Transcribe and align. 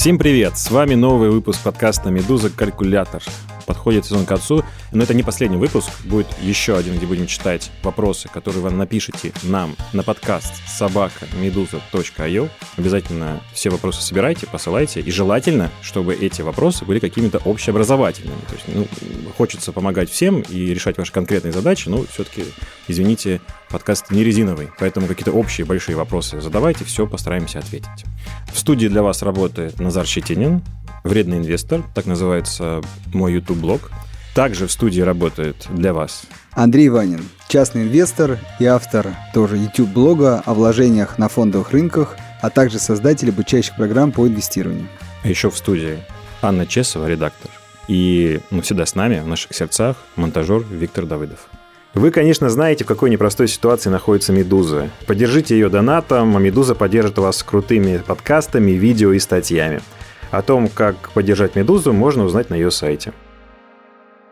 Всем 0.00 0.16
привет! 0.16 0.56
С 0.56 0.70
вами 0.70 0.94
новый 0.94 1.28
выпуск 1.28 1.62
подкаста 1.62 2.08
«Медуза. 2.08 2.48
Калькулятор». 2.48 3.22
Подходит 3.66 4.06
сезон 4.06 4.24
к 4.24 4.28
концу, 4.28 4.64
но 4.92 5.02
это 5.02 5.12
не 5.12 5.22
последний 5.22 5.58
выпуск. 5.58 5.90
Будет 6.04 6.26
еще 6.40 6.78
один, 6.78 6.96
где 6.96 7.04
будем 7.04 7.26
читать 7.26 7.70
вопросы, 7.82 8.26
которые 8.32 8.62
вы 8.62 8.70
напишите 8.70 9.34
нам 9.42 9.76
на 9.92 10.02
подкаст 10.02 10.54
собака 10.66 11.26
медуза.io. 11.38 12.48
Обязательно 12.78 13.42
все 13.52 13.68
вопросы 13.68 14.00
собирайте, 14.00 14.46
посылайте. 14.46 15.00
И 15.00 15.10
желательно, 15.10 15.70
чтобы 15.82 16.14
эти 16.14 16.40
вопросы 16.40 16.86
были 16.86 16.98
какими-то 16.98 17.36
общеобразовательными. 17.44 18.40
То 18.48 18.54
есть, 18.54 18.64
ну, 18.68 18.86
хочется 19.36 19.70
помогать 19.70 20.08
всем 20.08 20.40
и 20.40 20.72
решать 20.72 20.96
ваши 20.96 21.12
конкретные 21.12 21.52
задачи, 21.52 21.90
но 21.90 22.06
все-таки, 22.06 22.46
извините, 22.88 23.42
подкаст 23.70 24.10
не 24.10 24.24
резиновый, 24.24 24.68
поэтому 24.78 25.06
какие-то 25.06 25.32
общие 25.32 25.64
большие 25.64 25.96
вопросы 25.96 26.40
задавайте, 26.40 26.84
все 26.84 27.06
постараемся 27.06 27.60
ответить. 27.60 28.04
В 28.52 28.58
студии 28.58 28.88
для 28.88 29.02
вас 29.02 29.22
работает 29.22 29.80
Назар 29.80 30.06
Щетинин, 30.06 30.62
вредный 31.04 31.38
инвестор, 31.38 31.82
так 31.94 32.06
называется 32.06 32.82
мой 33.12 33.34
YouTube-блог. 33.34 33.90
Также 34.34 34.66
в 34.66 34.72
студии 34.72 35.00
работает 35.00 35.66
для 35.70 35.92
вас 35.92 36.22
Андрей 36.52 36.88
Ванин, 36.88 37.22
частный 37.48 37.82
инвестор 37.82 38.38
и 38.58 38.64
автор 38.64 39.14
тоже 39.34 39.56
YouTube-блога 39.56 40.42
о 40.44 40.54
вложениях 40.54 41.18
на 41.18 41.28
фондовых 41.28 41.72
рынках, 41.72 42.16
а 42.40 42.50
также 42.50 42.78
создатель 42.78 43.30
обучающих 43.30 43.76
программ 43.76 44.12
по 44.12 44.26
инвестированию. 44.26 44.88
А 45.22 45.28
еще 45.28 45.50
в 45.50 45.56
студии 45.56 45.98
Анна 46.42 46.66
Чесова, 46.66 47.06
редактор. 47.06 47.50
И 47.88 48.40
ну, 48.50 48.62
всегда 48.62 48.86
с 48.86 48.94
нами, 48.94 49.20
в 49.20 49.26
наших 49.26 49.52
сердцах, 49.52 49.96
монтажер 50.16 50.64
Виктор 50.70 51.06
Давыдов. 51.06 51.49
Вы, 51.92 52.12
конечно, 52.12 52.48
знаете, 52.48 52.84
в 52.84 52.86
какой 52.86 53.10
непростой 53.10 53.48
ситуации 53.48 53.90
находится 53.90 54.32
«Медуза». 54.32 54.90
Поддержите 55.08 55.56
ее 55.56 55.68
донатом, 55.68 56.36
а 56.36 56.40
«Медуза» 56.40 56.76
поддержит 56.76 57.18
вас 57.18 57.42
крутыми 57.42 58.00
подкастами, 58.06 58.70
видео 58.70 59.12
и 59.12 59.18
статьями. 59.18 59.80
О 60.30 60.40
том, 60.42 60.68
как 60.68 61.10
поддержать 61.10 61.56
«Медузу», 61.56 61.92
можно 61.92 62.24
узнать 62.24 62.48
на 62.48 62.54
ее 62.54 62.70
сайте. 62.70 63.12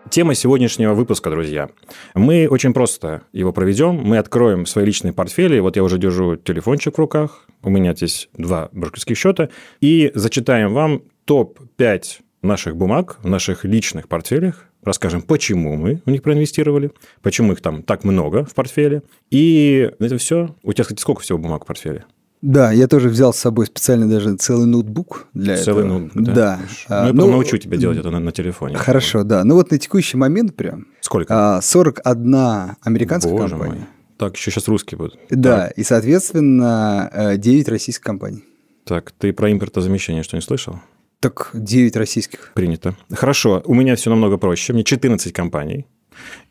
Тема 0.08 0.36
сегодняшнего 0.36 0.94
выпуска, 0.94 1.30
друзья. 1.30 1.68
Мы 2.14 2.46
очень 2.48 2.72
просто 2.72 3.22
его 3.32 3.52
проведем. 3.52 3.96
Мы 3.96 4.18
откроем 4.18 4.64
свои 4.64 4.84
личные 4.84 5.12
портфели. 5.12 5.58
Вот 5.58 5.74
я 5.74 5.82
уже 5.82 5.98
держу 5.98 6.36
телефончик 6.36 6.94
в 6.94 6.98
руках. 7.00 7.44
У 7.64 7.70
меня 7.70 7.92
здесь 7.92 8.28
два 8.34 8.68
брокерских 8.70 9.18
счета. 9.18 9.48
И 9.80 10.12
зачитаем 10.14 10.72
вам 10.72 11.02
топ-5 11.24 12.02
наших 12.40 12.76
бумаг 12.76 13.18
в 13.20 13.28
наших 13.28 13.64
личных 13.64 14.06
портфелях 14.06 14.67
расскажем, 14.88 15.22
почему 15.22 15.76
мы 15.76 16.02
в 16.04 16.10
них 16.10 16.22
проинвестировали, 16.22 16.90
почему 17.22 17.52
их 17.52 17.60
там 17.60 17.82
так 17.82 18.04
много 18.04 18.44
в 18.44 18.54
портфеле. 18.54 19.02
И 19.30 19.90
это 19.98 20.18
все. 20.18 20.54
У 20.62 20.72
тебя, 20.72 20.84
кстати, 20.84 21.00
сколько 21.00 21.22
всего 21.22 21.38
бумаг 21.38 21.64
в 21.64 21.66
портфеле? 21.66 22.04
Да, 22.40 22.70
я 22.70 22.86
тоже 22.86 23.08
взял 23.08 23.32
с 23.32 23.38
собой 23.38 23.66
специально 23.66 24.08
даже 24.08 24.36
целый 24.36 24.66
ноутбук 24.66 25.26
для 25.34 25.56
целый 25.56 25.84
этого. 25.84 25.98
ноутбук, 25.98 26.22
да. 26.22 26.32
да. 26.32 26.60
А, 26.88 27.02
ну, 27.02 27.06
я 27.08 27.12
ну, 27.12 27.30
научу 27.32 27.58
тебя 27.58 27.76
делать 27.76 27.98
это 27.98 28.10
на, 28.10 28.20
на 28.20 28.30
телефоне. 28.30 28.76
Хорошо, 28.76 29.24
да. 29.24 29.42
Ну 29.42 29.54
вот 29.54 29.70
на 29.72 29.78
текущий 29.78 30.16
момент 30.16 30.54
прям. 30.54 30.86
Сколько? 31.00 31.58
41 31.60 32.34
а, 32.34 32.76
американская 32.82 33.32
Боже 33.32 33.50
компания. 33.50 33.80
Мой. 33.80 33.88
Так, 34.18 34.36
еще 34.36 34.50
сейчас 34.50 34.68
русские 34.68 34.98
будут. 34.98 35.18
Да, 35.30 35.66
так. 35.66 35.78
и, 35.78 35.84
соответственно, 35.84 37.34
9 37.36 37.68
российских 37.68 38.04
компаний. 38.04 38.44
Так, 38.84 39.12
ты 39.12 39.32
про 39.32 39.52
импортозамещение 39.52 40.22
что 40.22 40.36
не 40.36 40.42
слышал? 40.42 40.80
Так 41.20 41.50
9 41.52 41.96
российских. 41.96 42.52
Принято. 42.54 42.94
Хорошо, 43.10 43.62
у 43.64 43.74
меня 43.74 43.96
все 43.96 44.10
намного 44.10 44.38
проще. 44.38 44.72
Мне 44.72 44.84
14 44.84 45.32
компаний. 45.32 45.86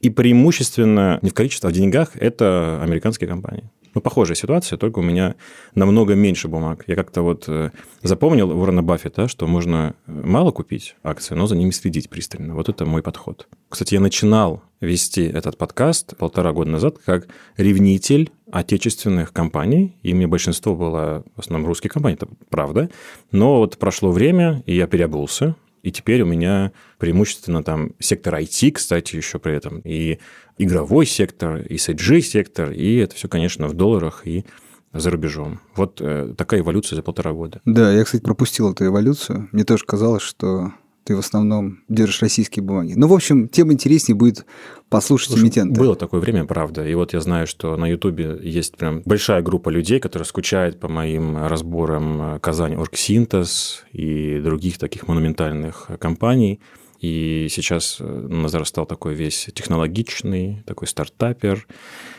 И 0.01 0.09
преимущественно 0.09 1.19
не 1.21 1.29
в 1.29 1.33
количестве, 1.33 1.67
а 1.67 1.71
в 1.71 1.73
деньгах 1.73 2.11
это 2.15 2.81
американские 2.81 3.29
компании. 3.29 3.69
Ну, 3.93 4.01
похожая 4.01 4.35
ситуация, 4.35 4.77
только 4.77 4.99
у 4.99 5.01
меня 5.01 5.35
намного 5.73 6.13
меньше 6.13 6.47
бумаг. 6.49 6.83
Я 6.87 6.95
как-то 6.95 7.21
вот 7.21 7.45
э, 7.47 7.71
запомнил 8.03 8.51
Уоррена 8.51 8.83
Баффета, 8.83 9.27
что 9.27 9.47
можно 9.47 9.95
мало 10.05 10.51
купить 10.51 10.95
акции, 11.01 11.33
но 11.33 11.47
за 11.47 11.55
ними 11.55 11.71
следить 11.71 12.09
пристально. 12.09 12.53
Вот 12.53 12.69
это 12.69 12.85
мой 12.85 13.01
подход. 13.01 13.47
Кстати, 13.69 13.95
я 13.95 13.99
начинал 13.99 14.61
вести 14.81 15.23
этот 15.23 15.57
подкаст 15.57 16.15
полтора 16.17 16.51
года 16.51 16.69
назад 16.69 16.97
как 17.03 17.27
ревнитель 17.55 18.31
отечественных 18.51 19.33
компаний, 19.33 19.97
и 20.03 20.13
мне 20.13 20.27
большинство 20.27 20.75
было 20.75 21.23
в 21.35 21.39
основном 21.39 21.67
русские 21.67 21.89
компании, 21.89 22.15
это 22.15 22.27
правда. 22.49 22.89
Но 23.31 23.57
вот 23.57 23.77
прошло 23.77 24.11
время, 24.11 24.63
и 24.65 24.75
я 24.75 24.87
переобулся, 24.87 25.55
и 25.83 25.91
теперь 25.91 26.21
у 26.21 26.25
меня 26.25 26.71
преимущественно 26.97 27.63
там 27.63 27.91
сектор 27.99 28.35
IT, 28.35 28.71
кстати, 28.71 29.15
еще 29.15 29.39
при 29.39 29.53
этом, 29.53 29.81
и 29.83 30.19
игровой 30.57 31.05
сектор, 31.05 31.57
и 31.57 31.75
SG-сектор, 31.75 32.71
и 32.71 32.97
это 32.97 33.15
все, 33.15 33.27
конечно, 33.27 33.67
в 33.67 33.73
долларах 33.73 34.25
и 34.25 34.45
за 34.93 35.11
рубежом. 35.11 35.59
Вот 35.75 36.01
э, 36.01 36.33
такая 36.37 36.61
эволюция 36.61 36.95
за 36.95 37.03
полтора 37.03 37.31
года. 37.31 37.61
Да, 37.65 37.93
я, 37.93 38.03
кстати, 38.03 38.21
пропустил 38.21 38.71
эту 38.71 38.85
эволюцию. 38.85 39.49
Мне 39.51 39.63
тоже 39.63 39.85
казалось, 39.85 40.23
что 40.23 40.73
ты 41.07 41.15
в 41.15 41.19
основном 41.19 41.79
держишь 41.87 42.21
российские 42.21 42.63
бумаги. 42.63 42.93
Ну, 42.97 43.07
в 43.07 43.13
общем, 43.13 43.47
тем 43.47 43.71
интереснее 43.71 44.13
будет 44.13 44.45
послушать 44.89 45.29
Слушай, 45.29 45.43
эмитента. 45.43 45.79
Было 45.79 45.95
такое 45.95 46.19
время, 46.19 46.43
правда. 46.43 46.85
И 46.85 46.93
вот 46.95 47.13
я 47.13 47.21
знаю, 47.21 47.47
что 47.47 47.77
на 47.77 47.87
Ютубе 47.87 48.37
есть 48.43 48.75
прям 48.75 49.03
большая 49.05 49.41
группа 49.41 49.69
людей, 49.69 50.01
которые 50.01 50.25
скучают 50.25 50.81
по 50.81 50.89
моим 50.89 51.37
разборам 51.37 52.41
Казань 52.41 52.75
Оргсинтез 52.75 53.85
и 53.93 54.41
других 54.43 54.79
таких 54.79 55.07
монументальных 55.07 55.89
компаний. 55.97 56.59
И 56.99 57.47
сейчас 57.49 57.99
Назар 58.01 58.65
стал 58.65 58.85
такой 58.85 59.13
весь 59.13 59.49
технологичный, 59.53 60.61
такой 60.65 60.89
стартапер. 60.89 61.67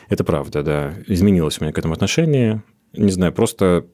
Это 0.09 0.23
правда, 0.23 0.63
да. 0.63 0.95
Изменилось 1.05 1.59
у 1.59 1.63
меня 1.63 1.73
к 1.73 1.77
этому 1.77 1.93
отношение. 1.93 2.63
Не 2.93 3.11
знаю, 3.11 3.33
просто 3.33 3.85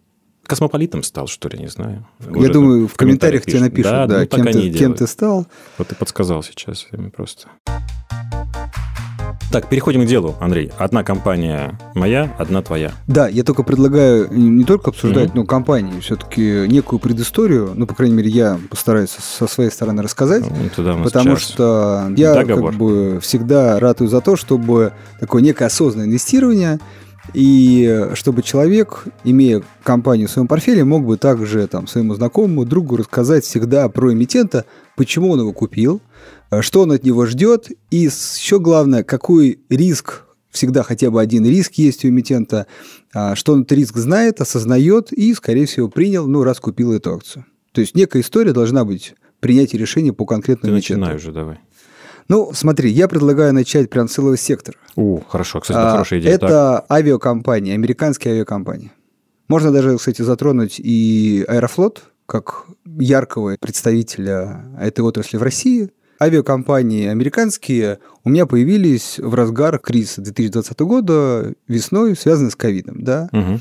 космополитом 0.47 1.03
стал, 1.03 1.28
что 1.28 1.50
ли, 1.50 1.59
не 1.59 1.67
знаю. 1.67 2.06
Я 2.19 2.31
Уже 2.31 2.51
думаю, 2.51 2.88
в 2.88 2.95
комментариях, 2.95 3.45
тебе 3.45 3.59
напишут, 3.61 3.91
да, 3.91 4.07
да 4.07 4.19
ну, 4.19 4.28
кем, 4.28 4.45
ты, 4.45 4.69
кем 4.72 4.94
ты 4.94 5.07
стал. 5.07 5.47
Вот 5.78 5.88
ты 5.88 5.95
подсказал 5.95 6.44
сейчас 6.44 6.88
им 6.91 7.11
просто. 7.11 7.47
Так, 9.51 9.69
переходим 9.69 10.03
к 10.03 10.06
делу, 10.06 10.35
Андрей. 10.41 10.72
Одна 10.78 11.03
компания 11.03 11.79
моя, 11.94 12.35
одна 12.38 12.61
твоя. 12.61 12.91
Да, 13.07 13.28
я 13.29 13.44
только 13.44 13.63
предлагаю 13.63 14.28
не 14.31 14.66
только 14.66 14.89
обсуждать, 14.89 15.29
mm-hmm. 15.29 15.35
но 15.35 15.45
компании, 15.45 16.00
все-таки 16.01 16.67
некую 16.67 17.00
предысторию, 17.00 17.72
ну, 17.73 17.88
по 17.88 17.95
крайней 17.95 18.16
мере, 18.16 18.29
я 18.29 18.59
постараюсь 18.69 19.12
со 19.12 19.47
своей 19.47 19.69
стороны 19.69 20.01
рассказать, 20.03 20.44
ну, 20.50 20.69
туда 20.75 20.95
потому 20.95 21.38
что 21.38 22.12
я 22.17 22.33
Договор. 22.33 22.72
как 22.72 22.79
бы 22.79 23.19
всегда 23.22 23.79
ратую 23.79 24.09
за 24.09 24.19
то, 24.19 24.35
чтобы 24.35 24.94
такое 25.19 25.41
некое 25.41 25.66
осознанное 25.66 26.07
инвестирование 26.07 26.79
и 27.34 28.09
чтобы 28.13 28.44
человек, 28.44 29.06
имея 29.24 29.63
компанию 29.84 30.28
в 30.28 30.31
своем 30.31 30.47
портфеле, 30.47 30.84
мог 30.84 31.06
бы 31.06 31.18
также 31.18 31.68
там, 31.68 31.88
своему 31.88 32.16
знакомому, 32.16 32.66
другу 32.66 32.97
рассказать 32.97 33.46
всегда 33.46 33.90
про 33.90 34.13
эмитента, 34.13 34.66
почему 34.96 35.31
он 35.31 35.40
его 35.40 35.53
купил, 35.53 36.02
э, 36.52 36.62
что 36.62 36.81
он 36.81 36.91
от 36.91 37.03
него 37.03 37.25
ждет, 37.25 37.69
и 37.91 37.97
еще 37.97 38.59
главное, 38.59 39.03
какой 39.03 39.59
риск, 39.69 40.24
всегда 40.52 40.84
хотя 40.84 41.12
бы 41.12 41.22
один 41.22 41.46
риск 41.46 41.74
есть 41.75 42.06
у 42.06 42.09
эмитента, 42.09 42.68
а, 43.13 43.36
что 43.36 43.53
он 43.53 43.63
этот 43.63 43.78
риск 43.78 43.97
знает, 43.97 44.42
осознает 44.42 45.12
и, 45.12 45.34
скорее 45.34 45.66
всего, 45.66 45.90
принял, 45.90 46.28
ну, 46.28 46.44
раз 46.44 46.59
купил 46.59 46.94
эту 46.94 47.13
акцию. 47.13 47.46
То 47.74 47.81
есть 47.81 47.94
некая 47.94 48.22
история 48.22 48.53
должна 48.53 48.86
быть 48.86 49.16
принятие 49.42 49.80
решения 49.80 50.13
по 50.13 50.25
конкретному 50.25 50.75
эмитенту. 50.75 51.02
Начинай 51.02 51.16
уже, 51.18 51.31
давай. 51.34 51.59
Ну, 52.28 52.52
смотри, 52.53 52.90
я 52.90 53.08
предлагаю 53.08 53.53
начать 53.53 53.90
прям 53.90 54.08
целого 54.08 54.38
сектора. 54.38 54.78
У, 54.96 55.19
хорошо, 55.19 55.59
кстати, 55.59 55.78
а, 55.78 55.91
хорошая 55.91 56.19
идея. 56.19 56.34
Это 56.34 56.47
так. 56.88 56.91
авиакомпании, 56.91 57.74
американские 57.74 58.34
авиакомпании. 58.34 58.91
Можно 59.47 59.72
даже, 59.72 59.97
кстати, 59.97 60.24
затронуть 60.24 60.80
и 60.80 61.46
Аэрофлот, 61.47 62.03
как 62.25 62.66
яркого 62.86 63.58
представителя 63.59 64.66
этой 64.80 65.02
отрасли 65.02 65.38
в 65.38 65.44
России– 65.44 65.91
авиакомпании 66.21 67.07
американские 67.07 67.99
у 68.23 68.29
меня 68.29 68.45
появились 68.45 69.19
в 69.19 69.33
разгар 69.35 69.77
кризиса 69.79 70.21
2020 70.21 70.79
года 70.79 71.53
весной, 71.67 72.15
связанный 72.15 72.51
с 72.51 72.55
ковидом. 72.55 73.03
Да? 73.03 73.29
Угу. 73.31 73.59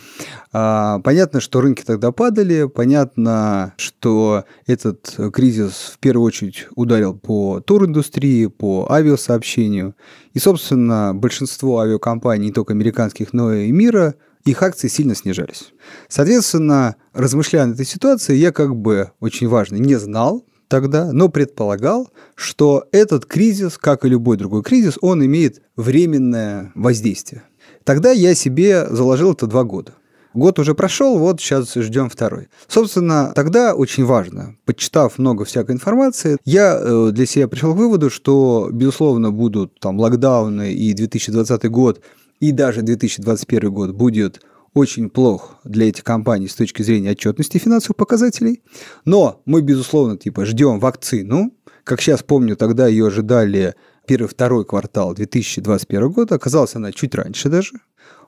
А, 0.53 1.01
понятно, 1.01 1.41
что 1.41 1.61
рынки 1.61 1.83
тогда 1.83 2.13
падали, 2.13 2.67
понятно, 2.67 3.75
что 3.77 4.45
этот 4.67 5.15
кризис 5.33 5.93
в 5.95 5.99
первую 5.99 6.27
очередь 6.27 6.69
ударил 6.77 7.15
по 7.15 7.61
туриндустрии, 7.61 8.47
по 8.47 8.91
авиасообщению. 8.91 9.95
И, 10.33 10.39
собственно, 10.39 11.13
большинство 11.15 11.81
авиакомпаний, 11.81 12.47
не 12.47 12.53
только 12.53 12.73
американских, 12.73 13.33
но 13.33 13.53
и 13.53 13.71
мира, 13.71 14.15
их 14.45 14.63
акции 14.63 14.89
сильно 14.89 15.15
снижались. 15.15 15.73
Соответственно, 16.09 16.97
размышляя 17.13 17.67
над 17.67 17.75
этой 17.77 17.87
ситуацией, 17.87 18.39
я 18.41 18.53
как 18.53 18.77
бы 18.77 19.11
очень 19.21 19.49
важно 19.49 19.77
не 19.77 19.97
знал, 19.97 20.45
тогда, 20.75 21.13
но 21.13 21.29
предполагал, 21.29 22.09
что 22.35 22.89
этот 22.91 23.27
кризис, 23.27 23.79
как 23.79 24.05
и 24.05 24.09
любой 24.09 24.37
другой 24.37 24.65
кризис, 24.65 24.99
он 25.03 25.25
имеет 25.25 25.63
временное 25.77 26.73
воздействие. 26.75 27.45
Тогда 27.85 28.11
я 28.11 28.35
себе 28.35 28.85
заложил 28.91 29.35
это 29.35 29.47
два 29.47 29.63
года. 29.63 29.93
Год 30.33 30.59
уже 30.59 30.75
прошел, 30.75 31.17
вот 31.17 31.41
сейчас 31.41 31.73
ждем 31.75 32.11
второй. 32.11 32.49
Собственно, 32.67 33.33
тогда 33.37 33.77
очень 33.77 34.05
важно, 34.05 34.57
почитав 34.65 35.17
много 35.19 35.45
всякой 35.45 35.77
информации, 35.77 36.39
я 36.45 36.77
э, 36.77 37.11
для 37.13 37.25
себя 37.25 37.47
пришел 37.47 37.73
к 37.73 37.77
выводу, 37.77 38.11
что, 38.11 38.69
безусловно, 38.73 39.31
будут 39.31 39.79
там 39.79 40.01
локдауны, 40.01 40.73
и 40.73 40.93
2020 40.93 41.71
год, 41.71 42.01
и 42.41 42.51
даже 42.51 42.83
2021 42.83 43.71
год 43.73 43.91
будет 43.93 44.43
очень 44.75 45.09
плох 45.09 45.57
для 45.65 45.89
этих 45.89 46.05
компаний 46.05 46.49
с 46.49 46.55
точки 46.55 46.83
зрения 46.83 47.13
отчетности 47.13 47.59
финансовых 47.59 47.97
показателей. 47.97 48.63
Но 49.05 49.43
мы, 49.47 49.63
безусловно, 49.63 50.19
типа 50.19 50.45
ждем 50.45 50.81
вакцину. 50.81 51.53
Как 51.85 52.01
сейчас 52.01 52.23
помню, 52.23 52.57
тогда 52.57 52.87
ее 52.89 53.07
ожидали 53.07 53.75
первый-второй 54.07 54.65
квартал 54.65 55.15
2021 55.15 56.11
года. 56.11 56.35
Оказалось, 56.35 56.75
она 56.75 56.93
чуть 56.93 57.15
раньше 57.15 57.49
даже. 57.49 57.73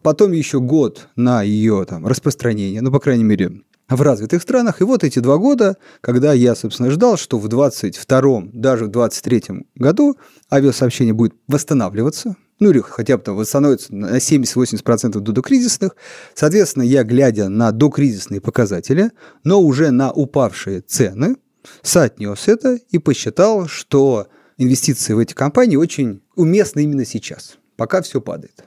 Потом 0.02 0.32
еще 0.32 0.60
год 0.60 1.08
на 1.16 1.43
ее 1.43 1.84
там, 1.84 2.06
распространение, 2.06 2.81
ну, 2.81 2.93
по 2.93 3.00
крайней 3.00 3.25
мере, 3.25 3.62
в 3.88 4.03
развитых 4.03 4.43
странах. 4.43 4.81
И 4.81 4.85
вот 4.85 5.05
эти 5.05 5.19
два 5.19 5.37
года, 5.37 5.77
когда 6.00 6.33
я, 6.33 6.55
собственно, 6.55 6.91
ждал, 6.91 7.17
что 7.17 7.38
в 7.38 7.47
22-м, 7.47 8.50
даже 8.53 8.87
в 8.87 8.91
23-м 8.91 9.67
году 9.75 10.17
авиасообщение 10.50 11.15
будет 11.15 11.35
восстанавливаться, 11.47 12.37
ну 12.59 12.71
или 12.71 12.81
хотя 12.81 13.17
бы 13.17 13.23
там 13.23 13.37
восстановится 13.37 13.94
на 13.94 14.17
70-80% 14.17 15.21
до 15.21 15.33
докризисных. 15.33 15.94
Соответственно, 16.35 16.85
я, 16.85 17.05
глядя 17.05 17.49
на 17.49 17.71
докризисные 17.71 18.41
показатели, 18.41 19.11
но 19.44 19.61
уже 19.61 19.91
на 19.91 20.11
упавшие 20.11 20.81
цены, 20.81 21.37
соотнес 21.82 22.49
это 22.49 22.79
и 22.91 22.99
посчитал, 22.99 23.69
что 23.69 24.29
инвестиции 24.56 25.12
в 25.12 25.19
эти 25.19 25.35
компании 25.35 25.77
очень 25.77 26.23
уместны 26.35 26.85
именно 26.85 27.05
сейчас, 27.05 27.59
пока 27.77 28.03
все 28.03 28.21
падает. 28.21 28.65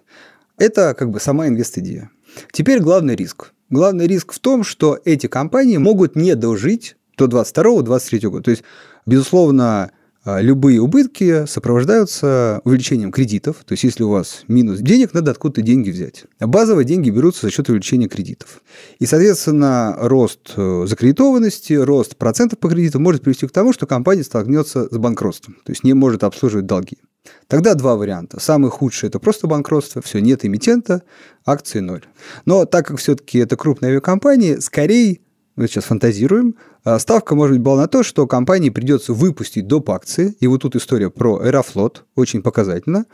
Это 0.58 0.94
как 0.94 1.10
бы 1.10 1.20
сама 1.20 1.48
инвест-идея. 1.48 2.12
Теперь 2.52 2.80
главный 2.80 3.16
риск. 3.16 3.54
Главный 3.70 4.08
риск 4.08 4.34
в 4.34 4.40
том, 4.40 4.64
что 4.64 5.00
эти 5.06 5.28
компании 5.28 5.78
могут 5.78 6.16
не 6.16 6.36
дожить 6.36 6.96
до 7.18 7.26
22-23 7.26 8.30
года. 8.30 8.44
То 8.44 8.52
есть, 8.52 8.64
безусловно, 9.06 9.92
а, 10.26 10.42
любые 10.42 10.82
убытки 10.82 11.46
сопровождаются 11.46 12.62
увеличением 12.64 13.12
кредитов. 13.12 13.58
То 13.66 13.74
есть, 13.74 13.84
если 13.84 14.04
у 14.04 14.10
вас 14.10 14.44
минус 14.48 14.80
денег, 14.80 15.14
надо 15.14 15.32
откуда-то 15.32 15.62
деньги 15.62 15.92
взять. 15.92 16.26
Базовые 16.40 16.86
деньги 16.86 17.10
берутся 17.10 17.46
за 17.46 17.52
счет 17.52 17.70
увеличения 17.70 18.08
кредитов. 18.08 18.62
И, 19.00 19.06
соответственно, 19.06 19.96
рост 20.00 20.54
э, 20.56 20.86
закредитованности, 20.88 21.74
рост 21.74 22.18
процентов 22.18 22.60
по 22.60 22.70
кредиту 22.70 23.00
может 23.00 23.22
привести 23.22 23.48
к 23.48 23.52
тому, 23.52 23.72
что 23.72 23.86
компания 23.86 24.24
столкнется 24.24 24.88
с 24.90 24.98
банкротством. 24.98 25.56
То 25.64 25.72
есть, 25.72 25.84
не 25.84 25.94
может 25.94 26.24
обслуживать 26.24 26.66
долги. 26.66 26.98
Тогда 27.48 27.74
два 27.74 27.96
варианта. 27.96 28.40
Самый 28.40 28.72
худший– 28.72 29.08
это 29.10 29.20
просто 29.20 29.48
банкротство, 29.48 30.02
все, 30.02 30.20
нет 30.20 30.46
эмитента, 30.46 31.04
акции 31.46 31.80
ноль. 31.80 32.06
Но 32.46 32.66
так 32.66 32.88
как 32.88 32.98
все-таки 32.98 33.40
это 33.40 33.58
крупная 33.58 33.90
авиакомпания, 33.90 34.60
скорее, 34.60 35.20
мы 35.56 35.68
сейчас 35.68 35.84
фантазируем, 35.84 36.56
а, 36.86 36.98
ставка 37.00 37.36
может 37.36 37.58
быть 37.58 37.64
была 37.64 37.76
на 37.76 37.88
то, 37.88 38.02
что 38.02 38.26
компании 38.28 38.70
придется 38.70 39.12
выпустить 39.14 39.68
доп. 39.68 39.90
акции, 39.90 40.36
и 40.40 40.48
вот 40.48 40.62
тут 40.62 40.78
история 40.78 41.10
про 41.10 41.40
Аэрофлот, 41.40 42.06
очень 42.16 42.42
показательно, 42.42 43.06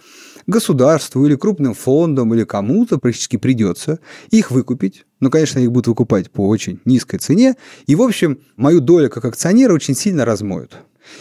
государству 0.45 1.25
или 1.25 1.35
крупным 1.35 1.73
фондам 1.73 2.35
или 2.35 2.43
кому-то 2.43 2.99
практически 2.99 3.37
придется 3.37 3.99
их 4.29 4.51
выкупить, 4.51 5.05
но, 5.19 5.31
конечно, 5.31 5.57
их 5.57 5.71
будут 5.71 5.87
выкупать 5.87 6.29
по 6.29 6.47
очень 6.47 6.79
низкой 6.85 7.17
цене, 7.17 7.55
и, 7.87 7.95
в 7.95 8.01
общем, 8.03 8.39
мою 8.57 8.79
долю 8.79 9.09
как 9.09 9.25
акционера 9.25 9.73
очень 9.73 9.95
сильно 9.95 10.23
размоют. 10.23 10.77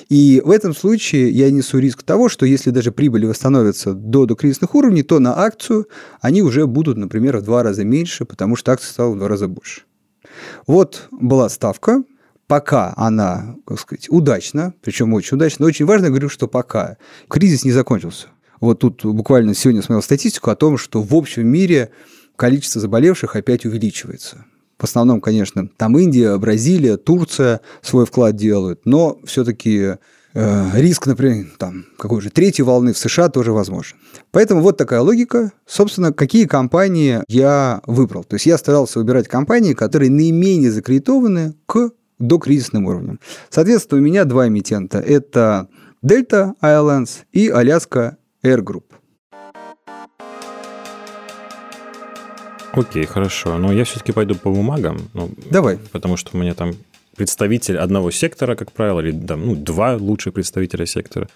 И 0.08 0.42
в 0.44 0.50
этом 0.50 0.74
случае 0.74 1.30
я 1.30 1.50
несу 1.50 1.78
риск 1.78 2.02
того, 2.02 2.28
что 2.28 2.46
если 2.46 2.70
даже 2.70 2.92
прибыли 2.92 3.26
восстановятся 3.26 3.92
до 3.92 4.26
докризисных 4.26 4.74
уровней, 4.74 5.02
то 5.02 5.18
на 5.18 5.38
акцию 5.38 5.88
они 6.20 6.42
уже 6.42 6.66
будут, 6.66 6.96
например, 6.96 7.38
в 7.38 7.42
два 7.42 7.62
раза 7.62 7.84
меньше, 7.84 8.24
потому 8.24 8.56
что 8.56 8.72
акция 8.72 8.90
стала 8.90 9.14
в 9.14 9.18
два 9.18 9.28
раза 9.28 9.48
больше. 9.48 9.82
Вот 10.66 11.08
была 11.10 11.48
ставка, 11.48 12.02
пока 12.46 12.92
она, 12.96 13.56
как 13.66 13.80
сказать, 13.80 14.08
удачна, 14.10 14.74
причем 14.82 15.12
очень 15.14 15.36
удачна, 15.36 15.66
очень 15.66 15.86
важно, 15.86 16.08
говорю, 16.08 16.28
что 16.28 16.48
пока 16.48 16.96
кризис 17.28 17.64
не 17.64 17.72
закончился. 17.72 18.28
Вот 18.60 18.80
тут 18.80 19.04
буквально 19.04 19.54
сегодня 19.54 19.82
смотрел 19.82 20.02
статистику 20.02 20.50
о 20.50 20.56
том, 20.56 20.78
что 20.78 21.02
в 21.02 21.14
общем 21.14 21.46
мире 21.46 21.90
количество 22.36 22.80
заболевших 22.80 23.36
опять 23.36 23.64
увеличивается. 23.66 24.44
В 24.78 24.84
основном, 24.84 25.20
конечно, 25.20 25.68
там 25.76 25.96
Индия, 25.98 26.36
Бразилия, 26.38 26.96
Турция 26.96 27.60
свой 27.82 28.06
вклад 28.06 28.36
делают, 28.36 28.80
но 28.84 29.18
все-таки 29.24 29.96
э, 30.34 30.70
риск, 30.74 31.06
например, 31.06 31.46
там, 31.58 31.86
какой 31.98 32.20
же 32.20 32.30
третьей 32.30 32.64
волны 32.64 32.92
в 32.92 32.98
США 32.98 33.28
тоже 33.28 33.52
возможен. 33.52 33.96
Поэтому 34.30 34.62
вот 34.62 34.76
такая 34.76 35.00
логика. 35.00 35.52
Собственно, 35.66 36.12
какие 36.12 36.46
компании 36.46 37.20
я 37.28 37.82
выбрал. 37.86 38.24
То 38.24 38.34
есть 38.34 38.46
я 38.46 38.58
старался 38.58 38.98
выбирать 38.98 39.28
компании, 39.28 39.74
которые 39.74 40.10
наименее 40.10 40.72
закредитованы 40.72 41.54
к 41.66 41.90
докризисным 42.18 42.86
уровням. 42.86 43.20
Соответственно, 43.50 44.00
у 44.00 44.04
меня 44.04 44.24
два 44.24 44.48
эмитента. 44.48 44.98
Это 44.98 45.68
Delta 46.04 46.52
Airlines 46.62 47.24
и 47.32 47.48
Alaska 47.48 48.16
Air 48.42 48.60
Group. 48.60 48.84
Окей, 52.76 53.06
хорошо. 53.06 53.58
Но 53.58 53.72
я 53.72 53.84
все-таки 53.84 54.12
пойду 54.12 54.34
по 54.34 54.50
бумагам. 54.50 54.98
Ну, 55.14 55.30
Давай. 55.50 55.78
Потому 55.92 56.16
что 56.16 56.30
у 56.34 56.38
меня 56.38 56.54
там 56.54 56.72
представитель 57.16 57.78
одного 57.78 58.10
сектора, 58.10 58.56
как 58.56 58.72
правило, 58.72 59.00
или 59.00 59.12
там, 59.12 59.46
ну, 59.46 59.54
два 59.54 59.96
лучших 59.96 60.34
представителя 60.34 60.86
сектора. 60.86 61.28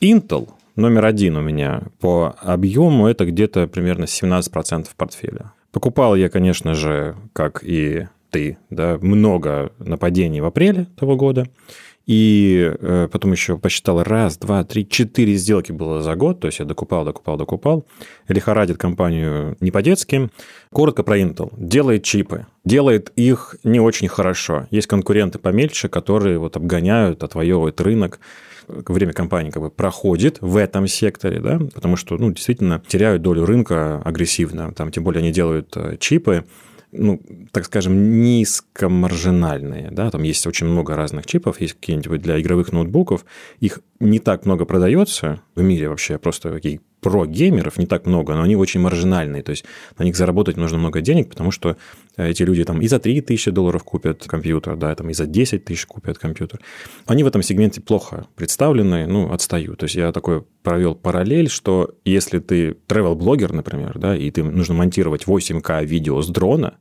Intel 0.00 0.48
номер 0.76 1.06
один 1.06 1.36
у 1.36 1.40
меня 1.40 1.82
по 2.00 2.36
объему 2.40 3.06
это 3.06 3.24
где-то 3.24 3.66
примерно 3.66 4.04
17% 4.04 4.88
портфеля. 4.96 5.52
Покупал 5.72 6.14
я, 6.16 6.28
конечно 6.28 6.74
же, 6.74 7.16
как 7.32 7.62
и 7.62 8.08
ты, 8.30 8.58
да, 8.70 8.98
много 9.00 9.72
нападений 9.78 10.40
в 10.40 10.46
апреле 10.46 10.86
того 10.98 11.16
года. 11.16 11.48
И 12.06 12.72
э, 12.78 13.08
потом 13.10 13.32
еще 13.32 13.58
посчитал 13.58 14.02
раз, 14.04 14.38
два, 14.38 14.62
три, 14.62 14.88
четыре 14.88 15.34
сделки 15.34 15.72
было 15.72 16.02
за 16.02 16.14
год. 16.14 16.40
То 16.40 16.46
есть 16.46 16.60
я 16.60 16.64
докупал, 16.64 17.04
докупал, 17.04 17.36
докупал. 17.36 17.86
Лихорадит 18.28 18.78
компанию 18.78 19.56
не 19.60 19.72
по-детски. 19.72 20.30
Коротко 20.72 21.02
про 21.02 21.18
Intel. 21.18 21.52
Делает 21.56 22.04
чипы. 22.04 22.46
Делает 22.64 23.10
их 23.16 23.56
не 23.64 23.80
очень 23.80 24.06
хорошо. 24.06 24.66
Есть 24.70 24.86
конкуренты 24.86 25.40
помельче, 25.40 25.88
которые 25.88 26.38
вот 26.38 26.56
обгоняют, 26.56 27.24
отвоевывают 27.24 27.80
рынок 27.80 28.20
время 28.68 29.12
компании 29.12 29.50
как 29.50 29.62
бы 29.62 29.70
проходит 29.70 30.38
в 30.40 30.56
этом 30.56 30.86
секторе, 30.86 31.40
да, 31.40 31.60
потому 31.74 31.96
что, 31.96 32.16
ну, 32.16 32.32
действительно 32.32 32.82
теряют 32.86 33.22
долю 33.22 33.44
рынка 33.44 34.02
агрессивно, 34.04 34.72
там, 34.72 34.90
тем 34.90 35.04
более 35.04 35.20
они 35.20 35.30
делают 35.30 35.76
э, 35.76 35.96
чипы, 35.98 36.44
ну, 36.98 37.20
так 37.52 37.64
скажем, 37.66 38.20
низкомаржинальные. 38.22 39.90
Да? 39.90 40.10
Там 40.10 40.22
есть 40.22 40.46
очень 40.46 40.66
много 40.66 40.96
разных 40.96 41.26
чипов, 41.26 41.60
есть 41.60 41.74
какие-нибудь 41.74 42.20
для 42.22 42.40
игровых 42.40 42.72
ноутбуков. 42.72 43.24
Их 43.60 43.80
не 44.00 44.18
так 44.18 44.46
много 44.46 44.64
продается 44.64 45.40
в 45.54 45.62
мире 45.62 45.88
вообще, 45.88 46.18
просто 46.18 46.50
какие 46.52 46.80
про-геймеров 47.06 47.78
не 47.78 47.86
так 47.86 48.04
много, 48.04 48.34
но 48.34 48.42
они 48.42 48.56
очень 48.56 48.80
маржинальные. 48.80 49.44
То 49.44 49.50
есть 49.50 49.64
на 49.96 50.02
них 50.02 50.16
заработать 50.16 50.56
нужно 50.56 50.78
много 50.78 51.00
денег, 51.00 51.28
потому 51.28 51.52
что 51.52 51.76
эти 52.16 52.42
люди 52.42 52.64
там 52.64 52.80
и 52.80 52.88
за 52.88 52.98
3 52.98 53.20
тысячи 53.20 53.52
долларов 53.52 53.84
купят 53.84 54.24
компьютер, 54.26 54.74
да, 54.76 54.92
там 54.96 55.08
и 55.10 55.14
за 55.14 55.26
10 55.26 55.64
тысяч 55.64 55.86
купят 55.86 56.18
компьютер. 56.18 56.60
Они 57.06 57.22
в 57.22 57.28
этом 57.28 57.42
сегменте 57.42 57.80
плохо 57.80 58.26
представлены, 58.34 59.06
ну, 59.06 59.32
отстают. 59.32 59.78
То 59.78 59.84
есть 59.84 59.94
я 59.94 60.10
такой 60.10 60.42
провел 60.64 60.96
параллель, 60.96 61.48
что 61.48 61.94
если 62.04 62.40
ты 62.40 62.76
travel-блогер, 62.88 63.52
например, 63.52 64.00
да, 64.00 64.16
и 64.16 64.28
ты 64.32 64.42
нужно 64.42 64.74
монтировать 64.74 65.26
8К 65.26 65.84
видео 65.84 66.20
с 66.22 66.26
дрона, 66.26 66.78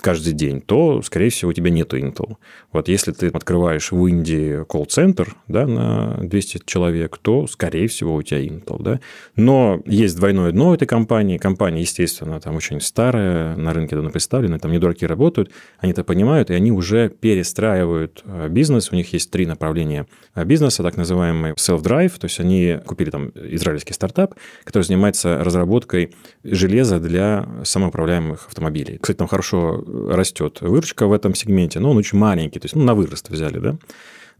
каждый 0.00 0.32
день, 0.32 0.60
то, 0.60 1.02
скорее 1.02 1.30
всего, 1.30 1.50
у 1.50 1.52
тебя 1.52 1.70
нет 1.70 1.92
Intel. 1.94 2.36
Вот 2.72 2.88
если 2.88 3.12
ты 3.12 3.28
открываешь 3.28 3.92
в 3.92 4.06
Индии 4.06 4.64
колл-центр 4.64 5.36
да, 5.48 5.66
на 5.66 6.18
200 6.22 6.62
человек, 6.66 7.18
то, 7.18 7.46
скорее 7.46 7.88
всего, 7.88 8.14
у 8.14 8.22
тебя 8.22 8.40
Intel. 8.44 8.82
Да? 8.82 9.00
Но 9.36 9.80
есть 9.86 10.16
двойное 10.16 10.52
дно 10.52 10.74
этой 10.74 10.86
компании. 10.86 11.38
Компания, 11.38 11.80
естественно, 11.80 12.40
там 12.40 12.56
очень 12.56 12.80
старая, 12.80 13.56
на 13.56 13.72
рынке 13.72 13.94
давно 13.94 14.10
представлена, 14.10 14.58
там 14.58 14.72
не 14.72 14.78
дураки 14.78 15.06
работают, 15.06 15.50
они 15.78 15.92
это 15.92 16.04
понимают, 16.04 16.50
и 16.50 16.54
они 16.54 16.72
уже 16.72 17.08
перестраивают 17.08 18.22
э, 18.24 18.48
бизнес. 18.48 18.90
У 18.92 18.96
них 18.96 19.12
есть 19.12 19.30
три 19.30 19.46
направления 19.46 20.06
бизнеса, 20.44 20.82
так 20.82 20.96
называемый 20.96 21.52
self-drive, 21.52 22.18
то 22.18 22.26
есть 22.26 22.40
они 22.40 22.78
купили 22.84 23.10
там 23.10 23.32
израильский 23.34 23.92
стартап, 23.92 24.34
который 24.64 24.82
занимается 24.82 25.42
разработкой 25.42 26.14
железа 26.42 26.98
для 27.00 27.46
самоуправляемых 27.64 28.46
автомобилей. 28.48 28.98
Кстати, 29.00 29.18
там 29.18 29.28
хорошо 29.28 29.84
растет 30.08 30.60
выручка 30.60 31.06
в 31.06 31.12
этом 31.12 31.34
сегменте, 31.34 31.80
но 31.80 31.90
он 31.90 31.96
очень 31.96 32.18
маленький, 32.18 32.58
то 32.58 32.66
есть 32.66 32.76
ну, 32.76 32.84
на 32.84 32.94
вырост 32.94 33.30
взяли, 33.30 33.58
да. 33.58 33.76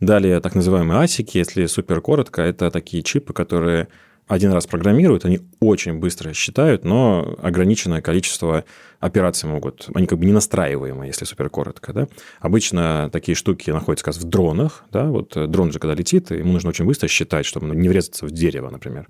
Далее 0.00 0.40
так 0.40 0.54
называемые 0.54 1.00
асики, 1.00 1.38
если 1.38 1.66
супер 1.66 2.00
коротко, 2.00 2.42
это 2.42 2.70
такие 2.70 3.02
чипы, 3.02 3.32
которые 3.32 3.88
один 4.26 4.52
раз 4.52 4.66
программируют, 4.66 5.24
они 5.24 5.40
очень 5.60 5.94
быстро 5.94 6.32
считают, 6.32 6.84
но 6.84 7.36
ограниченное 7.42 8.00
количество 8.00 8.64
операций 8.98 9.46
могут, 9.46 9.88
они 9.94 10.06
как 10.06 10.18
бы 10.18 10.24
не 10.24 10.32
настраиваемые, 10.32 11.08
если 11.08 11.26
супер 11.26 11.50
коротко, 11.50 11.92
да. 11.92 12.08
Обычно 12.40 13.10
такие 13.12 13.34
штуки 13.34 13.70
находятся 13.70 14.04
как 14.04 14.14
раз 14.14 14.24
в 14.24 14.28
дронах, 14.28 14.84
да, 14.90 15.04
вот 15.04 15.36
дрон 15.50 15.72
же 15.72 15.78
когда 15.78 15.94
летит, 15.94 16.30
ему 16.30 16.52
нужно 16.52 16.70
очень 16.70 16.86
быстро 16.86 17.06
считать, 17.08 17.44
чтобы 17.44 17.76
не 17.76 17.88
врезаться 17.90 18.24
в 18.24 18.30
дерево, 18.30 18.70
например. 18.70 19.06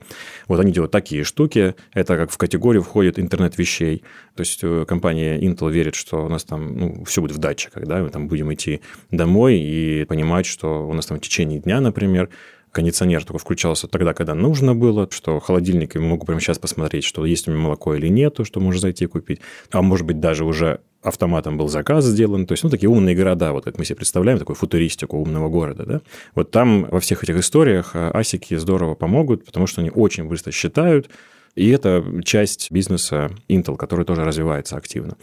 Вот 0.48 0.58
они 0.58 0.72
делают 0.72 0.90
такие 0.90 1.22
штуки, 1.22 1.76
это 1.92 2.16
как 2.16 2.32
в 2.32 2.36
категорию 2.36 2.82
входит 2.82 3.20
интернет 3.20 3.56
вещей, 3.56 4.02
то 4.34 4.40
есть 4.40 4.58
э, 4.64 4.84
компания 4.84 5.38
Intel 5.38 5.70
верит, 5.70 5.94
что 5.94 6.24
у 6.24 6.28
нас 6.28 6.42
там 6.42 6.76
ну, 6.76 7.04
все 7.04 7.20
будет 7.20 7.36
в 7.36 7.38
датчиках, 7.38 7.86
да, 7.86 8.02
мы 8.02 8.08
там 8.08 8.26
будем 8.26 8.52
идти 8.52 8.80
домой 9.12 9.58
и 9.58 10.04
понимать, 10.06 10.46
что 10.46 10.88
у 10.88 10.92
нас 10.92 11.06
там 11.06 11.18
в 11.18 11.20
течение 11.20 11.60
дня, 11.60 11.80
например, 11.80 12.30
кондиционер 12.74 13.24
только 13.24 13.38
включался 13.38 13.88
тогда, 13.88 14.12
когда 14.12 14.34
нужно 14.34 14.74
было, 14.74 15.08
что 15.10 15.40
холодильник 15.40 15.94
я 15.94 16.00
могу 16.00 16.26
прямо 16.26 16.40
сейчас 16.40 16.58
посмотреть, 16.58 17.04
что 17.04 17.24
есть 17.24 17.48
у 17.48 17.52
меня 17.52 17.62
молоко 17.62 17.94
или 17.94 18.08
нету, 18.08 18.44
что 18.44 18.60
можно 18.60 18.80
зайти 18.80 19.06
купить. 19.06 19.40
А 19.70 19.80
может 19.80 20.04
быть, 20.04 20.20
даже 20.20 20.44
уже 20.44 20.80
автоматом 21.00 21.56
был 21.56 21.68
заказ 21.68 22.04
сделан. 22.04 22.46
То 22.46 22.52
есть, 22.52 22.64
ну, 22.64 22.70
такие 22.70 22.90
умные 22.90 23.14
города, 23.14 23.52
вот 23.52 23.64
как 23.64 23.78
мы 23.78 23.84
себе 23.84 23.96
представляем, 23.96 24.38
такую 24.38 24.56
футуристику 24.56 25.18
умного 25.18 25.48
города, 25.48 25.86
да. 25.86 26.00
Вот 26.34 26.50
там 26.50 26.88
во 26.90 27.00
всех 27.00 27.22
этих 27.22 27.36
историях 27.36 27.92
э, 27.94 28.10
асики 28.12 28.56
здорово 28.56 28.94
помогут, 28.94 29.44
потому 29.44 29.66
что 29.66 29.80
они 29.80 29.90
очень 29.90 30.24
быстро 30.24 30.50
считают, 30.50 31.10
и 31.54 31.70
это 31.70 32.04
часть 32.24 32.70
бизнеса 32.70 33.30
Intel, 33.48 33.76
который 33.76 34.04
тоже 34.04 34.24
развивается 34.24 34.76
активно. 34.76 35.16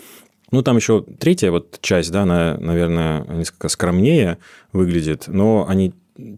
Ну, 0.51 0.61
там 0.63 0.75
еще 0.75 1.03
третья 1.19 1.49
вот 1.49 1.79
часть, 1.81 2.11
да, 2.11 2.23
она, 2.23 2.57
наверное, 2.57 3.25
несколько 3.25 3.69
скромнее 3.69 4.37
выглядит, 4.73 5.25
но 5.27 5.65
они 5.67 5.93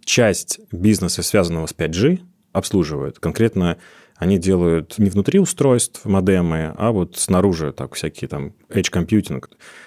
часть 0.06 0.60
бизнеса, 0.72 1.24
связанного 1.24 1.68
с 1.68 1.74
5G, 1.74 2.20
обслуживают. 2.52 3.20
Конкретно 3.20 3.78
они 4.16 4.38
делают 4.38 5.00
не 5.00 5.10
внутри 5.10 5.40
устройств 5.40 6.06
модемы, 6.06 6.74
а 6.78 6.92
вот 6.92 7.18
снаружи, 7.18 7.74
так, 7.74 7.96
всякие 7.96 8.28
там 8.28 8.54
edge 8.70 8.92
computing. 8.92 9.44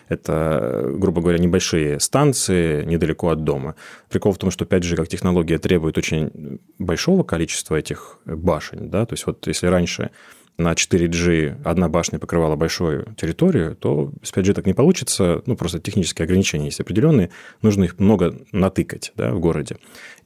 Это, 0.08 0.90
грубо 0.94 1.20
говоря, 1.20 1.38
небольшие 1.38 2.00
станции 2.00 2.84
недалеко 2.84 3.30
от 3.30 3.44
дома. 3.44 3.76
Прикол 4.10 4.32
в 4.32 4.38
том, 4.38 4.50
что 4.50 4.64
5G 4.64 4.96
как 4.96 5.08
технология 5.08 5.58
требует 5.58 5.96
очень 5.96 6.60
большого 6.78 7.22
количества 7.22 7.76
этих 7.76 8.18
башен, 8.26 8.90
да, 8.90 9.06
то 9.06 9.14
есть 9.14 9.26
вот 9.26 9.46
если 9.46 9.68
раньше 9.68 10.10
на 10.58 10.72
4G 10.72 11.62
одна 11.64 11.88
башня 11.88 12.18
покрывала 12.18 12.56
большую 12.56 13.14
территорию, 13.16 13.76
то 13.76 14.12
с 14.22 14.32
5G 14.32 14.54
так 14.54 14.66
не 14.66 14.72
получится. 14.72 15.42
Ну, 15.46 15.56
просто 15.56 15.80
технические 15.80 16.24
ограничения 16.24 16.66
есть 16.66 16.80
определенные. 16.80 17.30
Нужно 17.62 17.84
их 17.84 17.98
много 17.98 18.36
натыкать 18.52 19.12
да, 19.16 19.32
в 19.32 19.40
городе. 19.40 19.76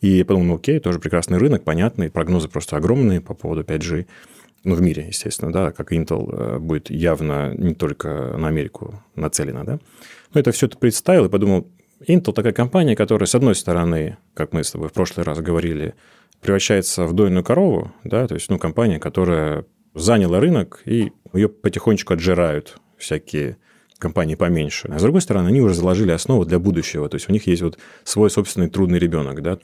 И 0.00 0.22
подумал, 0.22 0.46
ну, 0.46 0.54
окей, 0.56 0.78
тоже 0.78 1.00
прекрасный 1.00 1.38
рынок, 1.38 1.64
понятный, 1.64 2.10
прогнозы 2.10 2.48
просто 2.48 2.76
огромные 2.76 3.20
по 3.20 3.34
поводу 3.34 3.62
5G. 3.62 4.06
Ну, 4.62 4.74
в 4.74 4.82
мире, 4.82 5.06
естественно, 5.08 5.52
да, 5.52 5.72
как 5.72 5.92
Intel 5.92 6.30
э, 6.32 6.58
будет 6.58 6.90
явно 6.90 7.54
не 7.56 7.74
только 7.74 8.36
на 8.36 8.48
Америку 8.48 9.02
нацелена, 9.16 9.64
да. 9.64 9.78
Но 10.32 10.40
это 10.40 10.52
все 10.52 10.66
это 10.66 10.76
представил 10.76 11.24
и 11.24 11.30
подумал, 11.30 11.66
Intel 12.06 12.32
такая 12.32 12.52
компания, 12.52 12.94
которая, 12.94 13.26
с 13.26 13.34
одной 13.34 13.54
стороны, 13.54 14.18
как 14.34 14.52
мы 14.52 14.62
с 14.62 14.70
тобой 14.70 14.88
в 14.88 14.92
прошлый 14.92 15.24
раз 15.24 15.40
говорили, 15.40 15.94
превращается 16.40 17.06
в 17.06 17.14
дойную 17.14 17.42
корову, 17.42 17.92
да, 18.04 18.26
то 18.26 18.34
есть, 18.34 18.48
ну, 18.50 18.58
компания, 18.58 18.98
которая 18.98 19.64
заняла 19.94 20.40
рынок, 20.40 20.82
и 20.84 21.12
ее 21.32 21.48
потихонечку 21.48 22.14
отжирают 22.14 22.78
всякие 22.96 23.58
компании 23.98 24.34
поменьше. 24.34 24.88
А 24.88 24.98
с 24.98 25.02
другой 25.02 25.20
стороны, 25.20 25.48
они 25.48 25.60
уже 25.60 25.74
заложили 25.74 26.10
основу 26.10 26.44
для 26.44 26.58
будущего. 26.58 27.08
То 27.08 27.16
есть 27.16 27.28
у 27.28 27.32
них 27.32 27.46
есть 27.46 27.62
вот 27.62 27.78
свой 28.04 28.30
собственный 28.30 28.68
трудный 28.68 28.98
ребенок, 28.98 29.42
да, 29.42 29.58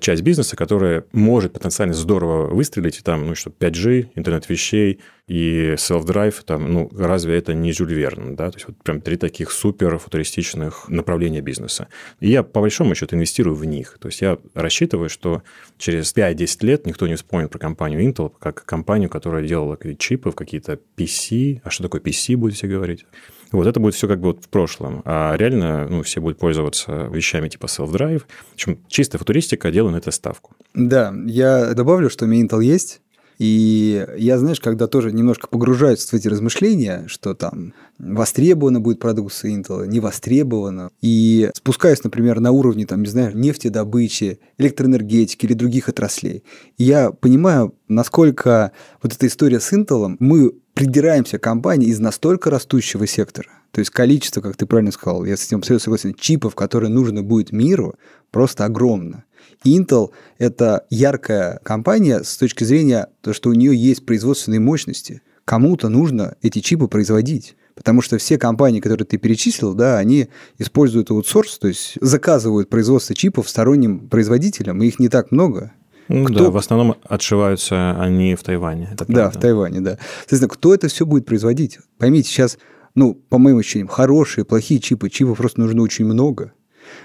часть 0.00 0.22
бизнеса, 0.22 0.56
которая 0.56 1.04
может 1.12 1.52
потенциально 1.52 1.94
здорово 1.94 2.48
выстрелить, 2.48 3.02
там, 3.04 3.26
ну, 3.26 3.34
что 3.34 3.50
5G, 3.50 4.10
интернет 4.14 4.48
вещей 4.48 5.00
и 5.28 5.74
self-drive, 5.76 6.42
там, 6.44 6.72
ну, 6.72 6.90
разве 6.96 7.36
это 7.36 7.54
не 7.54 7.72
Жюль 7.72 7.94
Верн, 7.94 8.34
да? 8.36 8.50
То 8.50 8.56
есть 8.56 8.68
вот 8.68 8.76
прям 8.82 9.00
три 9.00 9.16
таких 9.16 9.50
супер 9.50 9.98
футуристичных 9.98 10.88
направления 10.88 11.40
бизнеса. 11.40 11.88
И 12.20 12.28
я, 12.28 12.42
по 12.42 12.60
большому 12.60 12.94
счету, 12.94 13.16
инвестирую 13.16 13.56
в 13.56 13.64
них. 13.64 13.96
То 14.00 14.08
есть 14.08 14.20
я 14.20 14.38
рассчитываю, 14.54 15.08
что 15.08 15.42
через 15.78 16.14
5-10 16.14 16.66
лет 16.66 16.86
никто 16.86 17.06
не 17.06 17.14
вспомнит 17.14 17.50
про 17.50 17.58
компанию 17.58 18.00
Intel 18.02 18.32
как 18.38 18.64
компанию, 18.64 19.08
которая 19.08 19.46
делала 19.46 19.78
чипы 19.98 20.30
в 20.30 20.34
какие-то 20.34 20.78
PC. 20.96 21.60
А 21.64 21.70
что 21.70 21.84
такое 21.84 22.00
PC, 22.00 22.36
будете 22.36 22.66
говорить? 22.66 23.06
Вот 23.52 23.66
это 23.66 23.80
будет 23.80 23.94
все 23.94 24.08
как 24.08 24.20
бы 24.20 24.28
вот 24.28 24.44
в 24.44 24.48
прошлом. 24.48 25.02
А 25.04 25.36
реально 25.36 25.86
ну, 25.88 26.02
все 26.02 26.20
будут 26.20 26.38
пользоваться 26.38 27.08
вещами 27.12 27.48
типа 27.48 27.66
self-drive. 27.66 28.20
В 28.50 28.54
общем, 28.54 28.78
чистая 28.88 29.18
футуристика, 29.18 29.70
делаю 29.70 29.92
на 29.92 29.98
это 29.98 30.10
ставку. 30.10 30.52
Да, 30.74 31.14
я 31.26 31.74
добавлю, 31.74 32.10
что 32.10 32.24
у 32.24 32.28
меня 32.28 32.44
Intel 32.44 32.64
есть. 32.64 33.00
И 33.38 34.06
я, 34.18 34.38
знаешь, 34.38 34.60
когда 34.60 34.86
тоже 34.86 35.10
немножко 35.10 35.48
погружаюсь 35.48 36.04
в 36.04 36.14
эти 36.14 36.28
размышления, 36.28 37.04
что 37.08 37.34
там 37.34 37.72
востребована 37.98 38.80
будет 38.80 39.00
продукция 39.00 39.50
Intel, 39.50 39.86
не 39.88 39.98
востребована, 39.98 40.90
и 41.00 41.50
спускаюсь, 41.54 42.04
например, 42.04 42.38
на 42.38 42.52
уровне, 42.52 42.86
там, 42.86 43.02
не 43.02 43.08
знаю, 43.08 43.36
нефтедобычи, 43.36 44.38
электроэнергетики 44.58 45.46
или 45.46 45.54
других 45.54 45.88
отраслей, 45.88 46.44
я 46.78 47.10
понимаю, 47.10 47.74
насколько 47.88 48.70
вот 49.02 49.12
эта 49.12 49.26
история 49.26 49.58
с 49.58 49.72
Intel, 49.72 50.14
мы 50.20 50.52
придираемся 50.74 51.38
к 51.38 51.42
компании 51.42 51.88
из 51.88 52.00
настолько 52.00 52.50
растущего 52.50 53.06
сектора. 53.06 53.48
То 53.72 53.78
есть 53.80 53.90
количество, 53.90 54.40
как 54.40 54.56
ты 54.56 54.66
правильно 54.66 54.92
сказал, 54.92 55.24
я 55.24 55.36
с 55.36 55.46
этим 55.46 55.58
абсолютно 55.58 55.84
согласен, 55.84 56.14
чипов, 56.14 56.54
которые 56.54 56.90
нужно 56.90 57.22
будет 57.22 57.52
миру, 57.52 57.94
просто 58.30 58.64
огромно. 58.64 59.24
Intel– 59.64 60.10
это 60.38 60.86
яркая 60.90 61.60
компания 61.62 62.22
с 62.22 62.36
точки 62.36 62.64
зрения 62.64 63.08
того, 63.22 63.34
что 63.34 63.50
у 63.50 63.54
нее 63.54 63.74
есть 63.74 64.04
производственные 64.04 64.60
мощности. 64.60 65.22
Кому-то 65.44 65.88
нужно 65.88 66.36
эти 66.42 66.60
чипы 66.60 66.86
производить. 66.86 67.56
Потому 67.74 68.02
что 68.02 68.18
все 68.18 68.38
компании, 68.38 68.80
которые 68.80 69.06
ты 69.06 69.16
перечислил, 69.16 69.72
да, 69.72 69.98
они 69.98 70.28
используют 70.58 71.10
аутсорс, 71.10 71.58
то 71.58 71.68
есть 71.68 71.96
заказывают 72.00 72.68
производство 72.68 73.14
чипов 73.14 73.48
сторонним 73.48 74.08
производителям, 74.08 74.82
и 74.82 74.88
их 74.88 74.98
не 74.98 75.08
так 75.08 75.32
много. 75.32 75.72
Ну, 76.08 76.24
кто... 76.24 76.44
Да, 76.44 76.50
в 76.50 76.56
основном 76.56 76.96
отшиваются 77.04 77.98
они 78.00 78.34
в 78.34 78.42
Тайване. 78.42 78.90
Это 78.92 79.04
да, 79.08 79.30
в 79.30 79.36
Тайване, 79.38 79.80
да. 79.80 79.98
Соответственно, 80.20 80.48
кто 80.48 80.74
это 80.74 80.88
все 80.88 81.06
будет 81.06 81.26
производить? 81.26 81.78
Поймите, 81.98 82.28
сейчас, 82.28 82.58
ну, 82.94 83.14
по 83.14 83.38
моим 83.38 83.58
ощущениям, 83.58 83.88
хорошие, 83.88 84.44
плохие 84.44 84.80
чипы, 84.80 85.10
чипов 85.10 85.38
просто 85.38 85.60
нужно 85.60 85.82
очень 85.82 86.04
много. 86.04 86.52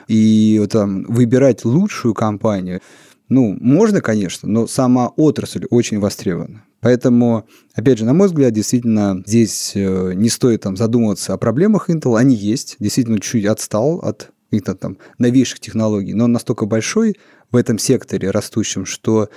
И 0.08 0.66
там 0.72 1.04
выбирать 1.04 1.63
лучшую 1.63 2.13
компанию, 2.13 2.82
ну, 3.30 3.58
можно, 3.60 4.01
конечно, 4.01 4.48
но 4.48 4.68
сама 4.68 5.10
отрасль 5.10 5.66
очень 5.70 6.00
востребована. 6.00 6.63
Поэтому, 6.80 7.46
опять 7.74 7.98
же, 7.98 8.06
на 8.06 8.13
мой 8.13 8.27
взгляд, 8.27 8.54
действительно, 8.54 9.22
здесь 9.25 9.74
э, 9.75 10.13
не 10.13 10.30
стоит 10.30 10.62
там 10.62 10.77
задумываться 10.77 11.34
о 11.34 11.38
проблемах 11.38 11.89
Intel. 11.89 12.18
Они 12.18 12.36
есть. 12.36 12.77
Действительно, 12.80 13.20
чуть-чуть 13.20 13.46
отстал 13.46 14.00
от 14.00 14.32
каких-то 14.50 14.75
там 14.75 14.98
новейших 15.18 15.60
технологий, 15.60 16.13
но 16.13 16.25
он 16.25 16.32
настолько 16.32 16.66
большой 16.66 17.18
в 17.51 17.56
этом 17.56 17.77
секторе 17.77 18.32
растущем, 18.32 18.86
что, 18.86 19.30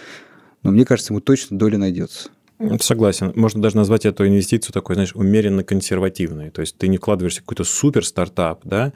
ну, 0.62 0.70
мне 0.70 0.84
кажется, 0.84 1.12
ему 1.12 1.20
точно 1.20 1.58
доля 1.58 1.78
найдется. 1.78 2.30
Согласен. 2.80 3.32
Можно 3.36 3.62
даже 3.62 3.76
назвать 3.76 4.04
эту 4.04 4.26
инвестицию 4.26 4.74
такой, 4.74 4.94
знаешь, 4.94 5.14
умеренно 5.14 5.64
консервативной. 5.64 6.50
То 6.50 6.60
есть 6.60 6.76
ты 6.76 6.88
не 6.88 6.98
вкладываешься 6.98 7.40
в 7.40 7.44
какой-то 7.44 7.64
супер 7.64 8.04
стартап, 8.04 8.60
да, 8.64 8.92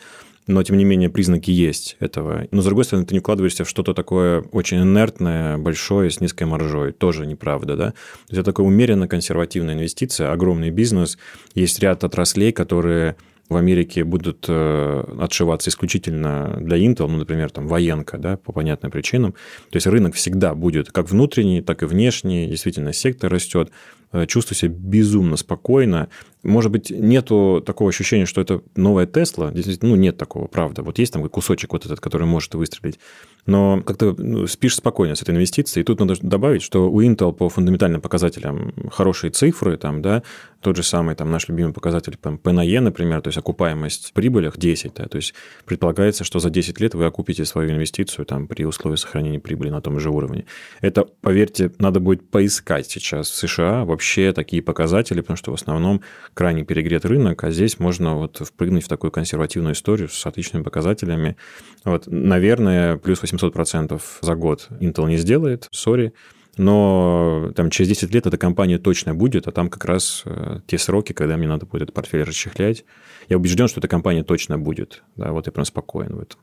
но 0.47 0.63
тем 0.63 0.77
не 0.77 0.85
менее 0.85 1.09
признаки 1.09 1.51
есть 1.51 1.97
этого. 2.01 2.47
Но 2.51 2.61
с 2.61 2.65
другой 2.67 2.85
стороны, 2.85 3.07
ты 3.07 3.15
не 3.15 3.21
вкладываешься 3.21 3.65
в 3.65 3.69
что-то 3.69 3.95
такое 3.95 4.43
очень 4.53 4.83
инертное, 4.83 5.57
большое, 5.57 6.11
с 6.11 6.21
низкой 6.21 6.45
маржой. 6.45 6.93
Тоже 6.93 7.27
неправда, 7.27 7.77
да? 7.77 7.91
То 7.93 7.97
есть 8.29 8.41
это 8.41 8.45
такая 8.53 8.67
умеренно 8.67 9.09
консервативная 9.09 9.75
инвестиция, 9.75 10.33
огромный 10.33 10.71
бизнес. 10.71 11.17
Есть 11.55 11.79
ряд 11.79 12.05
отраслей, 12.05 12.53
которые 12.53 13.17
в 13.49 13.57
Америке 13.57 14.05
будут 14.05 14.47
э, 14.49 15.05
отшиваться 15.21 15.71
исключительно 15.71 16.57
для 16.61 16.79
Intel, 16.79 17.07
ну, 17.09 17.19
например, 17.19 17.51
там 17.51 17.69
военка, 17.69 18.17
да, 18.17 18.37
по 18.37 18.53
понятным 18.53 18.91
причинам. 18.91 19.33
То 19.71 19.77
есть 19.77 19.87
рынок 19.87 20.15
всегда 20.15 20.55
будет 20.55 20.91
как 20.91 21.11
внутренний, 21.11 21.61
так 21.61 21.83
и 21.83 21.87
внешний, 21.87 22.47
действительно 22.47 22.93
сектор 22.93 23.31
растет. 23.31 23.71
Э, 24.15 24.27
чувствую 24.27 24.57
себя 24.57 24.73
безумно 24.73 25.37
спокойно. 25.37 26.09
Может 26.45 26.71
быть, 26.71 26.91
нету 26.91 27.61
такого 27.67 27.91
ощущения, 27.91 28.27
что 28.27 28.41
это 28.41 28.63
новая 28.77 29.07
Тесла. 29.07 29.51
Действительно, 29.51 29.91
ну, 29.91 29.97
нет 29.97 30.17
такого, 30.17 30.47
правда. 30.47 30.83
Вот 30.83 31.01
есть 31.01 31.13
там 31.13 31.29
кусочек 31.29 31.73
вот 31.73 31.85
этот, 31.85 31.99
который 31.99 32.25
может 32.25 32.55
выстрелить. 32.55 33.01
Но 33.47 33.83
как-то 33.83 34.15
ну, 34.17 34.47
спишь 34.47 34.77
спокойно 34.77 35.17
с 35.17 35.23
этой 35.23 35.35
инвестицией. 35.35 35.83
И 35.83 35.85
тут 35.85 35.99
надо 35.99 36.15
добавить, 36.23 36.63
что 36.63 36.89
у 36.89 37.03
Intel 37.03 37.33
по 37.33 37.49
фундаментальным 37.49 38.01
показателям 38.01 38.73
хорошие 38.93 39.33
цифры, 39.33 39.77
там, 39.77 40.01
да, 40.01 40.23
тот 40.61 40.77
же 40.77 40.83
самый 40.83 41.15
там 41.17 41.31
наш 41.31 41.49
любимый 41.49 41.73
показатель 41.73 42.17
там, 42.17 42.39
P 42.39 42.53
на 42.53 42.65
E, 42.65 42.81
например, 42.81 43.21
то 43.21 43.29
есть 43.29 43.39
окупаемость 43.39 44.11
в 44.11 44.13
прибылях 44.13 44.57
10, 44.57 44.95
да, 44.95 45.07
то 45.07 45.17
есть 45.17 45.35
предполагается, 45.67 46.25
что 46.25 46.39
за 46.39 46.51
10 46.51 46.81
лет 46.81 46.95
вы 46.95 47.05
окупите 47.05 47.45
свою 47.45 47.71
инвестицию 47.73 48.25
там 48.25 48.47
при 48.47 48.65
условии 48.65 48.97
сохранения 48.97 49.41
прибыли 49.41 49.69
на 49.69 49.83
том 49.83 50.01
же 50.01 50.09
уровне. 50.09 50.47
Это, 50.81 51.05
поверьте, 51.21 51.71
надо 51.79 52.01
будет 52.01 52.31
поискать 52.31 52.87
сейчас 52.91 53.29
в 53.29 53.35
США 53.35 53.85
вообще 53.85 54.04
такие 54.33 54.63
показатели, 54.63 55.21
потому 55.21 55.37
что 55.37 55.51
в 55.51 55.55
основном 55.55 56.03
крайне 56.35 56.65
перегрет 56.65 57.05
рынок, 57.05 57.45
а 57.45 57.51
здесь 57.51 57.79
можно 57.79 58.17
вот 58.17 58.43
впрыгнуть 58.45 58.85
в 58.85 58.89
такую 58.89 59.11
консервативную 59.11 59.75
историю 59.75 60.09
с 60.09 60.27
отличными 60.27 60.63
показателями. 60.63 61.37
Вот, 61.85 62.05
наверное, 62.07 62.97
плюс 62.97 63.23
800% 63.23 64.01
за 64.21 64.35
год 64.35 64.69
Intel 64.81 65.09
не 65.09 65.17
сделает, 65.17 65.69
сори, 65.71 66.13
но 66.57 67.53
там 67.57 67.71
через 67.71 67.89
10 67.89 68.15
лет 68.15 68.27
эта 68.27 68.39
компания 68.39 68.79
точно 68.79 69.15
будет, 69.15 69.49
а 69.49 69.53
там 69.53 69.69
как 69.69 69.85
раз 69.85 70.23
э, 70.25 70.61
те 70.67 70.79
сроки, 70.79 71.13
когда 71.13 71.37
мне 71.37 71.49
надо 71.49 71.67
будет 71.67 71.83
этот 71.83 71.95
портфель 71.95 72.23
расчехлять. 72.23 72.85
Я 73.29 73.37
убежден, 73.37 73.69
что 73.69 73.81
эта 73.81 73.89
компания 73.89 74.23
точно 74.23 74.59
будет. 74.59 75.03
Да, 75.17 75.33
вот 75.33 75.47
я 75.47 75.53
прям 75.53 75.65
спокоен 75.65 76.15
в 76.17 76.21
этом. 76.21 76.41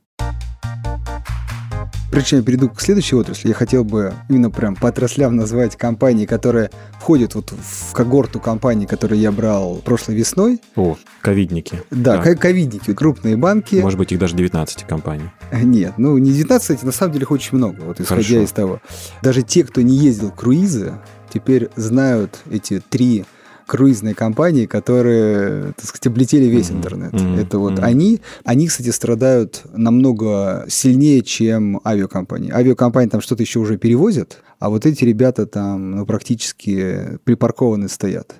Прежде 2.11 2.31
чем 2.31 2.39
я 2.39 2.45
перейду 2.45 2.69
к 2.69 2.81
следующей 2.81 3.15
отрасли, 3.15 3.47
я 3.47 3.53
хотел 3.53 3.85
бы 3.85 4.13
именно 4.27 4.51
прям 4.51 4.75
по 4.75 4.89
отраслям 4.89 5.37
назвать 5.37 5.77
компании, 5.77 6.25
которые 6.25 6.69
входят 6.99 7.35
вот 7.35 7.51
в 7.51 7.93
когорту 7.93 8.41
компаний, 8.41 8.85
которые 8.85 9.21
я 9.21 9.31
брал 9.31 9.77
прошлой 9.77 10.15
весной. 10.15 10.59
О, 10.75 10.97
ковидники. 11.21 11.81
Да, 11.89 12.17
да. 12.17 12.35
ковидники, 12.35 12.93
крупные 12.93 13.37
банки. 13.37 13.75
Может 13.75 13.97
быть, 13.97 14.11
их 14.11 14.19
даже 14.19 14.35
19 14.35 14.83
компаний. 14.83 15.29
Нет, 15.53 15.93
ну 15.97 16.17
не 16.17 16.33
19, 16.33 16.83
на 16.83 16.91
самом 16.91 17.13
деле 17.13 17.23
их 17.23 17.31
очень 17.31 17.57
много, 17.57 17.79
вот 17.81 18.01
исходя 18.01 18.21
Хорошо. 18.21 18.41
из 18.41 18.51
того. 18.51 18.81
Даже 19.23 19.41
те, 19.41 19.63
кто 19.63 19.81
не 19.81 19.95
ездил 19.95 20.31
круизы, 20.31 20.95
теперь 21.33 21.69
знают 21.77 22.39
эти 22.51 22.81
три 22.81 23.25
круизные 23.71 24.13
компании, 24.13 24.65
которые, 24.65 25.71
так 25.77 25.85
сказать, 25.85 26.05
облетели 26.07 26.43
весь 26.43 26.69
mm-hmm. 26.69 26.75
интернет. 26.75 27.13
Mm-hmm. 27.13 27.41
Это 27.41 27.57
вот 27.57 27.73
mm-hmm. 27.79 27.83
они, 27.83 28.19
они, 28.43 28.67
кстати, 28.67 28.89
страдают 28.89 29.61
намного 29.71 30.65
сильнее, 30.67 31.21
чем 31.21 31.79
авиакомпании. 31.85 32.51
Авиакомпании 32.51 33.09
там 33.09 33.21
что-то 33.21 33.43
еще 33.43 33.59
уже 33.59 33.77
перевозят, 33.77 34.39
а 34.59 34.69
вот 34.69 34.85
эти 34.85 35.05
ребята 35.05 35.45
там 35.45 35.91
ну, 35.91 36.05
практически 36.05 37.17
припаркованы 37.23 37.87
стоят. 37.87 38.35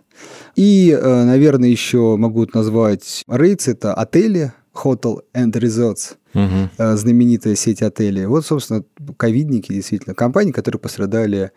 И, 0.57 0.91
э, 0.91 1.23
наверное, 1.23 1.69
еще 1.69 2.17
могу 2.17 2.45
назвать 2.53 3.23
рейтс, 3.29 3.69
это 3.69 3.93
отели, 3.93 4.51
Hotel 4.83 5.19
and 5.33 5.53
Resorts, 5.53 6.15
угу. 6.33 6.97
знаменитая 6.97 7.55
сеть 7.55 7.81
отелей. 7.81 8.25
Вот, 8.25 8.45
собственно, 8.45 8.83
ковидники, 9.15 9.71
действительно, 9.71 10.13
компании, 10.13 10.51
которые 10.51 10.81
пострадали 10.81 11.51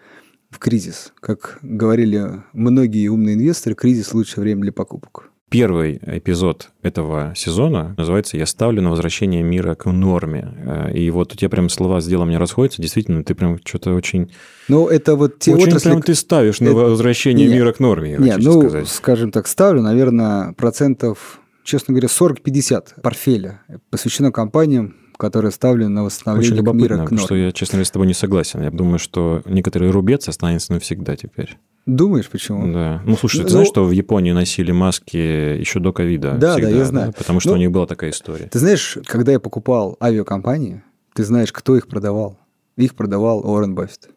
в 0.55 0.59
кризис. 0.59 1.13
Как 1.21 1.59
говорили 1.63 2.43
многие 2.53 3.09
умные 3.09 3.35
инвесторы, 3.35 3.75
кризис– 3.75 4.15
лучшее 4.15 4.43
время 4.43 4.63
для 4.63 4.73
покупок. 4.73 5.31
Первый 5.51 6.01
эпизод 6.05 6.71
этого 6.83 7.33
сезона 7.37 7.95
называется 7.97 8.37
«Я 8.37 8.47
ставлю 8.47 8.83
на 8.83 8.91
возвращение 8.91 9.43
мира 9.43 9.75
к 9.75 9.85
норме». 9.85 10.53
Э, 10.65 10.93
и 10.93 11.11
вот 11.11 11.33
у 11.33 11.37
тебя 11.37 11.49
прям 11.49 11.69
слова 11.69 12.01
с 12.01 12.07
делом 12.07 12.31
не 12.31 12.39
расходятся. 12.39 12.83
Действительно, 12.83 13.23
ты 13.23 13.35
прям 13.35 13.61
что-то 13.65 13.95
очень... 13.95 14.33
Ну, 14.69 14.89
это 14.89 15.17
вот 15.17 15.39
те 15.39 15.53
очень 15.53 15.69
отрасли... 15.69 15.91
прям 15.91 16.03
ты 16.03 16.15
ставишь 16.15 16.61
на 16.61 16.67
это... 16.67 16.75
возвращение 16.75 17.47
нет, 17.47 17.57
мира 17.57 17.73
к 17.73 17.79
норме, 17.79 18.13
я 18.13 18.19
нет, 18.19 18.39
ну, 18.41 18.61
сказать. 18.63 18.89
скажем 18.89 19.31
так, 19.31 19.47
ставлю, 19.47 19.83
наверное, 19.83 20.55
процентов, 20.55 21.41
честно 21.63 21.95
говоря, 21.95 22.09
40-50 22.09 23.01
портфеля 23.03 23.61
посвящено 23.91 24.33
компаниям, 24.33 24.97
которые 25.17 25.53
ставлены 25.53 25.91
на 25.91 26.05
восстановление 26.05 26.63
Очень 26.63 26.75
мира 26.75 26.95
к 26.97 27.11
норме. 27.11 27.19
что 27.19 27.35
я, 27.35 27.53
честно 27.53 27.77
говоря, 27.77 27.85
с 27.85 27.91
тобой 27.91 28.07
не 28.07 28.15
согласен. 28.15 28.63
Я 28.63 28.71
думаю, 28.71 28.99
что 28.99 29.43
некоторый 29.45 29.91
рубец 29.91 30.29
останется 30.29 30.73
навсегда 30.73 31.17
теперь. 31.17 31.59
Думаешь, 31.87 32.31
почему? 32.31 32.73
Да. 32.73 33.03
Ну, 33.05 33.17
слушай, 33.17 33.39
ты 33.39 33.45
ну, 33.45 33.49
знаешь, 33.51 33.69
что 33.69 33.85
в 33.85 33.91
Японии 33.91 34.33
носили 34.33 34.73
маски 34.73 35.17
еще 35.17 35.81
до 35.81 35.93
ковида? 35.93 36.33
Да, 36.33 36.53
всегда, 36.53 36.71
да, 36.71 36.77
я 36.77 36.85
знаю. 36.85 37.07
Да? 37.09 37.19
Потому 37.19 37.41
что 37.41 37.51
ну, 37.51 37.57
у 37.57 37.59
них 37.59 37.71
была 37.71 37.87
такая 37.87 38.11
история. 38.11 38.47
Ты 38.47 38.59
знаешь, 38.59 38.99
когда 39.07 39.33
я 39.33 39.41
покупал 39.41 39.97
авиакомпании, 40.01 40.83
ты 41.15 41.25
знаешь, 41.25 41.53
кто 41.53 41.77
их 41.77 41.87
продавал? 41.87 42.39
Их 42.77 42.95
продавал 42.95 43.41
Уоррен 43.41 43.75
Баффет. 43.75 44.09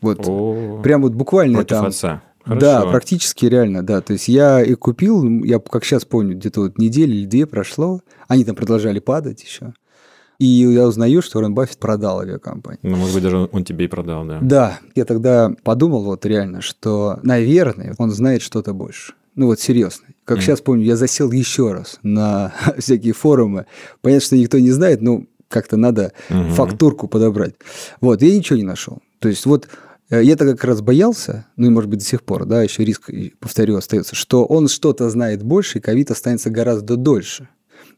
Вот. 0.00 0.20
О, 0.26 0.80
прям 0.82 1.02
вот 1.02 1.12
буквально 1.12 1.58
против 1.58 1.76
там... 1.76 1.86
отца. 1.86 2.22
Хорошо. 2.44 2.60
Да, 2.60 2.82
практически 2.82 3.46
реально, 3.46 3.82
да. 3.82 4.02
То 4.02 4.12
есть 4.12 4.28
я 4.28 4.62
их 4.62 4.78
купил, 4.78 5.24
я 5.44 5.58
как 5.58 5.84
сейчас 5.84 6.04
помню, 6.04 6.36
где-то 6.36 6.60
вот 6.60 6.78
неделя 6.78 7.14
или 7.14 7.24
две 7.24 7.46
прошло, 7.46 8.02
они 8.28 8.44
там 8.44 8.54
продолжали 8.54 8.98
падать 8.98 9.42
еще. 9.42 9.72
И 10.38 10.46
я 10.46 10.86
узнаю, 10.86 11.22
что 11.22 11.38
Уоррен 11.38 11.54
Баффет 11.54 11.78
продал 11.78 12.20
авиакомпанию. 12.20 12.80
Ну, 12.82 12.96
может 12.96 13.14
быть, 13.14 13.22
даже 13.22 13.48
он 13.50 13.64
тебе 13.64 13.84
и 13.84 13.88
продал, 13.88 14.24
да. 14.24 14.38
Да. 14.42 14.80
Я 14.94 15.04
тогда 15.04 15.52
подумал 15.62 16.02
вот 16.02 16.26
реально, 16.26 16.60
что, 16.60 17.18
наверное, 17.22 17.94
он 17.98 18.10
знает 18.10 18.42
что-то 18.42 18.72
больше. 18.72 19.14
Ну 19.36 19.46
вот 19.46 19.60
серьезно. 19.60 20.06
Как 20.24 20.38
mm. 20.38 20.40
сейчас 20.42 20.60
помню, 20.60 20.84
я 20.84 20.96
засел 20.96 21.30
еще 21.32 21.72
раз 21.72 21.98
на 22.02 22.52
всякие 22.78 23.12
форумы. 23.12 23.66
Понятно, 24.00 24.26
что 24.26 24.36
никто 24.36 24.58
не 24.58 24.70
знает, 24.70 25.02
но 25.02 25.24
как-то 25.48 25.76
надо 25.76 26.12
mm-hmm. 26.30 26.50
фактурку 26.50 27.08
подобрать. 27.08 27.54
Вот, 28.00 28.22
я 28.22 28.34
ничего 28.36 28.56
не 28.56 28.64
нашел. 28.64 28.98
То 29.20 29.28
есть 29.28 29.46
вот 29.46 29.68
э, 30.10 30.22
я-то 30.22 30.46
как 30.46 30.64
раз 30.64 30.80
боялся, 30.82 31.46
ну 31.56 31.66
и 31.66 31.70
может 31.70 31.90
быть 31.90 32.00
до 32.00 32.04
сих 32.04 32.22
пор, 32.22 32.44
да, 32.44 32.62
еще 32.62 32.84
риск, 32.84 33.10
повторю, 33.38 33.76
остается, 33.76 34.16
что 34.16 34.44
он 34.44 34.68
что-то 34.68 35.08
знает 35.10 35.42
больше, 35.42 35.78
и 35.78 35.80
ковид 35.80 36.10
останется 36.10 36.50
гораздо 36.50 36.96
дольше. 36.96 37.48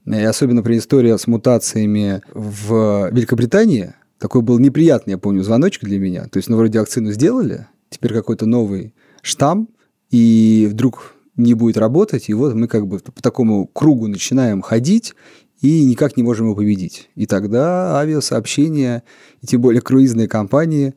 И 0.07 0.23
особенно 0.23 0.63
при 0.63 0.79
истории 0.79 1.17
с 1.17 1.27
мутациями 1.27 2.23
в 2.33 3.11
Великобритании, 3.11 3.95
такой 4.19 4.43
был 4.43 4.59
неприятный, 4.59 5.13
я 5.13 5.19
помню, 5.19 5.43
звоночек 5.43 5.85
для 5.85 5.99
меня. 5.99 6.25
То 6.27 6.39
есть, 6.39 6.49
ну, 6.49 6.57
вроде 6.57 6.79
вакцину 6.79 7.11
сделали, 7.13 7.67
теперь 7.91 8.13
какой-то 8.13 8.47
новый 8.47 8.95
штамм, 9.23 9.69
и 10.11 10.69
вдруг 10.71 11.15
не 11.37 11.55
будет 11.55 11.77
работать, 11.77 12.29
и 12.29 12.35
вот 12.35 12.55
мы 12.55 12.69
как 12.69 12.87
бы 12.87 12.99
по 12.99 13.21
такому 13.21 13.67
кругу 13.67 14.07
начинаем 14.07 14.63
ходить, 14.63 15.15
и 15.61 15.85
никак 15.85 16.17
не 16.17 16.23
можем 16.23 16.47
его 16.47 16.55
победить. 16.55 17.11
И 17.15 17.27
тогда 17.27 17.99
авиасообщения, 17.99 19.03
и 19.43 19.47
тем 19.47 19.61
более 19.61 19.81
круизные 19.81 20.29
компании 20.29 20.95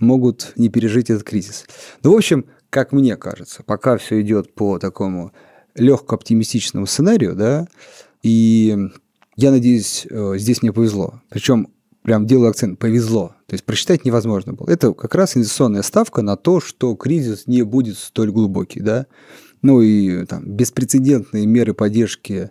могут 0.00 0.52
не 0.56 0.68
пережить 0.68 1.10
этот 1.10 1.24
кризис. 1.24 1.66
Ну, 2.02 2.12
в 2.12 2.16
общем, 2.16 2.46
как 2.70 2.92
мне 2.92 3.16
кажется, 3.16 3.62
пока 3.62 3.96
все 3.96 4.20
идет 4.20 4.54
по 4.54 4.78
такому 4.78 5.32
легко 5.74 6.14
оптимистичному 6.14 6.86
сценарию, 6.86 7.34
да, 7.34 7.68
и 8.26 8.76
я 9.36 9.50
надеюсь, 9.50 10.06
э, 10.10 10.34
здесь 10.36 10.62
мне 10.62 10.72
повезло. 10.72 11.22
Причем 11.28 11.68
прям 12.02 12.26
делаю 12.26 12.50
акцент, 12.50 12.78
повезло. 12.78 13.34
То 13.46 13.54
есть 13.54 13.64
просчитать 13.64 14.04
невозможно 14.04 14.52
было. 14.52 14.68
Это 14.68 14.92
как 14.92 15.14
раз 15.14 15.36
инвестиционная 15.36 15.82
ставка 15.82 16.22
на 16.22 16.36
то, 16.36 16.60
что 16.60 16.94
кризис 16.96 17.46
не 17.46 17.62
будет 17.62 17.98
столь 17.98 18.30
глубокий, 18.32 18.80
да. 18.80 19.06
Ну 19.62 19.80
и 19.80 20.24
там 20.26 20.44
беспрецедентные 20.44 21.46
меры 21.46 21.74
поддержки 21.74 22.50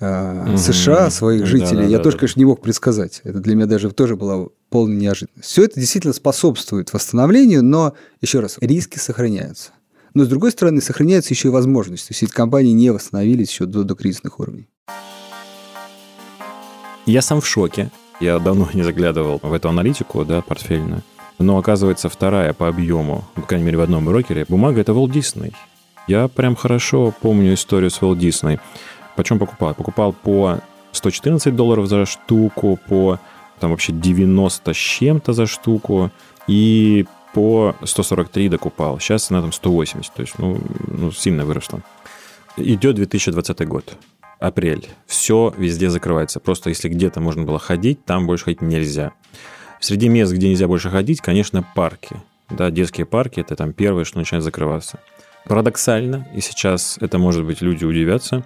э, 0.00 0.48
угу. 0.48 0.58
США 0.58 1.10
своих 1.10 1.46
жителей, 1.46 1.76
да, 1.76 1.82
да, 1.82 1.88
я 1.88 1.96
да, 1.98 2.02
тоже, 2.02 2.16
да. 2.16 2.20
конечно, 2.20 2.40
не 2.40 2.46
мог 2.46 2.60
предсказать. 2.60 3.20
Это 3.24 3.40
для 3.40 3.54
меня 3.54 3.66
даже 3.66 3.90
тоже 3.90 4.16
была 4.16 4.48
полная 4.68 4.96
неожиданность. 4.96 5.48
Все 5.48 5.64
это 5.64 5.80
действительно 5.80 6.12
способствует 6.12 6.92
восстановлению, 6.92 7.62
но, 7.62 7.94
еще 8.20 8.40
раз, 8.40 8.58
риски 8.60 8.98
сохраняются. 8.98 9.72
Но, 10.14 10.24
с 10.24 10.28
другой 10.28 10.50
стороны, 10.50 10.80
сохраняется 10.80 11.34
еще 11.34 11.48
и 11.48 11.50
возможность. 11.50 12.08
То 12.08 12.12
есть 12.12 12.22
эти 12.22 12.30
компании 12.30 12.72
не 12.72 12.90
восстановились 12.90 13.50
еще 13.50 13.66
до, 13.66 13.84
до 13.84 13.94
кризисных 13.94 14.40
уровней. 14.40 14.68
Я 17.06 17.22
сам 17.22 17.40
в 17.40 17.46
шоке. 17.46 17.90
Я 18.18 18.40
давно 18.40 18.68
не 18.74 18.82
заглядывал 18.82 19.38
в 19.40 19.52
эту 19.52 19.68
аналитику, 19.68 20.24
да, 20.24 20.42
портфельную. 20.42 21.02
Но 21.38 21.56
оказывается, 21.56 22.08
вторая 22.08 22.52
по 22.52 22.66
объему, 22.66 23.24
по 23.34 23.42
крайней 23.42 23.66
мере, 23.66 23.78
в 23.78 23.82
одном 23.82 24.04
брокере, 24.04 24.44
бумага– 24.48 24.80
это 24.82 24.92
Walt 24.92 25.12
Disney. 25.12 25.54
Я 26.08 26.26
прям 26.26 26.56
хорошо 26.56 27.14
помню 27.20 27.54
историю 27.54 27.90
с 27.90 28.00
Walt 28.00 28.16
Disney. 28.18 28.58
Почем 29.14 29.38
покупал? 29.38 29.74
Покупал 29.74 30.12
по 30.12 30.58
114 30.92 31.54
долларов 31.54 31.86
за 31.86 32.06
штуку, 32.06 32.78
по 32.88 33.20
там 33.60 33.70
вообще 33.70 33.92
90 33.92 34.72
с 34.72 34.76
чем-то 34.76 35.32
за 35.32 35.46
штуку, 35.46 36.10
и 36.48 37.06
по 37.34 37.76
143 37.84 38.48
докупал. 38.48 38.98
Сейчас 38.98 39.30
она 39.30 39.42
там 39.42 39.52
180, 39.52 40.12
то 40.12 40.22
есть 40.22 40.38
ну, 40.38 40.58
ну 40.88 41.12
сильно 41.12 41.44
выросла. 41.44 41.82
Идет 42.56 42.96
2020 42.96 43.68
год 43.68 43.96
апрель. 44.38 44.88
Все 45.06 45.54
везде 45.56 45.90
закрывается. 45.90 46.40
Просто 46.40 46.70
если 46.70 46.88
где-то 46.88 47.20
можно 47.20 47.42
было 47.42 47.58
ходить, 47.58 48.04
там 48.04 48.26
больше 48.26 48.44
ходить 48.44 48.62
нельзя. 48.62 49.12
Среди 49.80 50.08
мест, 50.08 50.32
где 50.32 50.48
нельзя 50.48 50.68
больше 50.68 50.90
ходить, 50.90 51.20
конечно, 51.20 51.66
парки. 51.74 52.16
Да, 52.50 52.70
детские 52.70 53.06
парки– 53.06 53.40
это 53.42 53.56
там 53.56 53.72
первое, 53.72 54.04
что 54.04 54.18
начинает 54.18 54.44
закрываться. 54.44 55.00
Парадоксально, 55.46 56.28
и 56.34 56.40
сейчас 56.40 56.96
это, 57.00 57.18
может 57.18 57.44
быть, 57.44 57.60
люди 57.60 57.84
удивятся, 57.84 58.44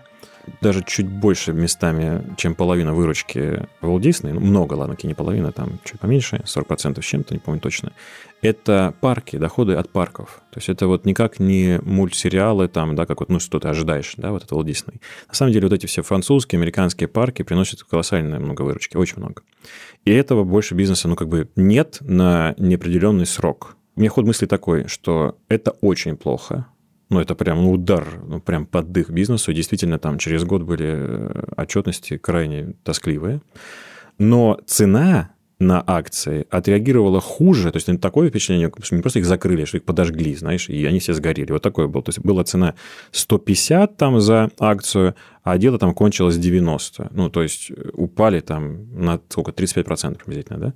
даже 0.61 0.83
чуть 0.85 1.09
больше 1.09 1.53
местами, 1.53 2.22
чем 2.37 2.55
половина 2.55 2.94
выручки 2.94 3.66
Walt 3.81 4.00
Disney, 4.00 4.33
ну, 4.33 4.40
много, 4.40 4.74
ладно, 4.74 4.96
не 5.03 5.14
половина, 5.14 5.53
там 5.53 5.79
чуть 5.85 6.00
поменьше, 6.00 6.42
40% 6.44 7.00
с 7.00 7.05
чем-то, 7.05 7.35
не 7.35 7.40
помню 7.40 7.61
точно, 7.61 7.92
это 8.42 8.94
парки, 9.00 9.37
доходы 9.37 9.74
от 9.74 9.90
парков. 9.90 10.42
То 10.50 10.59
есть 10.59 10.68
это 10.68 10.87
вот 10.87 11.05
никак 11.05 11.40
не 11.40 11.81
мультсериалы, 11.83 12.68
там, 12.68 12.94
да, 12.94 13.07
как 13.07 13.20
вот, 13.20 13.29
ну, 13.29 13.38
что 13.38 13.59
ты 13.61 13.68
ожидаешь, 13.68 14.14
да, 14.16 14.33
вот 14.33 14.44
это 14.44 14.55
Walt 14.55 14.64
Disney. 14.64 15.00
На 15.29 15.35
самом 15.35 15.53
деле 15.53 15.66
вот 15.68 15.74
эти 15.74 15.87
все 15.87 16.03
французские, 16.03 16.59
американские 16.59 17.09
парки 17.09 17.42
приносят 17.42 17.83
колоссальное 17.83 18.38
много 18.38 18.62
выручки, 18.62 18.96
очень 18.96 19.18
много. 19.18 19.42
И 20.05 20.11
этого 20.11 20.44
больше 20.44 20.74
бизнеса, 20.74 21.09
ну, 21.09 21.16
как 21.16 21.29
бы 21.29 21.50
нет 21.57 21.98
на 22.00 22.55
неопределенный 22.59 23.26
срок. 23.26 23.76
У 23.96 24.00
меня 24.00 24.11
ход 24.11 24.24
мысли 24.24 24.46
такой, 24.46 24.87
что 24.88 25.37
это 25.48 25.72
очень 25.83 26.16
плохо, 26.16 26.66
ну, 27.10 27.20
это 27.20 27.34
прям 27.34 27.66
удар, 27.66 28.20
ну, 28.26 28.40
прям 28.40 28.66
под 28.66 28.92
дых 28.92 29.10
бизнесу. 29.10 29.52
Действительно, 29.52 29.98
там 29.98 30.18
через 30.18 30.44
год 30.44 30.62
были 30.62 30.88
э, 30.88 31.44
отчетности 31.56 32.16
крайне 32.16 32.74
тоскливые. 32.84 33.42
Но 34.18 34.60
цена 34.66 35.30
на 35.58 35.84
акции 35.86 36.46
отреагировала 36.50 37.20
хуже, 37.20 37.70
то 37.70 37.76
есть 37.76 38.00
такое 38.00 38.30
впечатление, 38.30 38.72
что 38.82 38.96
не 38.96 39.02
просто 39.02 39.18
их 39.18 39.26
закрыли, 39.26 39.66
что 39.66 39.76
их 39.76 39.84
подожгли, 39.84 40.34
знаешь, 40.34 40.70
и 40.70 40.86
они 40.86 41.00
все 41.00 41.12
сгорели. 41.12 41.52
Вот 41.52 41.62
такое 41.62 41.86
было. 41.86 42.02
То 42.02 42.10
есть 42.10 42.20
была 42.20 42.44
цена 42.44 42.74
150 43.12 43.96
там 43.96 44.20
за 44.20 44.50
акцию, 44.58 45.14
а 45.42 45.58
дело 45.58 45.78
там 45.78 45.92
кончилось 45.94 46.38
90. 46.38 47.10
Ну, 47.12 47.28
то 47.28 47.42
есть 47.42 47.70
упали 47.92 48.40
там 48.40 48.88
на 48.94 49.20
сколько, 49.28 49.50
35% 49.50 50.16
приблизительно, 50.16 50.58
да? 50.58 50.74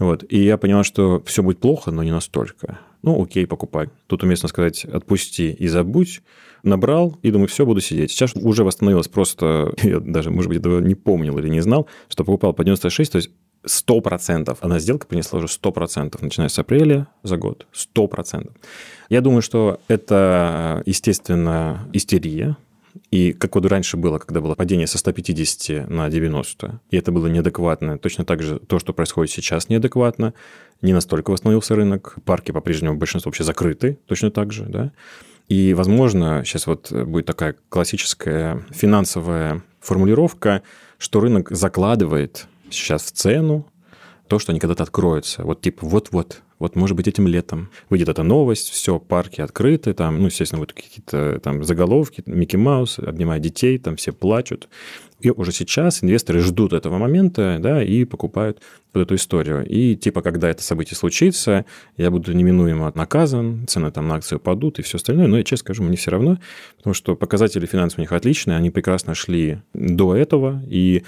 Вот. 0.00 0.24
И 0.28 0.42
я 0.42 0.56
понял, 0.56 0.82
что 0.82 1.22
все 1.26 1.42
будет 1.42 1.60
плохо, 1.60 1.90
но 1.92 2.02
не 2.02 2.10
настолько. 2.10 2.80
Ну, 3.02 3.22
окей, 3.22 3.46
покупай. 3.46 3.90
Тут 4.06 4.24
уместно 4.24 4.48
сказать, 4.48 4.84
отпусти 4.84 5.52
и 5.52 5.68
забудь. 5.68 6.22
Набрал, 6.62 7.18
и 7.22 7.30
думаю, 7.30 7.48
все, 7.48 7.64
буду 7.64 7.80
сидеть. 7.80 8.10
Сейчас 8.10 8.34
уже 8.34 8.64
восстановилось 8.64 9.08
просто, 9.08 9.72
я 9.82 10.00
даже, 10.00 10.30
может 10.30 10.48
быть, 10.48 10.58
этого 10.58 10.80
не 10.80 10.94
помнил 10.94 11.38
или 11.38 11.48
не 11.48 11.60
знал, 11.60 11.86
что 12.08 12.24
покупал 12.24 12.52
по 12.52 12.64
96, 12.64 13.12
то 13.12 13.16
есть 13.16 13.30
100%. 13.64 14.56
Одна 14.60 14.78
сделка 14.78 15.06
принесла 15.06 15.38
уже 15.38 15.46
100%, 15.46 16.18
начиная 16.20 16.48
с 16.48 16.58
апреля 16.58 17.06
за 17.22 17.36
год. 17.36 17.66
100%. 17.72 18.50
Я 19.10 19.20
думаю, 19.20 19.42
что 19.42 19.80
это, 19.88 20.82
естественно, 20.86 21.88
истерия, 21.92 22.56
и 23.10 23.32
как 23.32 23.54
вот 23.54 23.66
раньше 23.66 23.96
было, 23.96 24.18
когда 24.18 24.40
было 24.40 24.54
падение 24.54 24.86
со 24.86 24.98
150 24.98 25.88
на 25.88 26.08
90, 26.08 26.80
и 26.90 26.96
это 26.96 27.12
было 27.12 27.26
неадекватно, 27.26 27.98
точно 27.98 28.24
так 28.24 28.42
же 28.42 28.58
то, 28.58 28.78
что 28.78 28.92
происходит 28.92 29.32
сейчас, 29.32 29.68
неадекватно. 29.68 30.34
Не 30.82 30.92
настолько 30.92 31.30
восстановился 31.30 31.76
рынок, 31.76 32.16
парки 32.24 32.52
по-прежнему 32.52 32.96
большинство 32.96 33.28
вообще 33.28 33.44
закрыты, 33.44 33.98
точно 34.06 34.30
так 34.30 34.52
же, 34.52 34.64
да. 34.64 34.92
И, 35.48 35.74
возможно, 35.74 36.42
сейчас 36.44 36.66
вот 36.66 36.92
будет 36.92 37.26
такая 37.26 37.56
классическая 37.68 38.64
финансовая 38.70 39.62
формулировка, 39.80 40.62
что 40.98 41.20
рынок 41.20 41.50
закладывает 41.50 42.46
сейчас 42.70 43.02
в 43.02 43.12
цену 43.12 43.66
то, 44.28 44.38
что 44.38 44.52
они 44.52 44.60
когда-то 44.60 44.84
откроются. 44.84 45.42
Вот 45.42 45.60
типа 45.60 45.86
вот-вот, 45.86 46.42
вот, 46.60 46.76
может 46.76 46.96
быть, 46.96 47.08
этим 47.08 47.26
летом 47.26 47.70
выйдет 47.88 48.10
эта 48.10 48.22
новость, 48.22 48.68
все, 48.68 49.00
парки 49.00 49.40
открыты, 49.40 49.94
там, 49.94 50.18
ну, 50.20 50.26
естественно, 50.26 50.60
вот 50.60 50.74
какие-то 50.74 51.40
там 51.42 51.64
заголовки, 51.64 52.22
Микки 52.26 52.56
Маус 52.56 52.98
обнимает 52.98 53.42
детей, 53.42 53.78
там 53.78 53.96
все 53.96 54.12
плачут. 54.12 54.68
И 55.20 55.30
уже 55.30 55.52
сейчас 55.52 56.02
инвесторы 56.02 56.40
ждут 56.40 56.72
этого 56.72 56.98
момента, 56.98 57.58
да, 57.60 57.82
и 57.82 58.04
покупают 58.04 58.60
под 58.92 59.02
эту 59.02 59.14
историю. 59.14 59.66
И 59.66 59.96
типа, 59.96 60.22
когда 60.22 60.50
это 60.50 60.62
событие 60.62 60.96
случится, 60.96 61.64
я 61.96 62.10
буду 62.10 62.32
неминуемо 62.32 62.92
наказан, 62.94 63.66
цены 63.66 63.90
там 63.90 64.08
на 64.08 64.16
акцию 64.16 64.38
падут 64.38 64.78
и 64.78 64.82
все 64.82 64.96
остальное. 64.96 65.28
Но 65.28 65.38
я 65.38 65.44
честно 65.44 65.64
скажу, 65.64 65.82
мне 65.82 65.96
все 65.96 66.10
равно, 66.10 66.38
потому 66.76 66.94
что 66.94 67.16
показатели 67.16 67.66
финансов 67.66 67.98
у 67.98 68.02
них 68.02 68.12
отличные, 68.12 68.56
они 68.56 68.70
прекрасно 68.70 69.14
шли 69.14 69.60
до 69.74 70.14
этого, 70.14 70.62
и 70.68 71.04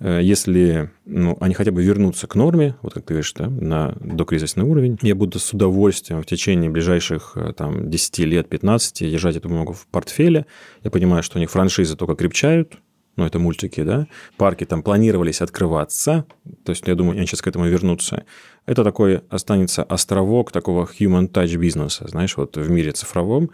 если 0.00 0.90
ну, 1.04 1.36
они 1.40 1.54
хотя 1.54 1.72
бы 1.72 1.82
вернутся 1.82 2.26
к 2.26 2.34
норме, 2.34 2.76
вот 2.82 2.94
как 2.94 3.04
ты 3.04 3.14
говоришь, 3.14 3.32
да, 3.34 3.48
на 3.48 3.94
докризисный 4.00 4.64
уровень, 4.64 4.98
я 5.02 5.14
буду 5.14 5.38
с 5.38 5.52
удовольствием 5.52 6.22
в 6.22 6.26
течение 6.26 6.70
ближайших 6.70 7.32
э, 7.36 7.52
там, 7.52 7.90
10 7.90 8.18
лет, 8.20 8.48
15 8.48 9.10
держать 9.10 9.36
эту 9.36 9.48
бумагу 9.48 9.74
в 9.74 9.86
портфеле. 9.86 10.46
Я 10.82 10.90
понимаю, 10.90 11.22
что 11.22 11.38
у 11.38 11.40
них 11.40 11.50
франшизы 11.50 11.96
только 11.96 12.14
крепчают, 12.14 12.78
ну, 13.16 13.26
это 13.26 13.38
мультики, 13.38 13.82
да, 13.82 14.06
парки 14.38 14.64
там 14.64 14.82
планировались 14.82 15.42
открываться, 15.42 16.24
то 16.64 16.70
есть 16.70 16.86
я 16.86 16.94
думаю, 16.94 17.18
они 17.18 17.26
сейчас 17.26 17.42
к 17.42 17.46
этому 17.46 17.66
вернутся. 17.66 18.24
Это 18.64 18.84
такой 18.84 19.22
останется 19.28 19.82
островок 19.82 20.52
такого 20.52 20.88
human 20.98 21.30
touch 21.30 21.54
бизнеса, 21.56 22.06
знаешь, 22.08 22.36
вот 22.38 22.56
в 22.56 22.70
мире 22.70 22.92
цифровом, 22.92 23.50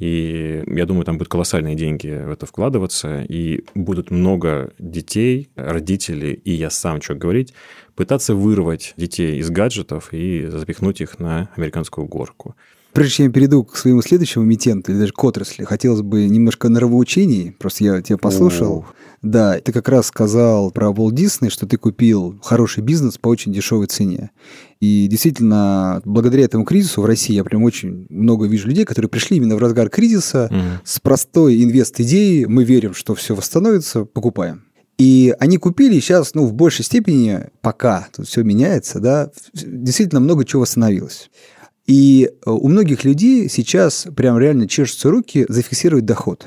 и 0.00 0.64
я 0.66 0.86
думаю, 0.86 1.04
там 1.04 1.18
будут 1.18 1.28
колоссальные 1.28 1.76
деньги 1.76 2.08
в 2.08 2.30
это 2.30 2.46
вкладываться, 2.46 3.22
и 3.28 3.64
будут 3.74 4.10
много 4.10 4.72
детей, 4.78 5.50
родителей, 5.54 6.32
и 6.32 6.52
я 6.52 6.70
сам, 6.70 7.02
что 7.02 7.14
говорить, 7.14 7.52
пытаться 7.94 8.34
вырвать 8.34 8.94
детей 8.96 9.38
из 9.38 9.50
гаджетов 9.50 10.12
и 10.12 10.46
запихнуть 10.46 11.02
их 11.02 11.18
на 11.18 11.50
американскую 11.54 12.06
горку. 12.06 12.56
Прежде 12.92 13.14
чем 13.14 13.26
я 13.26 13.32
перейду 13.32 13.64
к 13.64 13.76
своему 13.76 14.02
следующему 14.02 14.44
эмитенту, 14.44 14.92
или 14.92 14.98
даже 14.98 15.12
к 15.12 15.22
отрасли, 15.22 15.64
хотелось 15.64 16.02
бы 16.02 16.26
немножко 16.26 16.68
нравоучений. 16.68 17.54
Просто 17.58 17.84
я 17.84 18.02
тебя 18.02 18.18
послушал. 18.18 18.78
О. 18.78 18.86
Да, 19.22 19.58
ты 19.60 19.72
как 19.72 19.88
раз 19.88 20.06
сказал 20.06 20.70
про 20.70 20.88
Walt 20.88 21.12
Disney, 21.12 21.50
что 21.50 21.66
ты 21.66 21.76
купил 21.76 22.38
хороший 22.42 22.82
бизнес 22.82 23.18
по 23.18 23.28
очень 23.28 23.52
дешевой 23.52 23.86
цене. 23.86 24.30
И 24.80 25.06
действительно, 25.08 26.00
благодаря 26.04 26.44
этому 26.44 26.64
кризису 26.64 27.02
в 27.02 27.04
России 27.04 27.34
я 27.34 27.44
прям 27.44 27.62
очень 27.62 28.06
много 28.08 28.46
вижу 28.46 28.66
людей, 28.66 28.86
которые 28.86 29.10
пришли 29.10 29.36
именно 29.36 29.56
в 29.56 29.58
разгар 29.58 29.90
кризиса 29.90 30.46
угу. 30.50 30.80
с 30.84 30.98
простой 31.00 31.62
инвест-идеей. 31.62 32.46
Мы 32.46 32.64
верим, 32.64 32.94
что 32.94 33.14
все 33.14 33.34
восстановится, 33.34 34.04
покупаем. 34.06 34.62
И 34.96 35.34
они 35.38 35.56
купили 35.58 35.98
сейчас, 36.00 36.34
ну, 36.34 36.44
в 36.44 36.52
большей 36.52 36.84
степени, 36.84 37.46
пока 37.62 38.08
тут 38.14 38.26
все 38.26 38.42
меняется, 38.42 39.00
да, 39.00 39.30
действительно 39.54 40.20
много 40.20 40.44
чего 40.44 40.60
восстановилось. 40.60 41.30
И 41.90 42.30
э, 42.30 42.48
у 42.48 42.68
многих 42.68 43.02
людей 43.02 43.48
сейчас 43.48 44.06
прям 44.14 44.38
реально 44.38 44.68
чешутся 44.68 45.10
руки 45.10 45.44
зафиксировать 45.48 46.04
доход. 46.04 46.46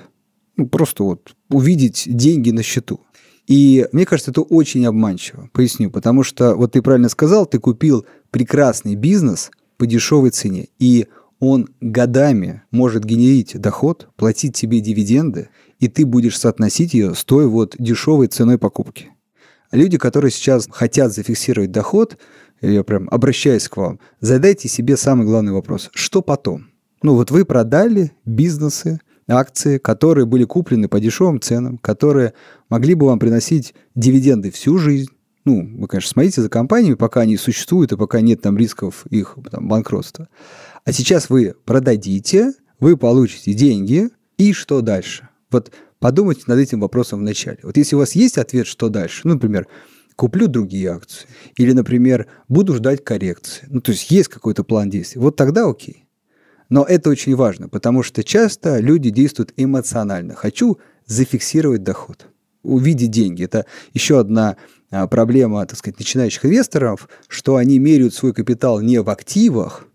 Ну, 0.55 0.67
просто 0.67 1.03
вот 1.03 1.35
увидеть 1.49 2.05
деньги 2.05 2.51
на 2.51 2.63
счету. 2.63 3.01
И 3.45 3.85
мне 3.91 4.05
кажется, 4.05 4.31
это 4.31 4.39
очень 4.39 4.85
обманчиво. 4.85 5.49
Поясню. 5.51 5.91
Потому 5.91 6.23
что, 6.23 6.55
вот 6.55 6.71
ты 6.71 6.81
правильно 6.81 7.09
сказал, 7.09 7.45
ты 7.45 7.59
купил 7.59 8.05
прекрасный 8.31 8.95
бизнес 8.95 9.51
по 9.75 9.85
дешевой 9.85 10.29
цене. 10.29 10.69
И 10.79 11.07
он 11.41 11.67
годами 11.81 12.63
может 12.71 13.03
генерить 13.03 13.59
доход, 13.59 14.07
платить 14.15 14.55
тебе 14.55 14.79
дивиденды, 14.79 15.49
и 15.77 15.89
ты 15.89 16.05
будешь 16.05 16.39
соотносить 16.39 16.93
ее 16.93 17.15
с 17.15 17.25
той 17.25 17.47
вот 17.47 17.75
дешевой 17.77 18.27
ценой 18.27 18.57
покупки. 18.57 19.09
Люди, 19.73 19.97
которые 19.97 20.31
сейчас 20.31 20.69
хотят 20.71 21.11
зафиксировать 21.11 21.71
доход, 21.71 22.17
я 22.71 22.83
прям 22.83 23.07
обращаюсь 23.11 23.67
к 23.67 23.77
вам, 23.77 23.99
задайте 24.19 24.67
себе 24.67 24.97
самый 24.97 25.25
главный 25.25 25.51
вопрос. 25.51 25.89
Что 25.93 26.21
потом? 26.21 26.67
Ну 27.01 27.15
вот 27.15 27.31
вы 27.31 27.45
продали 27.45 28.13
бизнесы, 28.25 28.99
акции, 29.27 29.77
которые 29.77 30.25
были 30.25 30.45
куплены 30.45 30.87
по 30.87 30.99
дешевым 30.99 31.41
ценам, 31.41 31.77
которые 31.77 32.33
могли 32.69 32.93
бы 32.93 33.05
вам 33.05 33.19
приносить 33.19 33.73
дивиденды 33.95 34.51
всю 34.51 34.77
жизнь. 34.77 35.09
Ну, 35.45 35.67
вы, 35.77 35.87
конечно, 35.87 36.09
смотрите 36.09 36.41
за 36.41 36.49
компаниями, 36.49 36.95
пока 36.95 37.21
они 37.21 37.35
существуют 37.35 37.91
и 37.91 37.97
пока 37.97 38.21
нет 38.21 38.41
там 38.41 38.57
рисков 38.57 39.05
их 39.09 39.37
там, 39.51 39.67
банкротства. 39.67 40.29
А 40.85 40.93
сейчас 40.93 41.29
вы 41.29 41.55
продадите, 41.65 42.53
вы 42.79 42.95
получите 42.95 43.53
деньги, 43.53 44.09
и 44.37 44.53
что 44.53 44.81
дальше? 44.81 45.27
Вот 45.51 45.71
подумайте 45.99 46.43
над 46.47 46.59
этим 46.59 46.79
вопросом 46.79 47.19
вначале. 47.19 47.59
Вот 47.63 47.75
если 47.75 47.95
у 47.95 47.99
вас 47.99 48.13
есть 48.13 48.37
ответ, 48.37 48.67
что 48.67 48.87
дальше, 48.87 49.21
ну, 49.25 49.33
например, 49.33 49.67
куплю 50.15 50.47
другие 50.47 50.91
акции. 50.91 51.27
Или, 51.57 51.73
например, 51.73 52.27
буду 52.47 52.75
ждать 52.75 53.03
коррекции. 53.03 53.67
Ну, 53.69 53.81
то 53.81 53.91
есть 53.91 54.09
есть 54.11 54.29
какой-то 54.29 54.63
план 54.63 54.89
действий. 54.89 55.21
Вот 55.21 55.35
тогда 55.35 55.67
окей. 55.67 56.05
Но 56.69 56.83
это 56.83 57.09
очень 57.09 57.35
важно, 57.35 57.69
потому 57.69 58.03
что 58.03 58.23
часто 58.23 58.79
люди 58.79 59.09
действуют 59.09 59.53
эмоционально. 59.57 60.33
Хочу 60.33 60.79
зафиксировать 61.05 61.83
доход, 61.83 62.27
увидеть 62.63 63.11
деньги. 63.11 63.43
Это 63.43 63.65
еще 63.93 64.19
одна 64.19 64.57
а, 64.89 65.07
проблема, 65.07 65.65
так 65.65 65.77
сказать, 65.77 65.99
начинающих 65.99 66.45
инвесторов, 66.45 67.09
что 67.27 67.57
они 67.57 67.79
меряют 67.79 68.13
свой 68.13 68.33
капитал 68.33 68.79
не 68.81 69.01
в 69.01 69.09
активах, 69.09 69.87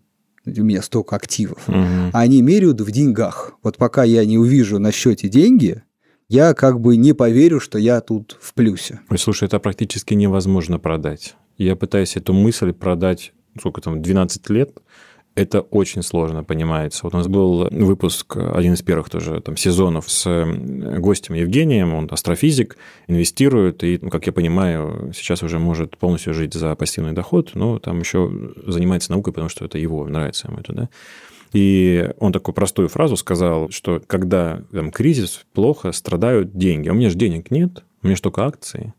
у 0.44 0.62
меня 0.62 0.83
столько 0.83 1.16
активов, 1.16 1.68
угу. 1.68 1.76
а 2.12 2.20
они 2.20 2.42
меряют 2.42 2.81
в 2.81 2.90
деньгах. 2.90 3.52
Вот 3.62 3.76
пока 3.76 4.04
я 4.04 4.24
не 4.24 4.38
увижу 4.38 4.78
на 4.78 4.92
счете 4.92 5.28
деньги, 5.28 5.83
я 6.29 6.55
как 6.55 6.81
бы 6.81 6.97
не 6.97 7.12
поверю, 7.12 7.61
что 7.61 7.79
я 7.79 8.01
тут 8.01 8.37
в 8.41 8.55
плюсе. 8.55 9.01
Ой, 9.09 9.19
слушай, 9.19 9.45
это 9.45 9.59
практически 9.59 10.14
невозможно 10.14 10.79
продать. 10.79 11.35
Я 11.57 11.75
пытаюсь 11.75 12.17
эту 12.17 12.33
мысль 12.33 12.73
продать, 12.73 13.33
сколько 13.59 13.81
там, 13.81 14.03
12 14.03 14.51
лет, 14.51 14.71
это 15.35 15.61
очень 15.61 16.03
сложно 16.03 16.43
понимается. 16.43 17.01
Вот 17.05 17.14
у 17.14 17.17
нас 17.17 17.29
был 17.29 17.69
выпуск, 17.71 18.37
один 18.37 18.75
из 18.75 18.83
первых 18.83 19.09
тоже 19.09 19.41
там, 19.41 19.57
сезонов 19.57 20.11
с 20.11 20.45
гостем 20.99 21.35
Евгением, 21.35 21.95
он 21.95 22.09
астрофизик, 22.11 22.77
инвестирует, 23.07 23.85
и, 23.85 23.99
ну, 24.03 24.11
как 24.11 24.27
я 24.27 24.33
понимаю, 24.33 25.12
сейчас 25.14 25.43
уже 25.43 25.59
может 25.59 25.97
полностью 25.97 26.35
жить 26.35 26.55
за 26.55 26.75
пассивный 26.75 27.12
доход, 27.12 27.53
но 27.55 27.79
там 27.79 28.01
еще 28.01 28.31
занимается 28.67 29.12
наукой, 29.12 29.33
потому 29.33 29.49
что 29.49 29.64
это 29.64 29.79
его, 29.79 30.07
нравится 30.09 30.49
ему 30.49 30.59
это, 30.59 30.73
да. 30.73 30.88
И 31.53 32.11
он 32.19 32.33
такую 32.33 32.55
простую 32.55 32.89
фразу 32.89 33.17
сказал, 33.17 33.71
что 33.71 34.01
когда 34.07 34.63
там, 34.73 34.91
кризис, 34.91 35.45
плохо, 35.53 35.93
страдают 35.93 36.57
деньги. 36.57 36.89
У 36.89 36.95
меня 36.95 37.11
же 37.11 37.17
денег 37.17 37.51
нет, 37.51 37.85
у 38.03 38.07
меня 38.07 38.17
же 38.17 38.23
только 38.23 38.45
акции. 38.45 38.95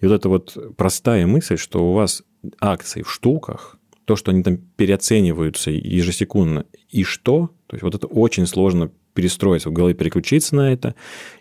И 0.00 0.06
вот 0.06 0.14
эта 0.14 0.28
вот 0.28 0.56
простая 0.76 1.26
мысль, 1.26 1.56
что 1.56 1.90
у 1.90 1.92
вас 1.92 2.22
акции 2.60 3.02
в 3.02 3.10
штуках, 3.10 3.78
то, 4.04 4.16
что 4.16 4.30
они 4.30 4.42
там 4.42 4.56
переоцениваются 4.56 5.70
ежесекундно, 5.70 6.66
и 6.90 7.04
что, 7.04 7.50
то 7.66 7.76
есть 7.76 7.82
вот 7.82 7.94
это 7.94 8.06
очень 8.06 8.46
сложно 8.46 8.90
перестроиться 9.14 9.70
в 9.70 9.72
голове, 9.72 9.94
переключиться 9.94 10.56
на 10.56 10.72
это, 10.72 10.94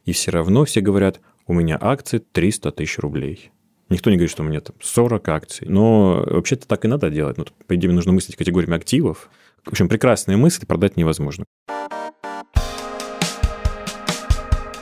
и 0.06 0.12
все 0.12 0.32
равно 0.32 0.66
все 0.66 0.82
говорят, 0.82 1.22
у 1.48 1.54
меня 1.54 1.78
акции 1.80 2.20
300 2.20 2.72
тысяч 2.72 3.00
рублей. 3.00 3.52
Никто 3.90 4.10
не 4.10 4.16
говорит, 4.16 4.32
что 4.32 4.44
у 4.44 4.46
меня 4.46 4.62
там 4.62 4.76
40 4.80 5.28
акций. 5.28 5.68
Но 5.68 6.24
вообще-то 6.26 6.66
так 6.66 6.86
и 6.86 6.88
надо 6.88 7.10
делать. 7.10 7.38
Ну, 7.38 7.46
по 7.68 7.76
идее, 7.76 7.92
нужно 7.92 8.14
мыслить 8.14 8.38
категориями 8.38 8.78
активов, 8.78 9.30
в 9.66 9.70
общем, 9.70 9.90
прекрасные 9.90 10.38
мысли 10.38 10.66
продать 10.66 10.98
невозможно. 10.98 11.46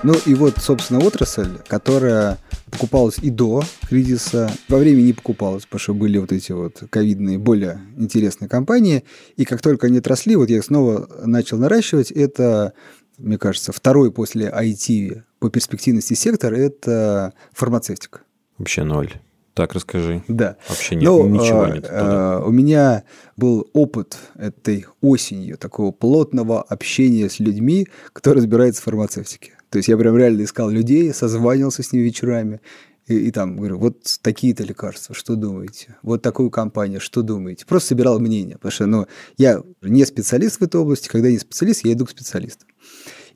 Ну 0.02 0.14
и 0.26 0.34
вот, 0.34 0.58
собственно, 0.60 1.00
отрасль, 1.00 1.58
которая 1.68 2.38
покупалась 2.72 3.18
и 3.20 3.30
до 3.30 3.64
кризиса, 3.90 4.50
во 4.70 4.78
время 4.78 5.02
не 5.02 5.12
покупалась, 5.12 5.66
потому 5.66 5.80
что 5.80 5.94
были 5.94 6.18
вот 6.18 6.32
эти 6.32 6.54
вот 6.54 6.84
ковидные, 6.90 7.38
более 7.38 7.82
интересные 7.98 8.48
компании. 8.48 9.04
И 9.36 9.44
как 9.44 9.62
только 9.62 9.88
они 9.88 9.98
отросли, 9.98 10.38
вот 10.38 10.50
я 10.50 10.58
их 10.58 10.64
снова 10.64 11.10
начал 11.26 11.58
наращивать. 11.58 12.12
Это, 12.12 12.74
мне 13.18 13.38
кажется, 13.38 13.74
второй 13.74 14.12
после 14.14 14.50
IT 14.50 15.24
по 15.40 15.50
перспективности 15.50 16.14
сектор– 16.14 16.54
это 16.56 17.34
фармацевтика. 17.52 18.22
Вообще 18.58 18.84
ноль. 18.84 19.12
Так, 19.60 19.74
расскажи. 19.74 20.24
Да. 20.30 20.56
Вообще 20.70 20.96
нет, 20.96 21.04
ну, 21.04 21.28
ничего 21.28 21.64
а, 21.64 21.70
нет. 21.70 21.86
А, 21.90 22.42
у 22.46 22.50
меня 22.50 23.04
был 23.36 23.70
опыт 23.74 24.18
этой 24.36 24.86
осенью 25.02 25.58
такого 25.58 25.92
плотного 25.92 26.62
общения 26.62 27.30
с 27.30 27.42
людьми, 27.42 27.90
кто 28.14 28.34
разбирается 28.34 28.82
в 28.82 28.86
фармацевтике. 28.86 29.58
То 29.70 29.80
есть 29.80 29.90
я 29.90 29.98
прям 29.98 30.16
реально 30.16 30.44
искал 30.44 30.70
людей, 30.70 31.14
созванивался 31.14 31.84
с 31.84 31.92
ними 31.92 32.04
вечерами, 32.04 32.62
И, 33.08 33.18
и 33.18 33.32
там 33.32 33.58
говорю, 33.58 33.80
вот 33.80 33.98
такие-то 34.22 34.64
лекарства, 34.64 35.14
что 35.14 35.36
думаете? 35.36 35.98
Вот 36.04 36.22
такую 36.22 36.52
компанию, 36.52 37.02
что 37.02 37.22
думаете? 37.22 37.66
Просто 37.66 37.90
собирал 37.90 38.18
мнение, 38.22 38.56
потому 38.56 38.72
что 38.72 38.86
ну, 38.86 39.08
я 39.38 39.62
не 39.82 40.06
специалист 40.06 40.62
в 40.62 40.64
этой 40.64 40.80
области, 40.80 41.10
когда 41.10 41.28
я 41.28 41.34
не 41.34 41.40
специалист, 41.40 41.84
я 41.84 41.92
иду 41.92 42.06
к 42.06 42.12
специалистам. 42.12 42.70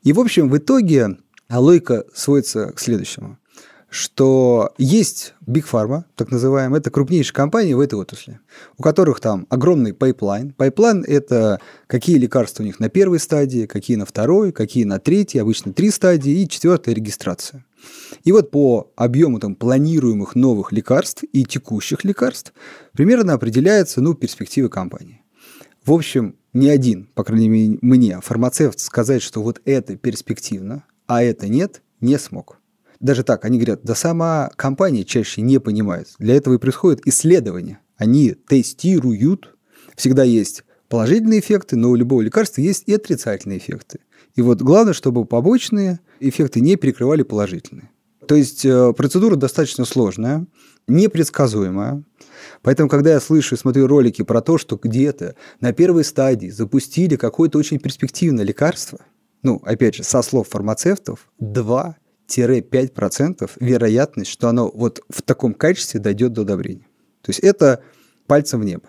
И, 0.02 0.14
в 0.14 0.20
общем, 0.20 0.48
в 0.48 0.56
итоге 0.56 1.18
логика 1.50 2.06
сводится 2.14 2.72
к 2.72 2.80
следующему 2.80 3.36
что 3.94 4.74
есть 4.76 5.34
Big 5.46 5.64
Pharma, 5.70 6.02
так 6.16 6.32
называемая, 6.32 6.80
это 6.80 6.90
крупнейшие 6.90 7.32
компании 7.32 7.74
в 7.74 7.80
этой 7.80 7.94
отрасли, 7.94 8.40
у 8.76 8.82
которых 8.82 9.20
там 9.20 9.46
огромный 9.50 9.94
pipeline. 9.94 10.50
Pipeline– 10.50 11.04
это 11.06 11.60
какие 11.86 12.18
лекарства 12.18 12.64
у 12.64 12.66
них 12.66 12.80
на 12.80 12.88
первой 12.88 13.20
стадии, 13.20 13.66
какие 13.66 13.96
на 13.96 14.04
второй, 14.04 14.50
какие 14.50 14.82
на 14.82 14.98
третьей, 14.98 15.38
обычно 15.38 15.72
три 15.72 15.92
стадии, 15.92 16.42
и 16.42 16.48
четвертая– 16.48 16.92
регистрация. 16.96 17.64
И 18.24 18.32
вот 18.32 18.50
по 18.50 18.90
объему 18.96 19.38
там, 19.38 19.54
планируемых 19.54 20.34
новых 20.34 20.72
лекарств 20.72 21.22
и 21.32 21.44
текущих 21.44 22.02
лекарств 22.02 22.52
примерно 22.94 23.34
определяется 23.34 24.00
ну, 24.00 24.14
перспективы 24.14 24.70
компании. 24.70 25.22
В 25.86 25.92
общем, 25.92 26.34
ни 26.52 26.66
один, 26.66 27.08
по 27.14 27.22
крайней 27.22 27.48
мере 27.48 27.78
мне, 27.80 28.20
фармацевт 28.20 28.80
сказать, 28.80 29.22
что 29.22 29.40
вот 29.40 29.60
это 29.64 29.94
перспективно, 29.94 30.82
а 31.06 31.22
это 31.22 31.46
нет, 31.46 31.82
не 32.00 32.18
смог 32.18 32.58
даже 33.04 33.22
так, 33.22 33.44
они 33.44 33.58
говорят, 33.58 33.80
да 33.82 33.94
сама 33.94 34.50
компания 34.56 35.04
чаще 35.04 35.42
не 35.42 35.60
понимает. 35.60 36.08
Для 36.18 36.36
этого 36.36 36.54
и 36.54 36.58
происходит 36.58 37.06
исследование. 37.06 37.78
Они 37.98 38.30
тестируют. 38.30 39.54
Всегда 39.94 40.24
есть 40.24 40.64
положительные 40.88 41.40
эффекты, 41.40 41.76
но 41.76 41.90
у 41.90 41.96
любого 41.96 42.22
лекарства 42.22 42.62
есть 42.62 42.84
и 42.86 42.94
отрицательные 42.94 43.58
эффекты. 43.58 44.00
И 44.36 44.40
вот 44.40 44.62
главное, 44.62 44.94
чтобы 44.94 45.26
побочные 45.26 46.00
эффекты 46.18 46.60
не 46.60 46.76
перекрывали 46.76 47.22
положительные. 47.22 47.90
То 48.26 48.36
есть 48.36 48.64
э, 48.64 48.94
процедура 48.94 49.36
достаточно 49.36 49.84
сложная, 49.84 50.46
непредсказуемая. 50.88 52.02
Поэтому, 52.62 52.88
когда 52.88 53.10
я 53.10 53.20
слышу 53.20 53.54
и 53.54 53.58
смотрю 53.58 53.86
ролики 53.86 54.22
про 54.22 54.40
то, 54.40 54.56
что 54.56 54.80
где-то 54.82 55.34
на 55.60 55.74
первой 55.74 56.04
стадии 56.04 56.48
запустили 56.48 57.16
какое-то 57.16 57.58
очень 57.58 57.78
перспективное 57.78 58.46
лекарство, 58.46 59.00
ну, 59.42 59.60
опять 59.62 59.96
же, 59.96 60.04
со 60.04 60.22
слов 60.22 60.48
фармацевтов, 60.48 61.30
2 61.38 61.96
5% 62.28 63.50
вероятность, 63.60 64.30
что 64.30 64.48
оно 64.48 64.70
вот 64.72 65.02
в 65.08 65.22
таком 65.22 65.54
качестве 65.54 66.00
дойдет 66.00 66.32
до 66.32 66.42
одобрения. 66.42 66.86
То 67.22 67.30
есть 67.30 67.40
это 67.40 67.82
пальцем 68.26 68.60
в 68.60 68.64
небо. 68.64 68.88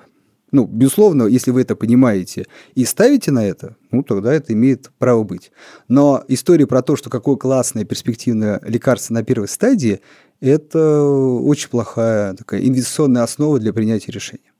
Ну, 0.51 0.65
безусловно, 0.65 1.23
если 1.23 1.51
вы 1.51 1.61
это 1.61 1.75
понимаете 1.75 2.45
и 2.75 2.85
ставите 2.85 3.31
на 3.31 3.45
это, 3.45 3.75
ну, 3.91 4.03
тогда 4.03 4.33
это 4.33 4.53
имеет 4.53 4.89
право 4.99 5.23
быть. 5.23 5.51
Но 5.89 6.23
история 6.29 6.65
про 6.65 6.81
то, 6.81 6.95
что 6.95 7.09
какое 7.09 7.35
классное 7.35 7.83
перспективное 7.83 8.61
лекарство 8.63 9.15
на 9.15 9.23
первой 9.23 9.49
стадии, 9.49 9.99
это 10.39 11.01
очень 11.01 11.69
плохая 11.69 12.35
такая 12.35 12.61
инвестиционная 12.61 13.23
основа 13.23 13.59
для 13.59 13.73
принятия 13.73 14.11
решения. 14.11 14.51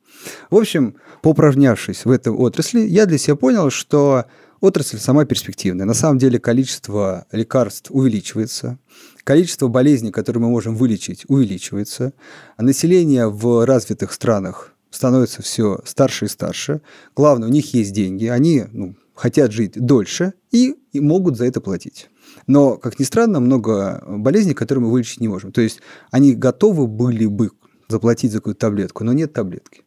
В 0.49 0.57
общем, 0.57 0.95
поупражнявшись 1.21 2.05
в 2.05 2.11
этой 2.11 2.33
отрасли, 2.33 2.81
я 2.81 3.05
для 3.05 3.17
себя 3.17 3.35
понял, 3.35 3.69
что 3.69 4.25
Отрасль 4.61 4.97
сама 4.97 5.25
перспективная. 5.25 5.85
На 5.85 5.93
самом 5.93 6.17
деле 6.17 6.39
количество 6.39 7.25
лекарств 7.31 7.91
увеличивается, 7.91 8.79
количество 9.23 9.67
болезней, 9.67 10.11
которые 10.11 10.41
мы 10.41 10.49
можем 10.49 10.75
вылечить, 10.75 11.25
увеличивается. 11.27 12.13
А 12.57 12.63
население 12.63 13.27
в 13.29 13.65
развитых 13.65 14.13
странах 14.13 14.73
становится 14.89 15.41
все 15.41 15.81
старше 15.85 16.25
и 16.25 16.29
старше. 16.29 16.81
Главное, 17.15 17.49
у 17.49 17.51
них 17.51 17.73
есть 17.73 17.93
деньги, 17.93 18.25
они 18.25 18.65
ну, 18.71 18.95
хотят 19.13 19.51
жить 19.51 19.73
дольше 19.73 20.33
и, 20.51 20.75
и 20.93 20.99
могут 20.99 21.37
за 21.37 21.45
это 21.45 21.61
платить. 21.61 22.09
Но, 22.47 22.77
как 22.77 22.99
ни 22.99 23.03
странно, 23.03 23.39
много 23.39 24.03
болезней, 24.07 24.53
которые 24.53 24.83
мы 24.85 24.91
вылечить 24.91 25.21
не 25.21 25.27
можем. 25.27 25.51
То 25.51 25.61
есть 25.61 25.79
они 26.11 26.33
готовы 26.33 26.87
были 26.87 27.25
бы 27.25 27.51
заплатить 27.87 28.31
за 28.31 28.39
какую-то 28.39 28.59
таблетку, 28.61 29.03
но 29.03 29.13
нет 29.13 29.33
таблетки. 29.33 29.83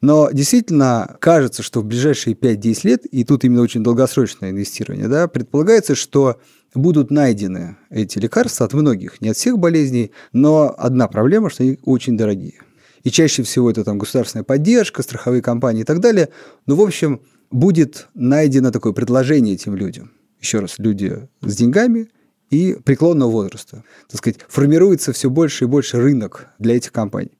Но 0.00 0.30
действительно 0.30 1.16
кажется, 1.20 1.62
что 1.62 1.80
в 1.80 1.84
ближайшие 1.84 2.34
5-10 2.34 2.80
лет, 2.84 3.06
и 3.06 3.24
тут 3.24 3.44
именно 3.44 3.62
очень 3.62 3.82
долгосрочное 3.82 4.50
инвестирование, 4.50 5.08
да, 5.08 5.26
предполагается, 5.26 5.94
что 5.94 6.40
будут 6.74 7.10
найдены 7.10 7.76
эти 7.90 8.18
лекарства 8.18 8.66
от 8.66 8.74
многих, 8.74 9.20
не 9.20 9.30
от 9.30 9.36
всех 9.36 9.58
болезней, 9.58 10.12
но 10.32 10.74
одна 10.76 11.08
проблема, 11.08 11.50
что 11.50 11.64
они 11.64 11.78
очень 11.84 12.16
дорогие. 12.16 12.60
И 13.02 13.10
чаще 13.10 13.42
всего 13.42 13.70
это 13.70 13.84
там 13.84 13.98
государственная 13.98 14.44
поддержка, 14.44 15.02
страховые 15.02 15.42
компании 15.42 15.82
и 15.82 15.84
так 15.84 16.00
далее. 16.00 16.28
Но, 16.66 16.76
в 16.76 16.80
общем, 16.80 17.22
будет 17.50 18.08
найдено 18.14 18.70
такое 18.70 18.92
предложение 18.92 19.54
этим 19.54 19.74
людям. 19.74 20.12
Еще 20.40 20.60
раз, 20.60 20.74
люди 20.78 21.28
с 21.40 21.56
деньгами, 21.56 22.08
и 22.50 22.74
преклонного 22.74 23.30
возраста. 23.30 23.84
Так 24.08 24.18
сказать, 24.18 24.40
формируется 24.48 25.12
все 25.12 25.30
больше 25.30 25.64
и 25.64 25.68
больше 25.68 25.98
рынок 25.98 26.48
для 26.58 26.76
этих 26.76 26.92
компаний. 26.92 27.32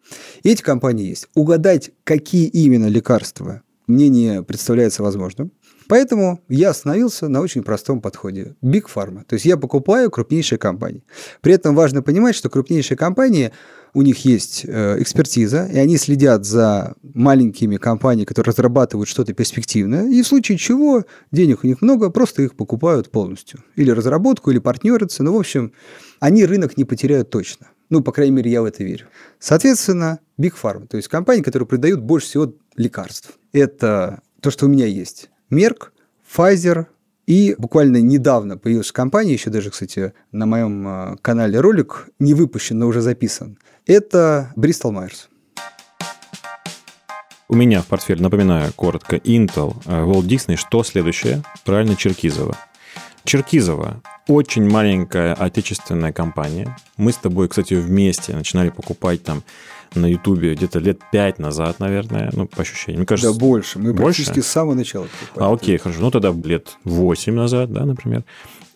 Эти 0.43 0.63
компании 0.63 1.09
есть. 1.09 1.29
Угадать, 1.35 1.91
какие 2.05 2.47
именно 2.47 2.87
лекарства, 2.87 3.63
мне 3.87 4.09
не 4.09 4.43
представляется 4.43 5.03
возможным. 5.03 5.51
Поэтому 5.89 6.41
я 6.49 6.71
остановился 6.71 7.29
на 7.29 7.41
очень 7.41 7.63
простом 7.63 8.01
подходе. 8.01 8.55
Big 8.63 8.85
Pharma. 8.95 9.25
То 9.25 9.35
есть 9.35 9.47
я 9.47 9.57
покупаю 9.57 10.11
крупнейшие 10.11 10.59
компании. 10.59 11.03
При 11.41 11.55
этом 11.55 11.75
важно 11.75 12.03
понимать, 12.03 12.35
что 12.35 12.51
крупнейшие 12.51 12.97
компании 12.97 13.53
у 13.95 14.03
них 14.03 14.25
есть 14.27 14.65
э, 14.67 15.01
экспертиза, 15.01 15.67
и 15.67 15.79
они 15.79 15.97
следят 15.97 16.45
за 16.45 16.95
маленькими 17.03 17.79
компаниями, 17.79 18.27
которые 18.27 18.53
разрабатывают 18.53 19.09
что-то 19.09 19.33
перспективное, 19.33 20.09
и 20.09 20.23
в 20.23 20.27
случае 20.27 20.59
чего 20.59 21.05
денег 21.33 21.65
у 21.65 21.67
них 21.67 21.81
много, 21.81 22.11
просто 22.11 22.43
их 22.43 22.55
покупают 22.55 23.11
полностью. 23.11 23.65
Или 23.77 23.91
разработку, 23.91 24.51
или 24.51 24.59
партнерятся. 24.59 25.23
Ну, 25.23 25.33
в 25.33 25.39
общем, 25.39 25.73
они 26.21 26.45
рынок 26.45 26.77
не 26.77 26.85
потеряют 26.85 27.31
точно. 27.31 27.69
Ну, 27.89 28.03
по 28.03 28.13
крайней 28.13 28.33
мере, 28.37 28.51
я 28.51 28.61
в 28.61 28.67
это 28.67 28.85
верю. 28.85 29.07
Соответственно, 29.39 30.19
Big 30.39 30.53
Pharma, 30.63 30.87
то 30.87 30.99
есть 30.99 31.09
компании, 31.09 31.43
которые 31.43 31.67
продают 31.67 32.01
больше 32.01 32.27
всего 32.27 32.55
лекарств. 32.77 33.39
Это 33.53 34.21
то, 34.43 34.51
что 34.51 34.67
у 34.67 34.69
меня 34.69 34.87
есть. 34.87 35.31
Мерк, 35.51 35.93
Pfizer, 36.37 36.87
и 37.27 37.55
буквально 37.59 38.01
недавно 38.01 38.57
появилась 38.57 38.93
компания, 38.93 39.33
еще 39.33 39.51
даже, 39.51 39.71
кстати, 39.71 40.13
на 40.33 40.47
моем 40.47 40.89
э, 40.89 41.17
канале 41.21 41.61
ролик 41.61 42.09
не 42.19 42.35
выпущен, 42.35 42.79
но 42.79 42.87
уже 42.87 43.01
записан. 43.01 43.59
Это 43.87 44.53
Bristol 44.57 44.93
Myers. 44.93 45.29
У 47.51 47.55
меня 47.55 47.81
в 47.81 47.87
портфеле, 47.87 48.23
напоминаю 48.23 48.73
коротко, 48.75 49.17
Intel, 49.17 49.75
э, 49.87 50.05
Walt 50.05 50.27
Disney, 50.27 50.57
что 50.57 50.83
следующее? 50.85 51.43
Правильно, 51.65 51.97
Черкизово. 51.97 52.57
Черкизово 53.29 54.03
очень 54.27 54.67
маленькая 54.71 55.35
отечественная 55.35 56.13
компания. 56.13 56.75
Мы 56.97 57.13
с 57.13 57.17
тобой, 57.17 57.47
кстати, 57.49 57.75
вместе 57.75 58.35
начинали 58.35 58.71
покупать 58.71 59.23
там 59.23 59.43
на 59.95 60.07
Ютубе 60.07 60.55
где-то 60.55 60.79
лет 60.79 61.01
пять 61.13 61.39
назад, 61.39 61.79
наверное, 61.79 62.31
ну, 62.33 62.47
по 62.47 62.63
ощущениям. 62.63 63.01
Мне 63.01 63.07
кажется, 63.07 63.35
да 63.35 63.39
больше. 63.39 63.79
Мы 63.79 63.93
больше? 63.93 64.23
практически 64.23 64.41
с 64.41 64.47
самого 64.47 64.73
начала 64.75 65.09
покупали. 65.21 65.45
А, 65.45 65.53
окей, 65.53 65.77
хорошо. 65.77 66.01
Ну, 66.01 66.11
тогда 66.11 66.31
лет 66.31 66.79
восемь 66.85 67.35
назад, 67.35 67.71
да, 67.71 67.85
например. 67.85 68.25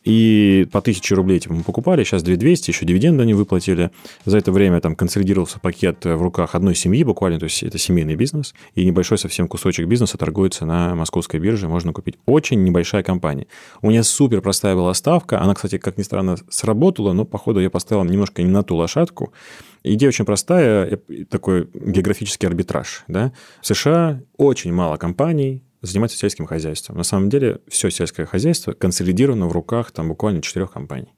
И 0.05 0.67
по 0.73 0.81
1000 0.81 1.15
рублей 1.15 1.39
типа, 1.39 1.55
мы 1.55 1.63
покупали, 1.63 2.03
сейчас 2.03 2.23
2200, 2.23 2.71
еще 2.71 2.85
дивиденды 2.85 3.23
они 3.23 3.35
выплатили. 3.35 3.91
За 4.25 4.39
это 4.39 4.51
время 4.51 4.81
там 4.81 4.97
консолидировался 4.97 5.61
пакет 5.61 6.05
в 6.05 6.21
руках 6.21 6.55
одной 6.55 6.75
семьи 6.75 7.05
буквально, 7.05 7.39
то 7.39 7.45
есть 7.45 7.63
это 7.63 7.79
семейный 7.79 8.17
бизнес, 8.17 8.55
и 8.75 8.85
небольшой 8.85 9.19
совсем 9.19 9.47
кусочек 9.47 9.87
бизнеса 9.87 10.19
торгуется 10.19 10.67
на 10.67 10.95
московской 10.95 11.39
бирже, 11.39 11.69
можно 11.69 11.93
купить. 11.93 12.17
Очень 12.27 12.63
небольшая 12.65 13.03
компания. 13.03 13.47
У 13.81 13.91
меня 13.91 14.03
супер 14.03 14.41
простая 14.41 14.75
была 14.75 14.93
ставка, 14.95 15.41
она, 15.41 15.55
кстати, 15.55 15.79
как 15.79 15.99
ни 15.99 16.03
странно, 16.03 16.37
сработала, 16.49 17.13
но, 17.13 17.25
походу, 17.25 17.61
я 17.61 17.71
поставил 17.71 18.05
немножко 18.05 18.43
не 18.43 18.51
на 18.51 18.63
ту 18.63 18.77
лошадку. 18.77 19.33
Идея 19.85 20.09
очень 20.09 20.25
простая, 20.25 20.99
такой 21.29 21.69
географический 21.75 22.49
арбитраж. 22.49 23.05
Да? 23.09 23.33
В 23.61 23.67
США 23.67 24.21
очень 24.37 24.73
мало 24.73 24.97
компаний, 24.97 25.63
заниматься 25.83 26.17
сельским 26.17 26.47
хозяйством. 26.47 26.97
На 26.97 27.03
самом 27.03 27.29
деле 27.29 27.61
все 27.69 27.91
сельское 27.91 28.25
хозяйство 28.25 28.73
консолидировано 28.73 29.49
в 29.49 29.53
руках 29.53 29.91
там 29.91 30.09
буквально 30.09 30.41
четырех 30.41 30.73
компаний 30.73 31.13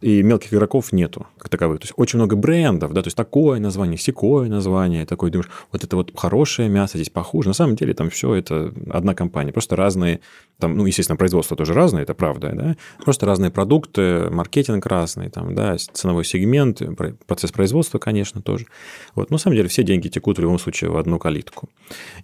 и 0.00 0.22
мелких 0.22 0.54
игроков 0.54 0.92
нету 0.92 1.26
как 1.38 1.48
таковых. 1.50 1.80
То 1.80 1.84
есть 1.84 1.94
очень 1.96 2.18
много 2.18 2.36
брендов, 2.36 2.92
да, 2.92 3.02
то 3.02 3.08
есть 3.08 3.16
такое 3.16 3.60
название, 3.60 3.98
секое 3.98 4.48
название, 4.48 5.04
такой 5.04 5.30
думаешь, 5.30 5.50
вот 5.72 5.84
это 5.84 5.96
вот 5.96 6.12
хорошее 6.16 6.68
мясо, 6.68 6.96
здесь 6.96 7.10
похуже. 7.10 7.48
На 7.48 7.54
самом 7.54 7.76
деле 7.76 7.92
там 7.94 8.10
все 8.10 8.34
это 8.34 8.72
одна 8.90 9.14
компания, 9.14 9.52
просто 9.52 9.76
разные, 9.76 10.20
там, 10.58 10.76
ну, 10.76 10.86
естественно, 10.86 11.16
производство 11.16 11.56
тоже 11.56 11.74
разное, 11.74 12.02
это 12.02 12.14
правда, 12.14 12.52
да, 12.54 12.76
просто 13.04 13.26
разные 13.26 13.50
продукты, 13.50 14.30
маркетинг 14.30 14.86
разный, 14.86 15.28
там, 15.28 15.54
да, 15.54 15.76
ценовой 15.76 16.24
сегмент, 16.24 16.82
процесс 17.26 17.52
производства, 17.52 17.98
конечно, 17.98 18.40
тоже. 18.40 18.66
Вот, 19.14 19.30
но 19.30 19.34
на 19.34 19.38
самом 19.38 19.56
деле 19.56 19.68
все 19.68 19.82
деньги 19.82 20.08
текут 20.08 20.38
в 20.38 20.40
любом 20.40 20.58
случае 20.58 20.90
в 20.90 20.96
одну 20.96 21.18
калитку. 21.18 21.68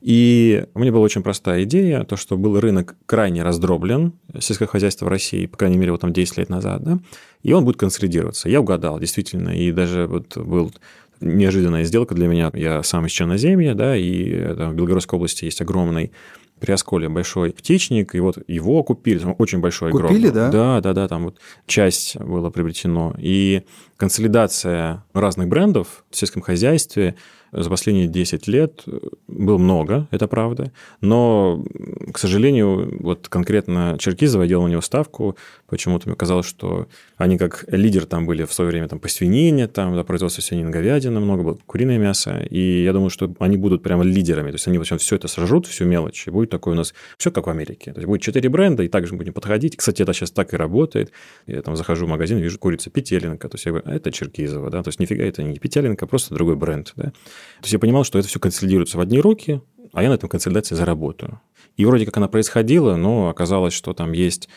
И 0.00 0.64
у 0.74 0.78
меня 0.78 0.92
была 0.92 1.02
очень 1.02 1.22
простая 1.22 1.64
идея, 1.64 2.04
то, 2.04 2.16
что 2.16 2.36
был 2.36 2.58
рынок 2.58 2.96
крайне 3.06 3.42
раздроблен, 3.42 4.12
сельское 4.38 4.66
хозяйство 4.66 5.06
в 5.06 5.08
России, 5.08 5.46
по 5.46 5.56
крайней 5.56 5.76
мере, 5.76 5.92
вот 5.92 6.00
там 6.00 6.12
10 6.12 6.38
лет 6.38 6.48
назад, 6.48 6.82
да, 6.82 6.98
и 7.42 7.52
он 7.52 7.64
будет 7.64 7.76
консолидироваться. 7.76 8.48
Я 8.48 8.60
угадал, 8.60 8.98
действительно, 8.98 9.50
и 9.50 9.72
даже 9.72 10.06
вот 10.06 10.36
был 10.36 10.72
неожиданная 11.20 11.84
сделка 11.84 12.14
для 12.14 12.28
меня. 12.28 12.50
Я 12.54 12.82
сам 12.82 13.06
из 13.06 13.12
Черноземья, 13.12 13.74
да, 13.74 13.96
и 13.96 14.52
в 14.52 14.74
Белгородской 14.74 15.16
области 15.16 15.44
есть 15.44 15.60
огромный 15.60 16.12
при 16.60 16.72
Осколе 16.72 17.08
большой 17.08 17.52
птичник, 17.52 18.14
и 18.14 18.20
вот 18.20 18.38
его 18.48 18.82
купили, 18.82 19.20
очень 19.38 19.60
большой 19.60 19.90
игрок. 19.90 20.08
Купили, 20.08 20.30
да? 20.30 20.50
Да, 20.50 20.80
да, 20.80 20.92
да, 20.92 21.08
там 21.08 21.24
вот 21.24 21.38
часть 21.66 22.16
была 22.18 22.50
приобретено. 22.50 23.14
И 23.18 23.62
консолидация 23.96 25.04
разных 25.12 25.48
брендов 25.48 26.04
в 26.10 26.16
сельском 26.16 26.42
хозяйстве 26.42 27.16
за 27.52 27.70
последние 27.70 28.08
10 28.08 28.48
лет 28.48 28.84
было 29.28 29.56
много, 29.56 30.08
это 30.10 30.26
правда. 30.26 30.72
Но, 31.00 31.64
к 32.12 32.18
сожалению, 32.18 32.98
вот 33.00 33.28
конкретно 33.28 33.96
Черкизово 33.98 34.46
делал 34.46 34.64
у 34.64 34.68
него 34.68 34.80
ставку. 34.82 35.36
Почему-то 35.68 36.08
мне 36.08 36.16
казалось, 36.16 36.46
что 36.46 36.88
они 37.16 37.38
как 37.38 37.64
лидер 37.68 38.04
там 38.04 38.26
были 38.26 38.44
в 38.44 38.52
свое 38.52 38.70
время 38.70 38.88
там, 38.88 38.98
по 38.98 39.08
свинине, 39.08 39.68
там, 39.68 39.94
да, 39.94 40.04
производство 40.04 40.42
свинины, 40.42 40.70
говядины, 40.70 41.20
много 41.20 41.44
было, 41.44 41.58
куриное 41.66 41.98
мясо. 41.98 42.40
И 42.50 42.82
я 42.82 42.92
думаю, 42.92 43.10
что 43.10 43.32
они 43.38 43.56
будут 43.56 43.82
прямо 43.82 44.02
лидерами. 44.02 44.50
То 44.50 44.56
есть 44.56 44.66
они 44.66 44.78
все 44.98 45.16
это 45.16 45.28
сожрут, 45.28 45.66
всю 45.66 45.84
мелочь, 45.84 46.26
и 46.26 46.30
будет 46.30 46.45
такой 46.50 46.72
у 46.72 46.76
нас 46.76 46.94
все 47.18 47.30
как 47.30 47.46
в 47.46 47.50
Америке. 47.50 47.92
То 47.92 48.00
есть 48.00 48.06
будет 48.06 48.22
четыре 48.22 48.48
бренда, 48.48 48.82
и 48.82 48.88
также 48.88 49.14
будем 49.14 49.32
подходить. 49.32 49.76
Кстати, 49.76 50.02
это 50.02 50.12
сейчас 50.12 50.30
так 50.30 50.54
и 50.54 50.56
работает. 50.56 51.12
Я 51.46 51.62
там 51.62 51.76
захожу 51.76 52.06
в 52.06 52.08
магазин, 52.08 52.38
вижу 52.38 52.58
курица 52.58 52.90
Петелинка. 52.90 53.48
То 53.48 53.56
есть 53.56 53.66
я 53.66 53.72
говорю, 53.72 53.88
а 53.88 53.94
это 53.94 54.10
Черкизово, 54.10 54.70
да. 54.70 54.82
То 54.82 54.88
есть 54.88 55.00
нифига 55.00 55.24
это 55.24 55.42
не 55.42 55.58
Петелинка, 55.58 56.04
а 56.04 56.08
просто 56.08 56.34
другой 56.34 56.56
бренд, 56.56 56.92
да. 56.96 57.04
То 57.04 57.62
есть 57.62 57.72
я 57.72 57.78
понимал, 57.78 58.04
что 58.04 58.18
это 58.18 58.28
все 58.28 58.40
консолидируется 58.40 58.98
в 58.98 59.00
одни 59.00 59.20
руки, 59.20 59.60
а 59.92 60.02
я 60.02 60.08
на 60.08 60.14
этом 60.14 60.28
консолидации 60.28 60.74
заработаю. 60.74 61.40
И 61.76 61.84
вроде 61.84 62.06
как 62.06 62.16
она 62.16 62.28
происходила, 62.28 62.96
но 62.96 63.28
оказалось, 63.28 63.74
что 63.74 63.92
там 63.92 64.12
есть 64.12 64.48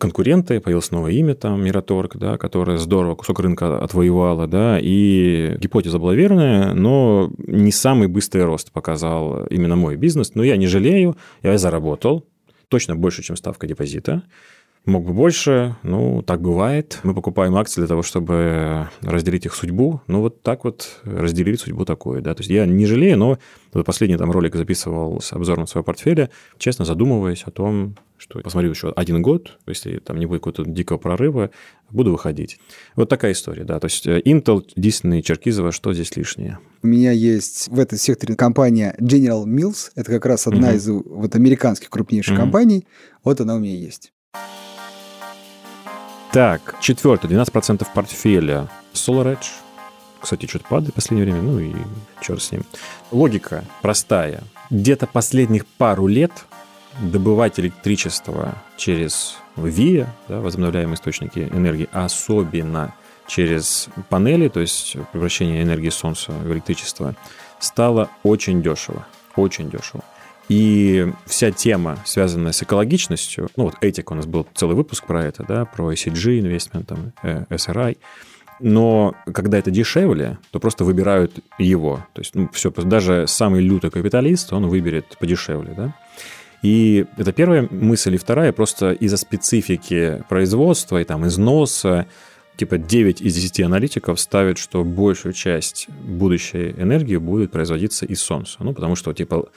конкуренты, 0.00 0.58
появилось 0.60 0.90
новое 0.90 1.12
имя, 1.12 1.34
там, 1.34 1.62
Мираторг, 1.62 2.16
да, 2.16 2.38
которое 2.38 2.78
здорово 2.78 3.14
кусок 3.14 3.38
рынка 3.40 3.78
отвоевало, 3.78 4.48
да, 4.48 4.78
и 4.80 5.56
гипотеза 5.60 5.98
была 5.98 6.14
верная, 6.14 6.74
но 6.74 7.30
не 7.38 7.70
самый 7.70 8.08
быстрый 8.08 8.44
рост 8.44 8.72
показал 8.72 9.46
именно 9.46 9.76
мой 9.76 9.96
бизнес. 9.96 10.34
Но 10.34 10.42
я 10.42 10.56
не 10.56 10.66
жалею, 10.66 11.16
я 11.42 11.56
заработал, 11.58 12.24
точно 12.68 12.96
больше, 12.96 13.22
чем 13.22 13.36
ставка 13.36 13.66
депозита. 13.66 14.22
Мог 14.86 15.04
бы 15.04 15.12
больше, 15.12 15.76
ну, 15.82 16.22
так 16.22 16.40
бывает. 16.40 17.00
Мы 17.02 17.14
покупаем 17.14 17.54
акции 17.56 17.82
для 17.82 17.88
того, 17.88 18.02
чтобы 18.02 18.88
разделить 19.02 19.44
их 19.44 19.54
судьбу. 19.54 20.00
Ну, 20.06 20.20
вот 20.20 20.42
так 20.42 20.64
вот 20.64 21.00
разделили 21.04 21.56
судьбу 21.56 21.84
такую, 21.84 22.22
да. 22.22 22.34
То 22.34 22.40
есть 22.40 22.50
я 22.50 22.64
не 22.64 22.86
жалею, 22.86 23.18
но 23.18 23.38
вот 23.74 23.84
последний 23.84 24.16
там 24.16 24.30
ролик 24.30 24.56
записывал 24.56 25.20
с 25.20 25.32
обзором 25.34 25.66
своего 25.66 25.84
портфеля, 25.84 26.30
честно 26.56 26.86
задумываясь 26.86 27.42
о 27.44 27.50
том, 27.50 27.96
что 28.16 28.40
посмотрю 28.40 28.70
еще 28.70 28.90
один 28.92 29.22
год, 29.22 29.58
если 29.66 29.98
там 29.98 30.18
не 30.18 30.26
будет 30.26 30.40
какого-то 30.40 30.64
дикого 30.64 30.98
прорыва, 30.98 31.50
буду 31.90 32.12
выходить. 32.12 32.58
Вот 32.96 33.08
такая 33.08 33.32
история, 33.32 33.64
да. 33.64 33.80
То 33.80 33.86
есть 33.86 34.06
э, 34.06 34.20
Intel, 34.20 34.64
Disney, 34.76 35.22
Черкизово, 35.22 35.72
что 35.72 35.92
здесь 35.92 36.16
лишнее? 36.16 36.58
У 36.82 36.86
меня 36.86 37.12
есть 37.12 37.68
в 37.68 37.78
этом 37.78 37.98
секторе 37.98 38.34
компания 38.34 38.94
General 38.98 39.44
Mills. 39.44 39.90
Это 39.94 40.10
как 40.10 40.26
раз 40.26 40.46
одна 40.46 40.72
uh-huh. 40.72 40.76
из 40.76 40.88
вот 40.88 41.34
американских 41.34 41.90
крупнейших 41.90 42.34
uh-huh. 42.34 42.40
компаний. 42.40 42.86
Вот 43.24 43.40
она 43.40 43.56
у 43.56 43.58
меня 43.58 43.74
есть. 43.74 44.12
Так, 46.32 46.76
четвертое, 46.80 47.28
12% 47.28 47.84
портфеля. 47.92 48.68
SolarEdge. 48.92 49.46
Кстати, 50.20 50.46
что-то 50.46 50.64
падает 50.68 50.92
в 50.92 50.94
последнее 50.94 51.24
время, 51.24 51.42
ну 51.42 51.58
и 51.58 51.74
черт 52.20 52.40
с 52.40 52.52
ним. 52.52 52.62
Логика 53.10 53.64
простая. 53.82 54.42
Где-то 54.70 55.08
последних 55.08 55.66
пару 55.66 56.06
лет 56.06 56.30
добывать 57.00 57.58
электричество 57.58 58.54
через 58.76 59.38
ВИА, 59.56 60.06
да, 60.28 60.40
возобновляемые 60.40 60.94
источники 60.94 61.40
энергии, 61.40 61.88
особенно 61.90 62.94
через 63.26 63.88
панели, 64.08 64.48
то 64.48 64.60
есть 64.60 64.96
превращение 65.12 65.62
энергии 65.62 65.90
Солнца 65.90 66.30
в 66.30 66.52
электричество, 66.52 67.16
стало 67.58 68.08
очень 68.22 68.62
дешево. 68.62 69.04
Очень 69.34 69.68
дешево. 69.68 70.04
И 70.50 71.06
вся 71.26 71.52
тема, 71.52 71.96
связанная 72.04 72.50
с 72.50 72.60
экологичностью, 72.60 73.48
ну 73.54 73.66
вот 73.66 73.76
этик, 73.82 74.10
у 74.10 74.16
нас 74.16 74.26
был 74.26 74.48
целый 74.52 74.74
выпуск 74.74 75.06
про 75.06 75.24
это, 75.24 75.44
да, 75.46 75.64
про 75.64 75.92
ECG, 75.92 76.40
investment, 76.40 76.86
там, 76.86 77.12
э, 77.22 77.44
SRI, 77.50 77.96
но 78.58 79.14
когда 79.32 79.58
это 79.58 79.70
дешевле, 79.70 80.38
то 80.50 80.58
просто 80.58 80.82
выбирают 80.84 81.38
его. 81.60 82.04
То 82.14 82.20
есть 82.20 82.34
ну, 82.34 82.50
все, 82.52 82.72
даже 82.72 83.28
самый 83.28 83.62
лютый 83.62 83.92
капиталист, 83.92 84.52
он 84.52 84.66
выберет 84.66 85.16
подешевле, 85.20 85.72
да. 85.76 85.94
И 86.62 87.06
это 87.16 87.32
первая 87.32 87.68
мысль. 87.70 88.16
И 88.16 88.18
вторая, 88.18 88.52
просто 88.52 88.90
из-за 88.90 89.18
специфики 89.18 90.24
производства 90.28 91.00
и 91.00 91.04
там 91.04 91.28
износа, 91.28 92.08
типа 92.56 92.76
9 92.76 93.20
из 93.22 93.36
10 93.36 93.60
аналитиков 93.60 94.18
ставят, 94.18 94.58
что 94.58 94.82
большую 94.82 95.32
часть 95.32 95.88
будущей 95.88 96.74
энергии 96.76 97.18
будет 97.18 97.52
производиться 97.52 98.04
из 98.04 98.20
Солнца. 98.20 98.56
Ну, 98.58 98.74
потому 98.74 98.96
что, 98.96 99.12
типа, 99.12 99.48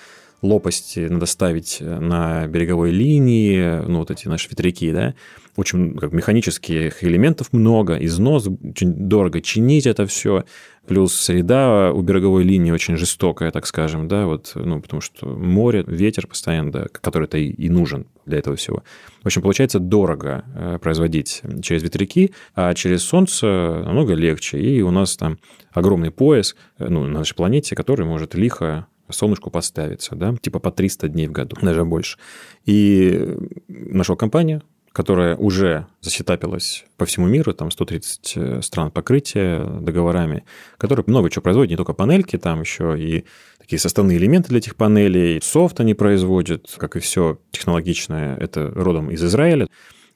лопасти 0.43 1.08
надо 1.10 1.25
ставить 1.25 1.77
э, 1.79 1.99
на 1.99 2.45
береговой 2.47 2.91
линии, 2.91 3.82
ну, 3.88 3.99
вот 3.99 4.12
эти 4.12 4.27
наши 4.27 4.49
ветряки, 4.49 4.91
да, 4.91 5.15
очень 5.56 5.95
как, 5.97 6.12
механических 6.12 7.03
элементов 7.03 7.53
много, 7.53 7.95
износ, 7.95 8.47
очень 8.47 8.93
дорого 8.93 9.41
чинить 9.41 9.86
это 9.86 10.06
все, 10.06 10.43
плюс 10.88 11.13
среда 11.13 11.91
у 11.93 12.01
береговой 12.01 12.43
линии 12.43 12.71
очень 12.71 12.97
жестокая, 12.97 13.51
так 13.51 13.65
скажем, 13.65 14.08
да, 14.08 14.25
вот, 14.25 14.51
ну, 14.56 14.82
потому 14.82 15.01
что 15.01 15.27
море, 15.27 15.84
ветер 15.88 16.27
постоянно, 16.27 16.71
да, 16.71 16.86
который 16.91 17.25
это 17.25 17.38
и 17.38 17.69
нужен 17.69 18.08
для 18.25 18.39
этого 18.39 18.56
всего. 18.56 18.84
В 19.21 19.27
общем, 19.27 19.41
получается 19.41 19.79
дорого 19.79 20.43
э, 20.56 20.77
производить 20.82 21.41
через 21.62 21.84
ветряки, 21.84 22.34
а 22.56 22.73
через 22.73 23.03
солнце 23.03 23.45
намного 23.86 24.13
легче, 24.13 24.60
и 24.60 24.82
у 24.82 24.91
нас 24.91 25.15
там 25.15 25.38
огромный 25.71 26.12
пояс, 26.12 26.56
э, 26.79 26.88
ну, 26.89 27.06
на 27.06 27.19
нашей 27.19 27.36
планете, 27.36 27.75
который 27.75 28.06
может 28.06 28.36
лихо 28.36 28.88
солнышку 29.13 29.49
подставиться, 29.49 30.15
да, 30.15 30.36
типа 30.36 30.60
по 30.60 30.71
300 30.71 31.10
дней 31.10 31.28
в 31.28 31.32
году, 31.32 31.56
даже 31.62 31.86
больше. 31.86 32.17
И 32.65 33.38
нашла 33.67 34.15
компания, 34.15 34.62
которая 34.93 35.36
уже 35.36 35.88
засетапилась 36.02 36.86
по 36.97 37.06
всему 37.06 37.28
миру, 37.28 37.54
там 37.54 37.71
130 37.71 38.34
э, 38.36 38.62
стран 38.62 38.91
покрытия 38.91 39.65
договорами, 39.82 40.43
которая 40.78 41.04
много 41.08 41.32
чего 41.32 41.41
производит, 41.41 41.71
не 41.71 41.78
только 41.78 41.93
панельки, 41.93 42.38
там 42.38 42.62
еще 42.62 42.95
и 42.97 43.26
такие 43.58 43.80
составные 43.80 44.19
элементы 44.19 44.49
для 44.49 44.60
этих 44.60 44.76
панелей, 44.76 45.41
софт 45.41 45.80
они 45.80 45.95
производят, 45.95 46.76
как 46.78 46.95
и 46.95 46.99
все 46.99 47.39
технологичное, 47.52 48.38
это 48.38 48.69
родом 48.69 49.10
из 49.10 49.23
Израиля. 49.23 49.67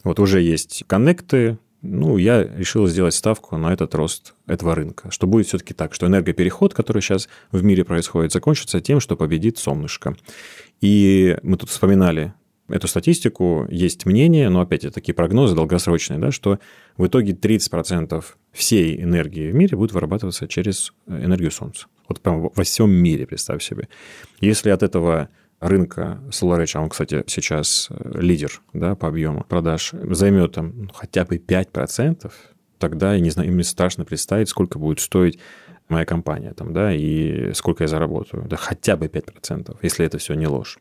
Вот 0.03 0.19
уже 0.19 0.41
есть 0.41 0.83
коннекты, 0.85 1.57
ну, 1.81 2.17
я 2.17 2.43
решил 2.43 2.87
сделать 2.87 3.13
ставку 3.13 3.55
на 3.57 3.71
этот 3.71 3.93
рост 3.95 4.33
этого 4.47 4.75
рынка. 4.75 5.11
Что 5.11 5.27
будет 5.27 5.47
все-таки 5.47 5.73
так, 5.73 5.93
что 5.93 6.07
энергопереход, 6.07 6.73
который 6.73 7.01
сейчас 7.01 7.29
в 7.51 7.63
мире 7.63 7.83
происходит, 7.83 8.31
закончится 8.31 8.81
тем, 8.81 8.99
что 8.99 9.15
победит 9.15 9.57
солнышко. 9.57 10.15
И 10.81 11.37
мы 11.43 11.57
тут 11.57 11.69
вспоминали 11.69 12.33
эту 12.67 12.87
статистику, 12.87 13.65
есть 13.69 14.05
мнение, 14.05 14.49
но 14.49 14.61
опять 14.61 14.83
это 14.83 14.95
такие 14.95 15.13
прогнозы 15.13 15.55
долгосрочные, 15.55 16.19
да, 16.19 16.31
что 16.31 16.59
в 16.97 17.07
итоге 17.07 17.33
30% 17.33 18.23
всей 18.51 19.01
энергии 19.01 19.51
в 19.51 19.55
мире 19.55 19.77
будет 19.77 19.93
вырабатываться 19.93 20.47
через 20.47 20.93
энергию 21.07 21.51
Солнца. 21.51 21.87
Вот 22.09 22.19
прям 22.21 22.49
во 22.53 22.63
всем 22.63 22.91
мире, 22.91 23.25
представь 23.25 23.63
себе. 23.63 23.87
Если 24.41 24.69
от 24.69 24.83
этого 24.83 25.29
рынка 25.59 26.19
SolarEdge, 26.29 26.71
а 26.75 26.81
он, 26.81 26.89
кстати, 26.89 27.23
сейчас 27.27 27.87
э, 27.89 28.19
лидер 28.19 28.61
да, 28.73 28.95
по 28.95 29.07
объему 29.07 29.43
продаж, 29.47 29.91
займет 29.93 30.53
там 30.53 30.73
ну, 30.75 30.89
хотя 30.93 31.25
бы 31.25 31.37
5%, 31.37 32.31
тогда, 32.77 33.13
я 33.13 33.19
не 33.19 33.29
знаю, 33.29 33.51
мне 33.51 33.63
страшно 33.63 34.05
представить, 34.05 34.49
сколько 34.49 34.77
будет 34.79 34.99
стоить 34.99 35.39
моя 35.89 36.05
компания 36.05 36.53
там, 36.53 36.73
да, 36.73 36.93
и 36.93 37.53
сколько 37.53 37.83
я 37.83 37.87
заработаю. 37.87 38.45
Да 38.47 38.57
хотя 38.57 38.97
бы 38.97 39.07
5%, 39.07 39.77
если 39.81 40.05
это 40.05 40.17
все 40.17 40.33
не 40.33 40.47
ложь. 40.47 40.77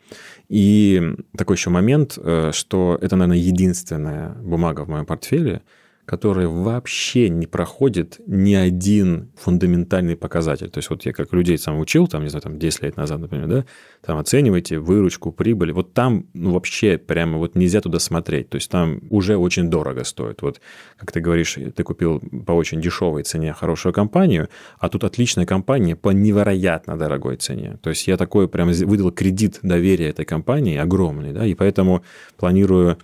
И 0.48 1.14
такой 1.36 1.56
еще 1.56 1.70
момент, 1.70 2.18
э, 2.18 2.50
что 2.52 2.98
это, 3.00 3.16
наверное, 3.16 3.38
единственная 3.38 4.34
бумага 4.34 4.82
в 4.82 4.88
моем 4.88 5.06
портфеле, 5.06 5.62
который 6.06 6.46
вообще 6.46 7.28
не 7.28 7.46
проходит 7.46 8.20
ни 8.26 8.54
один 8.54 9.32
фундаментальный 9.36 10.16
показатель. 10.16 10.70
То 10.70 10.78
есть 10.78 10.88
вот 10.88 11.04
я 11.04 11.12
как 11.12 11.32
людей 11.32 11.58
сам 11.58 11.80
учил, 11.80 12.06
там, 12.06 12.22
не 12.22 12.28
знаю, 12.28 12.42
там 12.42 12.58
10 12.60 12.82
лет 12.82 12.96
назад, 12.96 13.18
например, 13.18 13.48
да, 13.48 13.66
там 14.04 14.18
оценивайте 14.18 14.78
выручку, 14.78 15.32
прибыль. 15.32 15.72
Вот 15.72 15.94
там 15.94 16.26
ну, 16.32 16.52
вообще 16.52 16.96
прямо 16.96 17.38
вот 17.38 17.56
нельзя 17.56 17.80
туда 17.80 17.98
смотреть. 17.98 18.48
То 18.48 18.56
есть 18.56 18.70
там 18.70 19.00
уже 19.10 19.36
очень 19.36 19.68
дорого 19.68 20.04
стоит. 20.04 20.42
Вот 20.42 20.60
как 20.96 21.10
ты 21.10 21.20
говоришь, 21.20 21.58
ты 21.74 21.82
купил 21.82 22.20
по 22.46 22.52
очень 22.52 22.80
дешевой 22.80 23.24
цене 23.24 23.52
хорошую 23.52 23.92
компанию, 23.92 24.48
а 24.78 24.88
тут 24.88 25.02
отличная 25.02 25.44
компания 25.44 25.96
по 25.96 26.10
невероятно 26.10 26.96
дорогой 26.96 27.36
цене. 27.36 27.78
То 27.82 27.90
есть 27.90 28.06
я 28.06 28.16
такой 28.16 28.48
прям 28.48 28.70
выдал 28.70 29.10
кредит 29.10 29.58
доверия 29.62 30.10
этой 30.10 30.24
компании 30.24 30.76
огромный, 30.76 31.32
да, 31.32 31.44
и 31.44 31.54
поэтому 31.54 32.04
планирую 32.36 32.96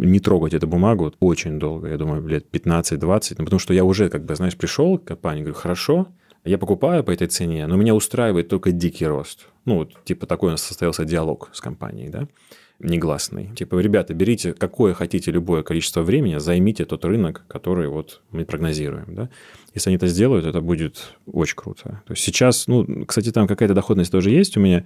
не 0.00 0.20
трогать 0.20 0.54
эту 0.54 0.66
бумагу 0.66 1.12
очень 1.20 1.58
долго, 1.58 1.88
я 1.88 1.96
думаю, 1.96 2.26
лет 2.26 2.46
15-20, 2.52 3.36
ну, 3.38 3.44
потому 3.44 3.58
что 3.58 3.74
я 3.74 3.84
уже, 3.84 4.08
как 4.08 4.24
бы, 4.24 4.34
знаешь, 4.34 4.56
пришел 4.56 4.98
к 4.98 5.04
компании, 5.04 5.42
говорю, 5.42 5.54
хорошо, 5.54 6.08
я 6.44 6.58
покупаю 6.58 7.02
по 7.02 7.10
этой 7.10 7.26
цене, 7.26 7.66
но 7.66 7.76
меня 7.76 7.94
устраивает 7.94 8.48
только 8.48 8.70
дикий 8.70 9.06
рост. 9.06 9.48
Ну, 9.64 9.76
вот, 9.78 10.04
типа, 10.04 10.26
такой 10.26 10.48
у 10.48 10.50
нас 10.52 10.62
состоялся 10.62 11.04
диалог 11.04 11.50
с 11.52 11.60
компанией, 11.60 12.08
да, 12.08 12.28
негласный. 12.78 13.50
Типа, 13.56 13.78
ребята, 13.78 14.14
берите 14.14 14.52
какое 14.52 14.94
хотите 14.94 15.30
любое 15.30 15.62
количество 15.62 16.02
времени, 16.02 16.38
займите 16.38 16.84
тот 16.84 17.04
рынок, 17.04 17.44
который 17.48 17.88
вот 17.88 18.22
мы 18.30 18.44
прогнозируем, 18.44 19.14
да. 19.14 19.30
Если 19.74 19.90
они 19.90 19.96
это 19.96 20.06
сделают, 20.06 20.46
это 20.46 20.60
будет 20.60 21.14
очень 21.26 21.56
круто. 21.56 22.02
То 22.06 22.12
есть 22.12 22.22
сейчас, 22.22 22.66
ну, 22.66 23.04
кстати, 23.06 23.32
там 23.32 23.46
какая-то 23.46 23.74
доходность 23.74 24.12
тоже 24.12 24.30
есть 24.30 24.56
у 24.56 24.60
меня, 24.60 24.84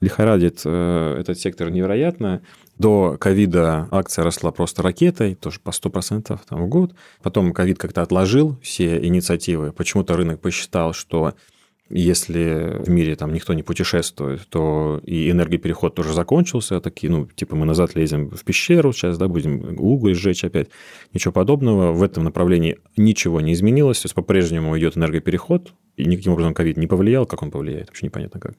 лихорадит 0.00 0.62
э, 0.64 1.16
этот 1.20 1.38
сектор 1.38 1.70
невероятно. 1.70 2.42
До 2.80 3.18
ковида 3.20 3.88
акция 3.90 4.24
росла 4.24 4.52
просто 4.52 4.82
ракетой, 4.82 5.34
тоже 5.34 5.60
по 5.60 5.68
100% 5.68 6.40
там, 6.48 6.62
в 6.62 6.66
год. 6.66 6.94
Потом 7.22 7.52
ковид 7.52 7.76
как-то 7.78 8.00
отложил 8.00 8.58
все 8.62 8.96
инициативы. 9.04 9.70
Почему-то 9.70 10.16
рынок 10.16 10.40
посчитал, 10.40 10.94
что 10.94 11.34
если 11.90 12.78
в 12.82 12.88
мире 12.88 13.16
там 13.16 13.34
никто 13.34 13.52
не 13.52 13.62
путешествует, 13.62 14.48
то 14.48 14.98
и 15.04 15.30
энергопереход 15.30 15.94
тоже 15.94 16.14
закончился, 16.14 16.80
такие, 16.80 17.12
ну, 17.12 17.26
типа 17.26 17.54
мы 17.54 17.66
назад 17.66 17.96
лезем 17.96 18.30
в 18.30 18.44
пещеру 18.44 18.94
сейчас, 18.94 19.18
да, 19.18 19.28
будем 19.28 19.78
уголь 19.78 20.14
сжечь 20.14 20.44
опять. 20.44 20.70
Ничего 21.12 21.32
подобного. 21.32 21.92
В 21.92 22.02
этом 22.02 22.24
направлении 22.24 22.78
ничего 22.96 23.42
не 23.42 23.52
изменилось. 23.52 24.00
То 24.00 24.06
есть 24.06 24.14
по-прежнему 24.14 24.78
идет 24.78 24.96
энергопереход, 24.96 25.74
и 25.98 26.06
никаким 26.06 26.32
образом 26.32 26.54
ковид 26.54 26.78
не 26.78 26.86
повлиял. 26.86 27.26
Как 27.26 27.42
он 27.42 27.50
повлияет, 27.50 27.88
вообще 27.88 28.06
непонятно 28.06 28.40
как. 28.40 28.54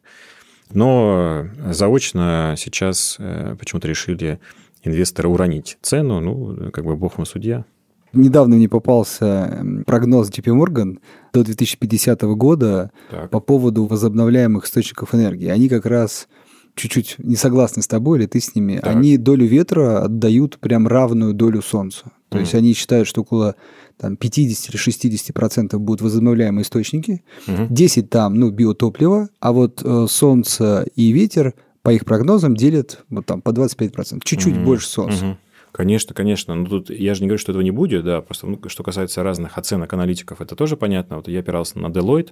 Но 0.74 1.46
заочно 1.70 2.56
сейчас 2.58 3.18
э, 3.20 3.56
почему-то 3.60 3.88
решили 3.88 4.40
инвесторы 4.84 5.30
уронить 5.30 5.78
цену, 5.82 6.20
ну, 6.20 6.72
как 6.72 6.86
бы 6.86 6.96
бог 6.96 7.18
вам 7.18 7.26
судья. 7.26 7.66
Недавно 8.14 8.58
мне 8.58 8.68
попался 8.68 9.66
прогноз 9.86 10.30
JP 10.30 10.62
Morgan 10.62 11.00
до 11.34 11.44
2050 11.44 12.22
года 12.22 12.92
так. 13.10 13.30
по 13.30 13.40
поводу 13.40 13.86
возобновляемых 13.86 14.66
источников 14.66 15.16
энергии. 15.16 15.48
Они 15.48 15.70
как 15.70 15.86
раз 15.86 16.28
чуть-чуть 16.76 17.16
не 17.20 17.36
согласны 17.36 17.82
с 17.82 17.88
тобой, 17.88 18.20
или 18.20 18.26
ты 18.26 18.42
с 18.42 18.54
ними. 18.54 18.78
Так. 18.78 18.96
Они 18.96 19.18
долю 19.18 19.46
ветра 19.46 20.04
отдают 20.04 20.60
прям 20.60 20.88
равную 20.88 21.34
долю 21.34 21.62
солнцу. 21.62 22.12
То 22.30 22.38
mm. 22.38 22.42
есть 22.42 22.56
они 22.56 22.74
считают, 22.74 23.08
что 23.08 23.22
около 23.22 23.56
там, 24.02 24.18
50 24.18 24.70
или 24.72 24.78
60 24.78 25.34
процентов 25.36 25.80
будут 25.80 26.02
возобновляемые 26.02 26.64
источники, 26.64 27.24
mm-hmm. 27.46 27.68
10 27.70 28.10
там, 28.10 28.34
ну, 28.34 28.50
биотопливо, 28.50 29.30
а 29.40 29.52
вот 29.52 29.84
э, 29.84 30.08
солнце 30.10 30.88
и 30.96 31.12
ветер, 31.12 31.54
по 31.84 31.92
их 31.92 32.06
прогнозам, 32.06 32.56
делят 32.56 33.04
вот 33.10 33.28
там 33.28 33.42
по 33.42 33.52
25 33.52 33.94
процентов, 33.94 34.28
чуть-чуть 34.28 34.56
mm-hmm. 34.56 34.64
больше 34.64 34.88
солнца. 34.88 35.26
Mm-hmm. 35.26 35.36
Конечно, 35.72 36.16
конечно. 36.16 36.56
Ну, 36.56 36.66
тут 36.66 36.90
я 36.90 37.14
же 37.14 37.22
не 37.22 37.28
говорю, 37.28 37.40
что 37.40 37.52
этого 37.52 37.62
не 37.62 37.72
будет, 37.72 38.04
да, 38.04 38.22
просто 38.22 38.48
ну, 38.48 38.60
что 38.68 38.84
касается 38.84 39.22
разных 39.22 39.58
оценок 39.58 39.94
аналитиков, 39.94 40.42
это 40.42 40.56
тоже 40.56 40.78
понятно. 40.78 41.18
Вот 41.18 41.28
я 41.28 41.40
опирался 41.40 41.80
на 41.80 41.88
Deloitte, 41.88 42.32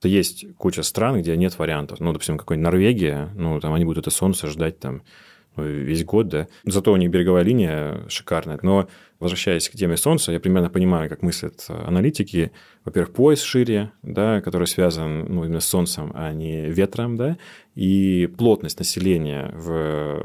то 0.00 0.08
есть 0.08 0.46
куча 0.56 0.82
стран, 0.82 1.20
где 1.20 1.36
нет 1.36 1.58
вариантов. 1.58 2.00
Ну, 2.00 2.12
допустим, 2.12 2.38
какой-нибудь 2.38 2.64
Норвегия, 2.64 3.30
ну, 3.36 3.60
там 3.60 3.72
они 3.72 3.84
будут 3.84 4.06
это 4.06 4.10
солнце 4.10 4.48
ждать 4.48 4.80
там 4.80 5.02
весь 5.62 6.04
год, 6.04 6.28
да. 6.28 6.48
Зато 6.64 6.92
у 6.92 6.96
них 6.96 7.10
береговая 7.10 7.42
линия 7.42 8.04
шикарная. 8.08 8.58
Но 8.62 8.88
возвращаясь 9.20 9.68
к 9.68 9.72
теме 9.72 9.96
Солнца, 9.96 10.32
я 10.32 10.40
примерно 10.40 10.70
понимаю, 10.70 11.08
как 11.08 11.22
мыслят 11.22 11.66
аналитики. 11.68 12.52
Во-первых, 12.84 13.12
пояс 13.12 13.42
шире, 13.42 13.92
да, 14.02 14.40
который 14.40 14.66
связан 14.66 15.26
ну, 15.28 15.44
именно 15.44 15.60
с 15.60 15.66
Солнцем, 15.66 16.12
а 16.14 16.32
не 16.32 16.68
ветром, 16.70 17.16
да, 17.16 17.36
и 17.74 18.28
плотность 18.38 18.78
населения 18.78 19.50
в 19.54 20.22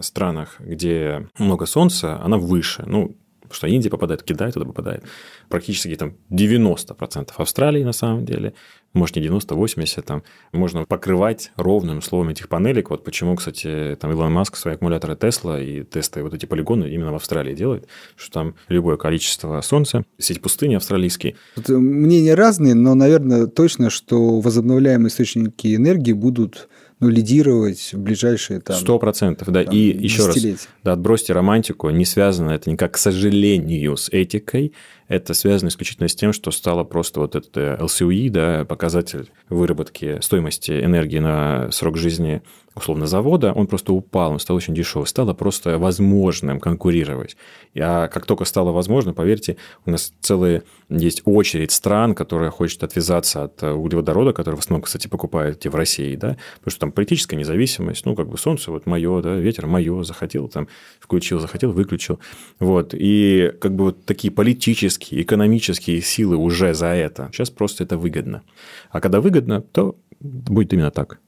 странах, 0.00 0.56
где 0.60 1.28
много 1.38 1.66
Солнца, 1.66 2.20
она 2.22 2.38
выше. 2.38 2.84
Ну, 2.86 3.16
Потому 3.48 3.56
что 3.56 3.66
Индия 3.68 3.90
попадает, 3.90 4.22
Китай 4.22 4.52
туда 4.52 4.66
попадает. 4.66 5.04
Практически 5.48 5.94
там 5.96 6.14
90% 6.30 7.30
Австралии 7.36 7.82
на 7.82 7.92
самом 7.92 8.24
деле, 8.24 8.54
может 8.92 9.16
не 9.16 9.22
90, 9.22 9.54
80, 9.54 10.04
там 10.04 10.22
можно 10.52 10.84
покрывать 10.84 11.52
ровным 11.56 12.02
словом 12.02 12.30
этих 12.30 12.48
панелек. 12.48 12.90
Вот 12.90 13.04
почему, 13.04 13.36
кстати, 13.36 13.96
там 14.00 14.10
Илон 14.10 14.32
Маск 14.32 14.56
свои 14.56 14.74
аккумуляторы 14.74 15.16
Тесла 15.16 15.60
и 15.60 15.84
тесты 15.84 16.22
вот 16.22 16.34
эти 16.34 16.46
полигоны 16.46 16.88
именно 16.88 17.12
в 17.12 17.16
Австралии 17.16 17.54
делает, 17.54 17.88
что 18.16 18.32
там 18.32 18.54
любое 18.68 18.96
количество 18.96 19.60
солнца, 19.60 20.04
сеть 20.18 20.40
пустыни 20.40 20.74
австралийские. 20.74 21.36
Тут 21.54 21.68
мнения 21.68 22.34
разные, 22.34 22.74
но, 22.74 22.94
наверное, 22.94 23.46
точно, 23.46 23.90
что 23.90 24.40
возобновляемые 24.40 25.08
источники 25.08 25.74
энергии 25.74 26.12
будут 26.12 26.68
ну, 26.98 27.08
лидировать 27.08 27.92
в 27.92 27.98
ближайшие 27.98 28.60
там... 28.60 28.76
Сто 28.76 28.98
процентов, 28.98 29.48
да. 29.48 29.64
Там, 29.64 29.74
и 29.74 29.78
еще 29.78 30.26
раз, 30.26 30.36
да, 30.82 30.92
отбросьте 30.92 31.34
романтику, 31.34 31.90
не 31.90 32.06
связано 32.06 32.52
это 32.52 32.70
никак, 32.70 32.92
к 32.92 32.96
сожалению, 32.96 33.96
с 33.96 34.08
этикой, 34.08 34.72
это 35.08 35.34
связано 35.34 35.68
исключительно 35.68 36.08
с 36.08 36.14
тем, 36.14 36.32
что 36.32 36.50
стало 36.50 36.84
просто 36.84 37.20
вот 37.20 37.36
этот 37.36 37.54
LCOE, 37.56 38.30
да, 38.30 38.64
показатель 38.64 39.30
выработки 39.50 40.18
стоимости 40.22 40.72
энергии 40.72 41.18
на 41.18 41.70
срок 41.70 41.98
жизни 41.98 42.42
условно 42.76 43.06
завода, 43.06 43.52
он 43.52 43.66
просто 43.66 43.92
упал, 43.92 44.32
он 44.32 44.38
стал 44.38 44.56
очень 44.56 44.74
дешевый, 44.74 45.06
стало 45.06 45.32
просто 45.32 45.78
возможным 45.78 46.60
конкурировать. 46.60 47.36
А 47.74 48.08
как 48.08 48.26
только 48.26 48.44
стало 48.44 48.70
возможно, 48.70 49.14
поверьте, 49.14 49.56
у 49.86 49.90
нас 49.90 50.12
целая 50.20 50.62
есть 50.90 51.22
очередь 51.24 51.72
стран, 51.72 52.14
которая 52.14 52.50
хочет 52.50 52.82
отвязаться 52.84 53.44
от 53.44 53.62
углеводорода, 53.62 54.32
который 54.32 54.56
в 54.56 54.60
основном, 54.60 54.82
кстати, 54.82 55.08
покупают 55.08 55.64
в 55.64 55.74
России, 55.74 56.14
да, 56.16 56.36
потому 56.58 56.70
что 56.70 56.80
там 56.80 56.92
политическая 56.92 57.36
независимость, 57.36 58.04
ну, 58.04 58.14
как 58.14 58.28
бы 58.28 58.36
солнце 58.36 58.70
вот 58.70 58.86
мое, 58.86 59.22
да, 59.22 59.34
ветер 59.34 59.66
мое, 59.66 60.02
захотел, 60.04 60.48
там, 60.48 60.68
включил, 61.00 61.40
захотел, 61.40 61.72
выключил, 61.72 62.20
вот, 62.60 62.92
и 62.92 63.52
как 63.58 63.74
бы 63.74 63.84
вот 63.84 64.04
такие 64.04 64.30
политические, 64.30 65.22
экономические 65.22 66.02
силы 66.02 66.36
уже 66.36 66.74
за 66.74 66.88
это. 66.88 67.30
Сейчас 67.32 67.48
просто 67.48 67.84
это 67.84 67.96
выгодно. 67.96 68.42
А 68.90 69.00
когда 69.00 69.20
выгодно, 69.22 69.62
то 69.62 69.96
будет 70.20 70.72
именно 70.72 70.90
так. 70.90 71.20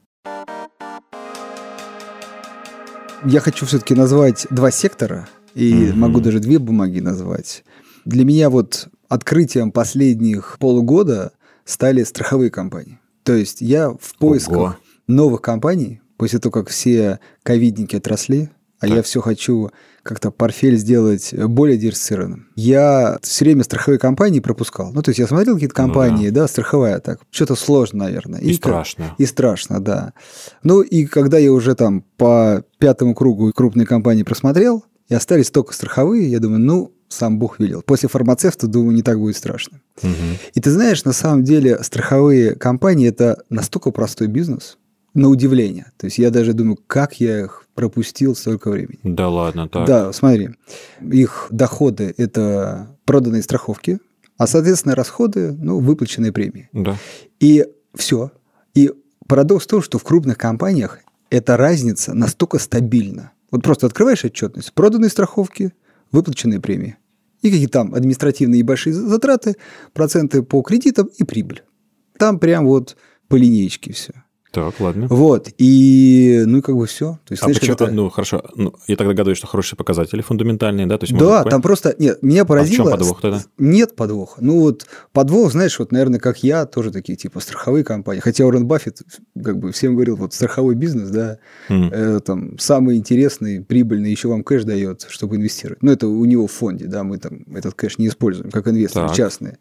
Я 3.25 3.41
хочу 3.41 3.65
все-таки 3.65 3.95
назвать 3.95 4.47
два 4.49 4.71
сектора, 4.71 5.27
и 5.53 5.73
mm-hmm. 5.73 5.93
могу 5.95 6.21
даже 6.21 6.39
две 6.39 6.57
бумаги 6.57 6.99
назвать. 6.99 7.63
Для 8.05 8.23
меня 8.23 8.49
вот 8.49 8.87
открытием 9.09 9.71
последних 9.71 10.57
полугода 10.59 11.33
стали 11.65 12.03
страховые 12.03 12.49
компании. 12.49 12.99
То 13.23 13.33
есть 13.33 13.59
я 13.61 13.89
в 13.89 14.15
поисках 14.17 14.57
Ого. 14.57 14.77
новых 15.07 15.41
компаний, 15.41 16.01
после 16.17 16.39
того, 16.39 16.51
как 16.51 16.69
все 16.69 17.19
ковидники 17.43 17.97
отросли, 17.97 18.49
а 18.79 18.87
так. 18.87 18.95
я 18.95 19.03
все 19.03 19.21
хочу 19.21 19.71
как-то 20.03 20.31
портфель 20.31 20.77
сделать 20.77 21.33
более 21.33 21.77
диверсифицированным. 21.77 22.47
Я 22.55 23.19
все 23.21 23.45
время 23.45 23.63
страховые 23.63 23.99
компании 23.99 24.39
пропускал. 24.39 24.91
Ну, 24.93 25.01
то 25.01 25.09
есть 25.09 25.19
я 25.19 25.27
смотрел 25.27 25.55
какие-то 25.55 25.75
компании, 25.75 26.29
ну, 26.29 26.33
да. 26.33 26.41
да, 26.41 26.47
страховая, 26.47 26.99
так, 26.99 27.19
что-то 27.29 27.55
сложно, 27.55 28.05
наверное. 28.05 28.39
И, 28.39 28.51
и 28.51 28.53
страшно. 28.53 29.15
И 29.17 29.25
страшно, 29.25 29.79
да. 29.79 30.13
Ну, 30.63 30.81
и 30.81 31.05
когда 31.05 31.37
я 31.37 31.51
уже 31.51 31.75
там 31.75 32.03
по 32.17 32.63
пятому 32.79 33.13
кругу 33.13 33.51
крупные 33.53 33.85
компании 33.85 34.23
просмотрел, 34.23 34.85
и 35.09 35.15
остались 35.15 35.51
только 35.51 35.73
страховые, 35.73 36.31
я 36.31 36.39
думаю, 36.39 36.59
ну, 36.59 36.93
сам 37.09 37.39
Бог 37.39 37.59
велел. 37.59 37.81
После 37.81 38.07
фармацевта, 38.07 38.67
думаю, 38.67 38.95
не 38.95 39.01
так 39.01 39.19
будет 39.19 39.35
страшно. 39.35 39.81
Угу. 40.01 40.13
И 40.53 40.61
ты 40.61 40.71
знаешь, 40.71 41.03
на 41.03 41.13
самом 41.13 41.43
деле 41.43 41.83
страховые 41.83 42.55
компании– 42.55 43.07
это 43.09 43.43
настолько 43.49 43.91
простой 43.91 44.27
бизнес, 44.27 44.77
на 45.13 45.29
удивление. 45.29 45.91
То 45.97 46.05
есть 46.05 46.17
я 46.17 46.29
даже 46.29 46.53
думаю, 46.53 46.77
как 46.87 47.19
я 47.19 47.41
их 47.41 47.65
пропустил 47.75 48.35
столько 48.35 48.69
времени. 48.69 48.99
Да 49.03 49.29
ладно, 49.29 49.67
так. 49.67 49.87
Да, 49.87 50.13
смотри, 50.13 50.49
их 51.01 51.47
доходы– 51.49 52.13
это 52.17 52.95
проданные 53.05 53.41
страховки, 53.41 53.99
а, 54.37 54.47
соответственно, 54.47 54.95
расходы, 54.95 55.51
ну, 55.51 55.79
выплаченные 55.79 56.31
премии. 56.31 56.69
Да. 56.71 56.97
И 57.39 57.65
все. 57.95 58.31
И 58.73 58.91
парадокс 59.27 59.65
в 59.65 59.67
том, 59.67 59.81
что 59.81 59.97
в 59.97 60.03
крупных 60.03 60.37
компаниях 60.37 60.99
эта 61.29 61.57
разница 61.57 62.13
настолько 62.13 62.59
стабильна. 62.59 63.31
Вот 63.51 63.63
просто 63.63 63.87
открываешь 63.87 64.23
отчетность, 64.23 64.73
проданные 64.73 65.09
страховки, 65.09 65.73
выплаченные 66.11 66.59
премии. 66.59 66.97
И 67.41 67.49
какие 67.49 67.67
там 67.67 67.93
административные 67.93 68.59
и 68.59 68.63
большие 68.63 68.93
затраты, 68.93 69.55
проценты 69.93 70.43
по 70.43 70.61
кредитам 70.61 71.09
и 71.17 71.23
прибыль. 71.23 71.63
Там 72.17 72.39
прям 72.39 72.65
вот 72.65 72.97
по 73.27 73.35
линейке 73.35 73.93
все. 73.93 74.13
Так, 74.51 74.79
ладно. 74.79 75.05
Вот, 75.09 75.49
и, 75.59 76.43
ну, 76.47 76.57
и 76.57 76.61
как 76.61 76.75
бы 76.75 76.87
все. 76.87 77.19
То 77.25 77.33
есть, 77.33 77.43
а 77.43 77.45
знаешь, 77.45 77.59
почему, 77.59 77.75
это... 77.75 77.91
ну, 77.91 78.09
хорошо, 78.09 78.43
ну, 78.55 78.73
я 78.87 78.95
тогда 78.95 79.11
догадываюсь, 79.11 79.37
что 79.37 79.45
хорошие 79.45 79.77
показатели 79.77 80.21
фундаментальные, 80.21 80.87
да? 80.87 80.97
То 80.97 81.05
есть, 81.05 81.15
да, 81.17 81.43
там 81.43 81.61
просто, 81.61 81.95
нет, 81.99 82.23
меня 82.23 82.45
поразило... 82.45 82.85
А 82.85 82.87
в 82.87 82.89
чем 82.89 82.99
подвох 82.99 83.21
тогда? 83.21 83.43
Нет 83.59 83.95
подвоха. 83.95 84.39
Ну, 84.43 84.59
вот 84.61 84.87
подвох, 85.13 85.51
знаешь, 85.51 85.77
вот, 85.77 85.91
наверное, 85.91 86.19
как 86.19 86.43
я, 86.43 86.65
тоже 86.65 86.91
такие, 86.91 87.15
типа, 87.15 87.41
страховые 87.41 87.83
компании. 87.83 88.21
Хотя 88.21 88.45
Уоррен 88.45 88.65
Баффет, 88.65 89.01
как 89.43 89.59
бы, 89.59 89.71
всем 89.71 89.93
говорил, 89.93 90.15
вот, 90.15 90.33
страховой 90.33 90.73
бизнес, 90.73 91.09
да, 91.09 91.37
mm. 91.69 91.89
э, 91.91 92.19
там, 92.21 92.57
самый 92.57 92.97
интересный, 92.97 93.61
прибыльный, 93.61 94.09
еще 94.09 94.29
вам 94.29 94.43
кэш 94.43 94.63
дает, 94.63 95.05
чтобы 95.09 95.35
инвестировать. 95.35 95.83
Ну, 95.83 95.91
это 95.91 96.07
у 96.07 96.25
него 96.25 96.47
в 96.47 96.51
фонде, 96.51 96.85
да, 96.85 97.03
мы 97.03 97.19
там 97.19 97.43
этот 97.53 97.75
кэш 97.75 97.99
не 97.99 98.07
используем, 98.07 98.49
как 98.49 98.67
инвесторы 98.67 99.07
так. 99.07 99.15
частные. 99.15 99.59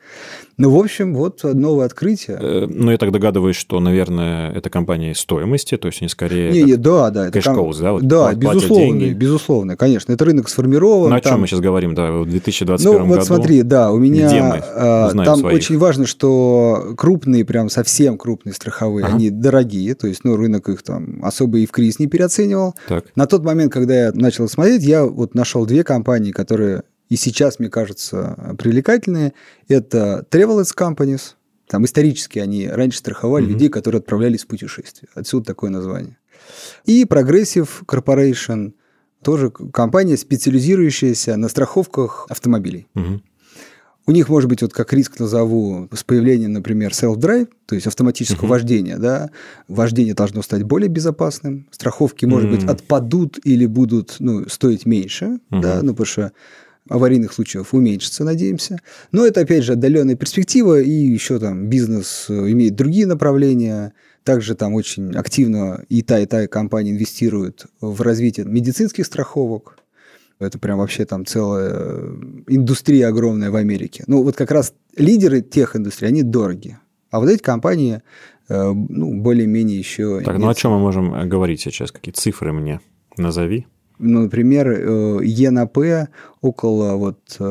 Ну, 0.57 0.71
в 0.71 0.79
общем, 0.79 1.15
вот 1.15 1.43
новое 1.45 1.85
открытие. 1.85 2.39
Э, 2.41 2.67
ну, 2.67 2.91
я 2.91 2.97
так 2.97 3.13
догадываюсь, 3.13 3.57
что, 3.57 3.81
наверное, 3.81 4.51
эта 4.53 4.71
стоимость 4.85 5.21
стоимости, 5.49 5.77
то 5.77 5.89
есть 5.89 6.03
они 6.03 6.09
скорее 6.09 6.51
не, 6.51 6.63
не, 6.63 6.77
да, 6.77 7.11
да, 7.11 7.31
кэш 7.31 7.45
коуз, 7.45 7.79
да, 7.79 7.93
вот 7.93 8.07
да, 8.07 8.35
безусловно, 8.35 9.11
безусловно, 9.15 9.77
конечно, 9.77 10.13
это 10.13 10.25
рынок 10.25 10.49
сформирован. 10.49 11.11
Ну, 11.11 11.17
о 11.17 11.21
чем 11.21 11.33
там... 11.33 11.41
мы 11.41 11.47
сейчас 11.47 11.61
говорим, 11.61 11.95
да, 11.95 12.13
в 12.13 12.27
2021 12.27 12.85
ну, 12.85 12.99
году? 12.99 13.09
Ну, 13.09 13.15
вот 13.15 13.27
смотри, 13.27 13.63
да, 13.63 13.93
у 13.93 13.99
меня 13.99 14.29
Где 14.29 14.43
мы 14.43 14.63
а, 14.75 15.11
там 15.25 15.41
своих? 15.41 15.57
очень 15.57 15.79
важно, 15.79 16.07
что 16.07 16.95
крупные, 16.97 17.45
прям 17.45 17.69
совсем 17.69 18.19
крупные 18.19 18.53
страховые, 18.53 19.07
ага. 19.07 19.15
они 19.15 19.31
дорогие, 19.31 19.95
то 19.95 20.07
есть, 20.07 20.25
ну, 20.25 20.37
рынок 20.37 20.69
их 20.69 20.83
там 20.83 21.21
особо 21.23 21.59
и 21.59 21.67
в 21.67 21.71
кризис 21.71 21.99
не 21.99 22.07
переоценивал. 22.07 22.75
Так. 22.89 23.05
На 23.15 23.27
тот 23.27 23.45
момент, 23.45 23.73
когда 23.73 24.07
я 24.07 24.13
начал 24.13 24.49
смотреть, 24.49 24.83
я 24.83 25.05
вот 25.05 25.35
нашел 25.35 25.67
две 25.67 25.85
компании, 25.85 26.33
которые 26.33 26.83
и 27.09 27.17
сейчас, 27.17 27.59
мне 27.59 27.71
кажется, 27.71 28.55
привлекательные. 28.59 29.33
Это 29.67 30.27
Travelers 30.31 30.75
Companies, 30.77 31.35
там 31.69 31.85
исторически 31.85 32.39
они 32.39 32.69
раньше 32.69 32.99
страховали 32.99 33.47
mm-hmm. 33.47 33.51
людей, 33.51 33.69
которые 33.69 34.01
отправлялись 34.01 34.45
в 34.45 34.47
путешествие. 34.47 35.09
Отсюда 35.15 35.47
такое 35.47 35.71
название. 35.71 36.17
И 36.85 37.05
Progressive 37.05 37.69
Corporation, 37.87 38.73
тоже 39.23 39.51
компания, 39.51 40.17
специализирующаяся 40.17 41.37
на 41.37 41.49
страховках 41.49 42.27
автомобилей. 42.29 42.89
Мгм. 42.95 43.23
У 44.07 44.11
них 44.11 44.31
может 44.31 44.49
быть, 44.49 44.63
вот 44.63 44.73
как 44.73 44.95
риск 44.95 45.19
назову, 45.19 45.87
с 45.93 46.03
появлением, 46.03 46.55
например, 46.55 46.93
self-drive, 46.93 47.49
то 47.67 47.75
есть 47.75 47.87
автоматического 47.87 48.47
Мгм. 48.47 48.49
вождения, 48.49 48.97
да, 48.97 49.29
вождение 49.69 50.15
должно 50.15 50.41
стать 50.41 50.63
более 50.63 50.89
безопасным, 50.89 51.69
страховки, 51.71 52.25
может 52.25 52.51
быть, 52.51 52.65
отпадут 52.65 53.39
или 53.45 53.67
будут 53.67 54.17
ну, 54.19 54.49
стоить 54.49 54.87
меньше, 54.87 55.41
Мгм. 55.51 55.61
да, 55.61 55.83
ну, 55.83 55.91
потому 55.91 56.07
что 56.07 56.33
аварийных 56.89 57.33
случаев 57.33 57.75
уменьшится, 57.75 58.25
надеемся. 58.25 58.79
Но 59.13 59.27
это, 59.27 59.41
опять 59.41 59.65
же, 59.65 59.73
отдаленная 59.73 60.17
перспектива, 60.17 60.81
и 60.81 60.91
еще 60.91 61.39
там 61.39 61.69
бизнес 61.69 62.27
э, 62.29 62.51
имеет 62.51 62.75
другие 62.77 63.07
направления. 63.07 63.93
Также 64.25 64.55
там 64.55 64.75
очень 64.75 65.15
активно 65.17 65.85
и 65.89 66.03
та, 66.03 66.19
и 66.19 66.27
та 66.27 66.47
компания 66.47 66.91
инвестирует 66.91 67.67
в 67.81 68.01
развитие 68.03 68.47
медицинских 68.47 69.07
страховок. 69.07 69.79
Это 70.39 70.59
прям 70.59 70.79
вообще 70.79 71.05
там 71.05 71.27
целая 71.27 71.71
э, 71.73 72.17
индустрия 72.49 73.09
огромная 73.09 73.51
в 73.51 73.57
Америке. 73.57 74.05
Ну, 74.07 74.23
вот 74.23 74.37
как 74.37 74.51
раз 74.51 74.73
лидеры 74.97 75.41
тех 75.41 75.77
индустрий, 75.77 76.09
они 76.09 76.23
дороги. 76.23 76.79
А 77.11 77.21
вот 77.21 77.29
эти 77.29 77.43
компании, 77.43 78.03
э, 78.49 78.73
ну, 78.73 79.21
более-менее 79.21 79.79
еще... 79.79 80.21
Так, 80.21 80.39
ну 80.39 80.49
о 80.49 80.55
чем 80.55 80.73
мы 80.73 80.79
можем 80.79 81.29
говорить 81.29 81.61
сейчас? 81.61 81.91
Какие 81.91 82.13
цифры 82.13 82.53
мне 82.53 82.81
назови? 83.17 83.67
Ну, 83.99 84.23
например, 84.23 84.69
э, 84.69 85.21
Е 85.25 85.51
на 85.51 85.67
П 85.67 86.09
около 86.41 86.95
вот 86.97 87.19
э, 87.41 87.45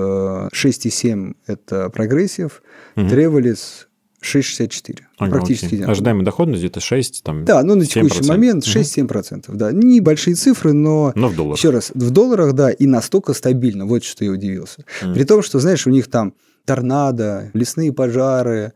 6,7 0.53 1.33
это 1.47 1.89
Progressive, 1.89 2.61
Мгм. 2.95 3.09
Тревелис 3.09 3.87
6,64. 4.21 4.99
Ага, 5.19 5.31
Практически 5.31 5.75
окей. 5.75 5.85
Ожидаемая 5.85 6.25
доходность 6.25 6.61
где-то 6.61 6.79
6, 6.79 7.23
там, 7.23 7.45
Да, 7.45 7.63
ну 7.63 7.75
на 7.75 7.85
текущий 7.85 8.21
7%. 8.21 8.27
момент 8.27 8.65
Мгм. 8.65 8.71
6-7%. 8.81 9.55
Да, 9.55 9.71
небольшие 9.71 10.35
цифры, 10.35 10.73
но 10.73 11.11
но 11.15 11.27
в 11.27 11.35
долларах. 11.35 11.57
еще 11.59 11.69
раз, 11.69 11.91
в 11.93 12.09
долларах, 12.11 12.53
да, 12.53 12.71
и 12.71 12.87
настолько 12.87 13.33
стабильно. 13.33 13.85
Вот 13.85 14.03
что 14.03 14.25
я 14.25 14.31
удивился. 14.31 14.85
Мгм. 15.03 15.13
При 15.13 15.23
том, 15.23 15.41
что, 15.43 15.59
знаешь, 15.59 15.85
у 15.87 15.91
них 15.91 16.07
там 16.09 16.33
торнадо, 16.65 17.51
лесные 17.53 17.93
пожары, 17.93 18.73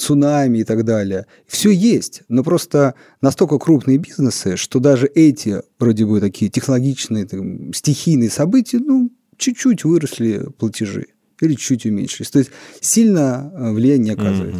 цунами 0.00 0.58
и 0.58 0.64
так 0.64 0.84
далее. 0.84 1.26
Все 1.46 1.70
есть, 1.70 2.22
но 2.28 2.42
просто 2.42 2.94
настолько 3.20 3.58
крупные 3.58 3.98
бизнесы, 3.98 4.56
что 4.56 4.80
даже 4.80 5.06
эти 5.06 5.62
вроде 5.78 6.06
бы 6.06 6.20
такие 6.20 6.50
технологичные, 6.50 7.26
там, 7.26 7.72
стихийные 7.72 8.30
события, 8.30 8.78
ну, 8.78 9.10
чуть-чуть 9.36 9.84
выросли 9.84 10.48
платежи 10.58 11.06
или 11.40 11.54
чуть 11.54 11.86
уменьшились. 11.86 12.30
То 12.30 12.38
есть 12.38 12.50
сильно 12.80 13.52
э, 13.54 13.72
влияние 13.72 14.14
не 14.14 14.20
оказывает. 14.20 14.54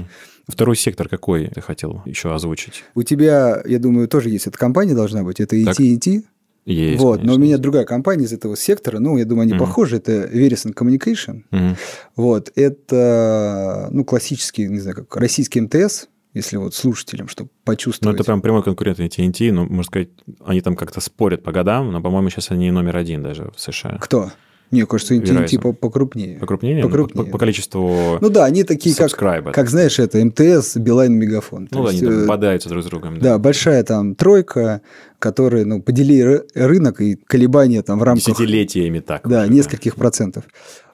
Второй 0.46 0.76
сектор 0.76 1.08
какой 1.08 1.48
ты 1.48 1.60
хотел 1.60 2.02
еще 2.04 2.34
озвучить? 2.34 2.84
У 2.94 3.02
тебя, 3.02 3.62
я 3.64 3.78
думаю, 3.78 4.08
тоже 4.08 4.30
есть 4.30 4.46
эта 4.46 4.58
компания 4.58 4.94
должна 4.94 5.22
быть, 5.22 5.40
это 5.40 5.56
Так. 5.64 5.78
AT&T. 5.78 6.22
Есть, 6.70 7.02
вот, 7.02 7.18
но 7.22 7.32
у 7.32 7.34
конечно. 7.34 7.42
меня 7.42 7.58
другая 7.58 7.84
компания 7.84 8.24
из 8.24 8.32
этого 8.32 8.56
сектора, 8.56 8.98
ну, 9.00 9.16
я 9.18 9.24
думаю, 9.24 9.42
они 9.42 9.52
Мгм. 9.54 9.60
похожи, 9.60 9.96
это 9.96 10.12
Verizon 10.12 10.72
Communication. 10.74 11.42
Мгм. 11.50 11.76
Вот, 12.16 12.52
это, 12.54 13.88
ну, 13.90 14.04
классический, 14.04 14.68
не 14.68 14.78
знаю, 14.80 14.96
как 14.96 15.16
российский 15.16 15.60
МТС, 15.60 16.06
если 16.32 16.56
вот 16.58 16.74
слушателям, 16.74 17.26
чтобы 17.28 17.50
Ну, 17.52 17.60
почувствовать. 17.64 18.14
это 18.14 18.24
прям 18.24 18.40
прямой 18.40 18.62
конкурент 18.62 19.00
TNT, 19.00 19.50
ну, 19.52 19.62
можно 19.62 19.82
сказать, 19.82 20.08
они 20.44 20.60
там 20.60 20.76
как-то 20.76 21.00
спорят 21.00 21.42
по 21.42 21.50
годам, 21.52 21.90
но, 21.90 22.00
по-моему, 22.00 22.30
сейчас 22.30 22.50
они 22.52 22.70
номер 22.70 22.96
один 22.96 23.22
даже 23.22 23.50
в 23.54 23.60
США. 23.60 23.98
Кто? 24.00 24.30
Мне 24.70 24.86
кажется, 24.86 25.14
Verizon. 25.14 25.60
по- 25.60 25.72
покрупнее. 25.72 26.38
Покрупнее? 26.38 26.82
Покрупнее. 26.82 27.24
По, 27.26 27.32
по 27.32 27.38
количеству 27.38 28.18
Ну 28.20 28.28
да, 28.30 28.44
они 28.44 28.62
такие, 28.64 28.94
как, 28.94 29.10
как, 29.52 29.68
знаешь, 29.68 29.98
это 29.98 30.24
МТС, 30.24 30.76
Билайн, 30.76 31.12
Мегафон. 31.12 31.68
Ну, 31.70 31.84
да, 31.84 31.90
есть, 31.90 32.02
они 32.02 32.12
там 32.12 32.22
э, 32.22 32.26
бодаются 32.26 32.68
друг 32.68 32.84
с 32.84 32.86
другом. 32.86 33.18
Да, 33.18 33.38
большая 33.38 33.82
там 33.82 34.14
тройка, 34.14 34.80
которая, 35.18 35.64
ну, 35.64 35.82
поделили 35.82 36.24
ры- 36.24 36.46
рынок 36.54 37.00
и 37.00 37.16
колебания 37.16 37.82
там 37.82 37.98
в 37.98 38.02
рамках... 38.04 38.24
Десятилетиями 38.26 39.00
так. 39.00 39.28
Да, 39.28 39.42
уже, 39.42 39.52
нескольких 39.52 39.96
процентов. 39.96 40.44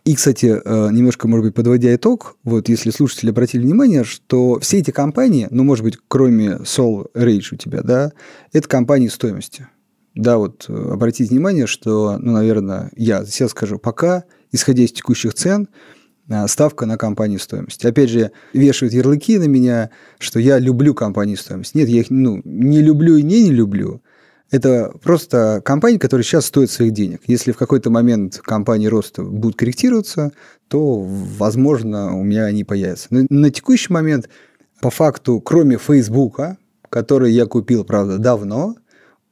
И, 0.06 0.14
кстати, 0.14 0.46
э, 0.64 0.88
немножко, 0.92 1.26
может 1.28 1.44
быть, 1.46 1.54
подводя 1.54 1.94
итог, 1.94 2.36
вот 2.44 2.68
если 2.68 2.90
слушатели 2.90 3.30
обратили 3.30 3.62
внимание, 3.62 4.04
что 4.04 4.58
все 4.60 4.78
эти 4.78 4.92
компании, 4.92 5.48
ну, 5.50 5.64
может 5.64 5.84
быть, 5.84 5.98
кроме 6.08 6.58
Soul 6.62 7.08
Rage 7.14 7.48
у 7.52 7.56
тебя, 7.56 7.82
да, 7.82 8.12
это 8.52 8.68
компании 8.68 9.08
стоимости. 9.08 9.66
Да, 10.16 10.38
вот 10.38 10.64
э, 10.68 10.72
обратите 10.72 11.30
внимание, 11.30 11.66
что, 11.66 12.16
ну, 12.18 12.32
наверное, 12.32 12.90
я 12.96 13.24
сейчас 13.26 13.50
скажу, 13.50 13.78
пока, 13.78 14.24
исходя 14.50 14.82
из 14.82 14.92
текущих 14.92 15.34
цен, 15.34 15.68
э, 16.28 16.48
ставка 16.48 16.86
на 16.86 16.96
компании 16.96 17.36
стоимости. 17.36 17.86
Опять 17.86 18.08
же, 18.08 18.32
вешают 18.54 18.94
ярлыки 18.94 19.38
на 19.38 19.44
меня, 19.44 19.90
что 20.18 20.40
я 20.40 20.58
люблю 20.58 20.94
компании 20.94 21.34
стоимости. 21.34 21.76
Нет, 21.76 21.90
я 21.90 22.00
их 22.00 22.06
ну, 22.08 22.40
не 22.44 22.80
люблю 22.80 23.16
и 23.16 23.22
не 23.22 23.44
не 23.44 23.50
люблю. 23.50 24.02
Это 24.50 24.90
просто 25.02 25.60
компании, 25.62 25.98
которые 25.98 26.24
сейчас 26.24 26.46
стоят 26.46 26.70
своих 26.70 26.92
денег. 26.92 27.20
Если 27.26 27.52
в 27.52 27.58
какой-то 27.58 27.90
момент 27.90 28.38
компании 28.38 28.86
роста 28.86 29.22
будут 29.22 29.56
корректироваться, 29.56 30.32
то, 30.68 31.02
возможно, 31.02 32.16
у 32.16 32.22
меня 32.22 32.44
они 32.44 32.64
появятся. 32.64 33.08
Но 33.10 33.26
на 33.28 33.50
текущий 33.50 33.92
момент, 33.92 34.30
по 34.80 34.88
факту, 34.88 35.40
кроме 35.40 35.76
Фейсбука, 35.76 36.56
который 36.88 37.32
я 37.32 37.44
купил, 37.44 37.84
правда, 37.84 38.18
давно, 38.18 38.76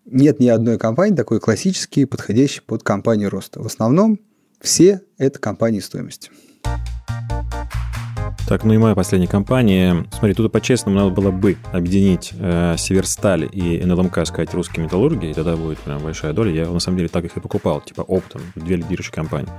нет 0.05 0.41
ни 0.41 0.49
одной 0.49 0.79
компании 0.79 1.15
такой 1.15 1.41
классической, 1.41 2.07
подходящей 2.07 2.63
под 2.63 2.83
компанию 2.83 3.31
роста. 3.31 3.63
В 3.63 3.67
основном 3.67 4.19
все 4.61 5.01
это 5.19 5.39
компании 5.39 5.81
стоимости. 5.81 6.31
Так, 8.47 8.63
ну 8.65 8.75
и 8.75 8.79
моя 8.79 8.95
последняя 8.95 9.27
компания. 9.27 10.07
Смотри, 10.13 10.35
тут 10.35 10.53
по-честному 10.53 10.99
надо 10.99 11.11
было 11.11 11.31
бы 11.31 11.57
объединить 11.73 12.33
э, 12.39 12.77
Северсталь 12.77 13.49
и 13.51 13.83
НЛМК, 13.83 14.27
сказать, 14.27 14.53
русские 14.53 14.85
металлурги, 14.85 15.31
и 15.31 15.35
тогда 15.35 15.57
будет 15.57 15.79
прям 15.79 16.03
большая 16.03 16.35
доля. 16.35 16.53
Я 16.53 16.69
на 16.69 16.79
самом 16.79 16.99
деле 16.99 17.09
так 17.09 17.25
их 17.25 17.39
и 17.39 17.41
покупал, 17.41 17.81
типа 17.81 18.03
оптом, 18.03 18.43
две 18.55 18.77
лидирующие 18.77 19.15
компании. 19.15 19.51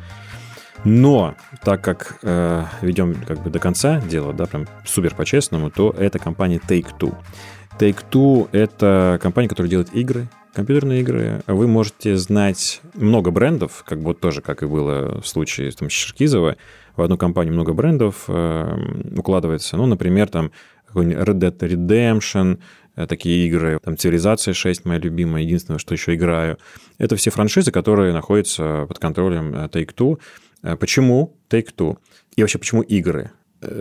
Но 0.84 1.34
так 1.64 1.84
как 1.84 2.20
э, 2.22 2.64
ведем 2.82 3.16
как 3.28 3.42
бы 3.42 3.50
до 3.50 3.58
конца 3.58 4.00
дело, 4.02 4.34
да, 4.34 4.46
прям 4.46 4.68
супер 4.86 5.16
по-честному, 5.16 5.72
то 5.72 5.90
это 5.98 6.20
компания 6.20 6.62
Take-Two. 6.68 7.16
Take-Two– 7.78 8.48
это 8.54 9.20
компания, 9.22 9.50
которая 9.50 9.70
делает 9.70 9.94
игры, 9.94 10.30
компьютерные 10.54 11.02
игры. 11.02 11.42
Вы 11.46 11.68
можете 11.68 12.16
знать 12.16 12.82
много 12.94 13.32
брендов, 13.32 13.84
как 13.86 14.00
вот 14.00 14.22
тоже, 14.22 14.42
как 14.42 14.64
и 14.64 14.66
было 14.66 15.20
в 15.20 15.28
случае 15.28 15.72
там, 15.72 15.90
с 15.90 15.94
Шеркизова. 15.94 16.56
В 16.96 17.02
одну 17.02 17.18
компанию 17.18 17.54
много 17.54 17.74
брендов 17.74 18.26
э, 18.30 18.78
укладывается. 19.18 19.76
Ну, 19.76 19.86
например, 19.86 20.30
там 20.30 20.52
Red 20.94 21.40
Dead 21.40 21.58
Redemption, 21.58 22.60
э, 22.96 23.08
такие 23.08 23.46
игры, 23.46 23.80
там 23.84 23.98
Цивилизация 23.98 24.54
6, 24.54 24.86
моя 24.86 25.00
любимая, 25.02 25.44
единственное, 25.44 25.78
что 25.78 25.94
еще 25.94 26.16
играю. 26.16 26.58
Это 26.98 27.18
все 27.18 27.30
франшизы, 27.30 27.72
которые 27.72 28.14
находятся 28.14 28.86
под 28.88 29.00
контролем 29.00 29.54
э, 29.54 29.68
Take-Two. 29.68 30.20
Э, 30.64 30.78
Почему 30.78 31.36
Take-Two? 31.50 31.98
И 32.38 32.42
вообще, 32.42 32.58
почему 32.58 32.82
игры? 32.82 33.32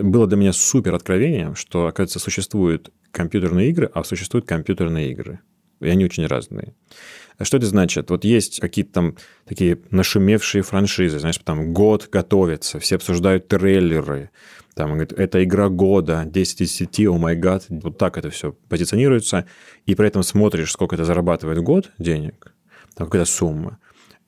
Было 0.01 0.27
для 0.27 0.37
меня 0.37 0.53
супер 0.53 0.95
откровением, 0.95 1.55
что, 1.55 1.87
оказывается, 1.87 2.19
существуют 2.19 2.91
компьютерные 3.11 3.69
игры, 3.69 3.89
а 3.93 4.03
существуют 4.03 4.45
компьютерные 4.45 5.11
игры. 5.11 5.39
И 5.81 5.89
они 5.89 6.05
очень 6.05 6.25
разные. 6.25 6.73
Что 7.41 7.57
это 7.57 7.65
значит? 7.65 8.09
Вот 8.09 8.23
есть 8.23 8.59
какие-то 8.59 8.93
там 8.93 9.15
такие 9.45 9.79
нашумевшие 9.91 10.61
франшизы, 10.61 11.19
знаешь, 11.19 11.37
там 11.37 11.73
год 11.73 12.07
готовится, 12.09 12.79
все 12.79 12.95
обсуждают 12.95 13.47
трейлеры, 13.49 14.29
там, 14.73 14.91
говорит, 14.91 15.13
это 15.13 15.43
игра 15.43 15.69
года, 15.69 16.23
10 16.25 16.61
из 16.61 16.77
10, 16.77 17.07
о 17.07 17.17
май 17.17 17.35
гад, 17.35 17.65
вот 17.69 17.97
так 17.97 18.17
это 18.17 18.29
все 18.29 18.53
позиционируется, 18.67 19.45
и 19.85 19.95
при 19.95 20.07
этом 20.07 20.23
смотришь, 20.23 20.71
сколько 20.71 20.95
это 20.95 21.05
зарабатывает 21.05 21.59
год 21.59 21.91
денег, 21.97 22.53
там 22.93 23.07
какая-то 23.07 23.29
сумма, 23.29 23.79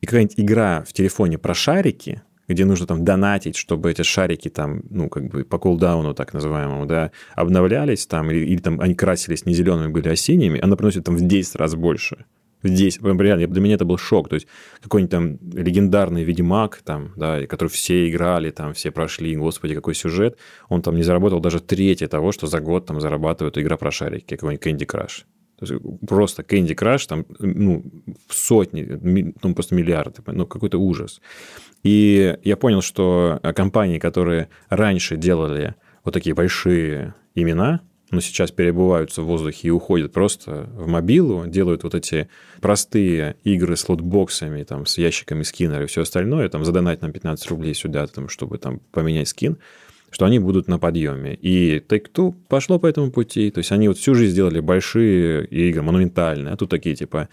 и 0.01 0.05
какая-нибудь 0.05 0.39
игра 0.39 0.83
в 0.87 0.93
телефоне 0.93 1.37
про 1.37 1.53
шарики, 1.53 2.21
где 2.47 2.65
нужно 2.65 2.87
там 2.87 3.03
донатить, 3.03 3.55
чтобы 3.55 3.91
эти 3.91 4.03
шарики 4.03 4.49
там, 4.49 4.81
ну, 4.89 5.09
как 5.09 5.27
бы 5.27 5.43
по 5.43 5.57
кулдауну 5.57 6.13
так 6.13 6.33
называемому, 6.33 6.85
да, 6.85 7.11
обновлялись 7.35 8.05
там, 8.07 8.31
или, 8.31 8.45
или 8.45 8.59
там 8.59 8.79
они 8.79 8.95
красились 8.95 9.45
не 9.45 9.53
зелеными, 9.53 9.91
были, 9.91 10.09
а 10.09 10.15
синими, 10.15 10.59
она 10.59 10.75
приносит 10.75 11.03
там 11.03 11.15
в 11.15 11.21
10 11.21 11.55
раз 11.55 11.75
больше. 11.75 12.25
В 12.63 12.69
10, 12.69 13.01
прям 13.01 13.21
реально, 13.21 13.47
для 13.47 13.61
меня 13.61 13.75
это 13.75 13.85
был 13.85 13.97
шок. 13.97 14.29
То 14.29 14.35
есть 14.35 14.47
какой-нибудь 14.81 15.11
там 15.11 15.37
легендарный 15.53 16.23
Ведьмак, 16.23 16.81
там, 16.83 17.13
да, 17.15 17.45
который 17.45 17.69
все 17.69 18.09
играли, 18.09 18.49
там, 18.49 18.73
все 18.73 18.89
прошли, 18.89 19.35
господи, 19.35 19.75
какой 19.75 19.93
сюжет, 19.93 20.37
он 20.67 20.81
там 20.81 20.95
не 20.95 21.03
заработал 21.03 21.39
даже 21.39 21.59
третье 21.59 22.07
того, 22.07 22.31
что 22.31 22.47
за 22.47 22.59
год 22.59 22.87
там 22.87 22.99
зарабатывает 22.99 23.57
игра 23.59 23.77
про 23.77 23.91
шарики, 23.91 24.35
какой-нибудь 24.35 24.65
Candy 24.65 24.87
Crush. 24.87 25.23
То 25.59 25.65
есть 25.65 25.83
просто 26.07 26.43
Candy 26.43 26.75
Crush 26.75 27.07
там, 27.07 27.25
ну, 27.39 27.83
в 28.27 28.33
сотни, 28.33 29.33
ну, 29.41 29.53
просто 29.55 29.75
миллиарды, 29.75 30.21
ну, 30.27 30.45
какой-то 30.45 30.77
ужас. 30.77 31.19
И 31.83 32.37
я 32.43 32.57
понял, 32.57 32.81
что 32.81 33.39
компании, 33.55 33.97
которые 33.97 34.49
раньше 34.69 35.17
делали 35.17 35.75
вот 36.03 36.13
такие 36.13 36.35
большие 36.35 37.15
имена, 37.33 37.81
но 38.09 38.21
сейчас 38.21 38.51
перебываются 38.51 39.21
в 39.21 39.25
воздухе 39.25 39.67
и 39.67 39.71
уходят 39.71 40.13
просто 40.13 40.69
в 40.73 40.87
мобилу, 40.87 41.45
делают 41.47 41.83
вот 41.83 41.93
эти 41.93 42.29
простые 42.61 43.35
игры 43.43 43.75
с 43.75 43.89
лотбоксами, 43.89 44.63
там, 44.63 44.85
с 44.85 44.97
ящиками 44.97 45.43
скиннера 45.43 45.83
и 45.83 45.87
все 45.87 46.03
остальное, 46.03 46.47
там, 46.49 46.63
задонать 46.63 47.01
нам 47.01 47.11
15 47.11 47.47
рублей 47.47 47.73
сюда, 47.73 48.07
там, 48.07 48.29
чтобы 48.29 48.59
там 48.59 48.79
поменять 48.91 49.27
скин. 49.27 49.57
Что 50.09 50.25
они 50.25 50.39
будут 50.39 50.67
на 50.67 50.79
подъеме. 50.79 51.35
И 51.35 51.79
Take-Two 51.87 52.33
пошло 52.47 52.79
по 52.79 52.87
этому 52.87 53.11
пути. 53.11 53.51
То 53.51 53.59
есть 53.59 53.71
они 53.71 53.87
вот 53.87 53.97
всю 53.97 54.15
жизнь 54.15 54.33
сделали 54.33 54.59
большие 54.59 55.45
игры, 55.45 55.81
монументальные. 55.81 56.53
А 56.53 56.57
тут 56.57 56.69
такие 56.69 56.95
типа, 56.95 57.29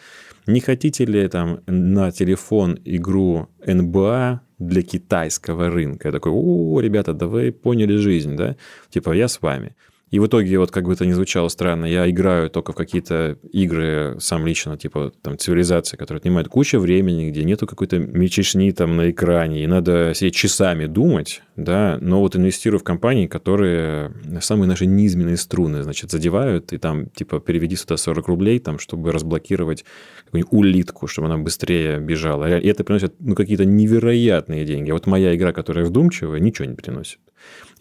не 0.47 0.61
хотите 0.61 1.05
ли 1.05 1.29
там 1.29 1.61
на 1.66 2.11
телефон 2.11 2.79
игру 2.85 3.49
НБА 3.66 4.41
для 4.59 4.83
китайского 4.83 5.70
рынка? 5.70 6.09
Я 6.09 6.12
такой, 6.12 6.33
о, 6.33 6.81
ребята, 6.81 7.14
да 7.14 7.27
вы 7.27 7.53
поняли 7.53 7.97
жизнь, 7.97 8.37
да? 8.37 8.57
Типа, 8.91 9.12
я 9.12 9.29
с 9.29 9.41
вами. 9.41 9.75
И 10.15 10.21
в 10.21 10.29
итоге, 10.29 10.61
вот 10.61 10.71
как 10.71 10.85
бы 10.85 10.93
это 10.93 11.05
ни 11.07 11.11
звучало 11.11 11.49
странно, 11.49 11.87
я 11.87 12.09
играю 12.09 12.49
только 12.49 12.71
в 12.71 12.77
какие-то 12.77 13.37
игры 13.51 14.17
сам 14.21 14.47
лично, 14.47 14.79
типа 14.79 15.12
там 15.23 15.37
цивилизация, 15.37 15.99
которая 15.99 16.21
отнимает 16.21 16.47
кучу 16.47 16.79
времени, 16.79 17.31
где 17.31 17.43
нету 17.43 17.67
какой-то 17.67 17.99
мельчишни 17.99 18.71
там 18.71 18.97
на 18.97 19.11
экране, 19.11 19.65
и 19.65 19.67
надо 19.67 20.12
сидеть 20.15 20.37
часами 20.37 20.87
думать, 20.87 21.43
да, 21.57 21.99
но 22.01 22.21
вот 22.21 22.37
инвестирую 22.37 22.79
в 22.79 22.85
компании, 22.85 23.27
которые 23.27 24.12
самые 24.41 24.69
наши 24.69 24.87
низменные 24.87 25.37
струны, 25.37 25.83
значит, 25.83 26.12
задевают, 26.12 26.73
и 26.73 26.79
там, 26.79 27.07
типа, 27.07 27.41
переведи 27.41 27.75
сюда 27.75 27.97
40 27.97 28.29
рублей, 28.29 28.61
там, 28.61 28.79
чтобы 28.79 29.11
разблокировать 29.11 29.85
какую-нибудь 30.27 30.53
улитку, 30.53 31.09
чтобы 31.09 31.27
она 31.27 31.39
быстрее 31.39 31.99
бежала. 31.99 32.57
И 32.57 32.69
это 32.69 32.85
приносит, 32.85 33.15
ну, 33.19 33.35
какие-то 33.35 33.65
невероятные 33.65 34.65
деньги. 34.65 34.91
А 34.91 34.95
вот 34.95 35.09
моя 35.09 35.35
игра, 35.35 35.53
которая 35.53 35.85
вдумчивая, 35.85 36.39
ничего 36.39 36.67
не 36.67 36.77
приносит. 36.77 37.19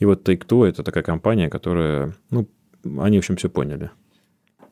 И 0.04 0.06
вот 0.06 0.28
Take-Two– 0.28 0.66
это 0.68 0.84
такая 0.84 1.02
компания, 1.02 1.50
которая, 1.50 2.14
ну, 2.30 2.50
они, 3.00 3.18
в 3.18 3.20
общем, 3.20 3.38
все 3.38 3.48
поняли. 3.48 3.90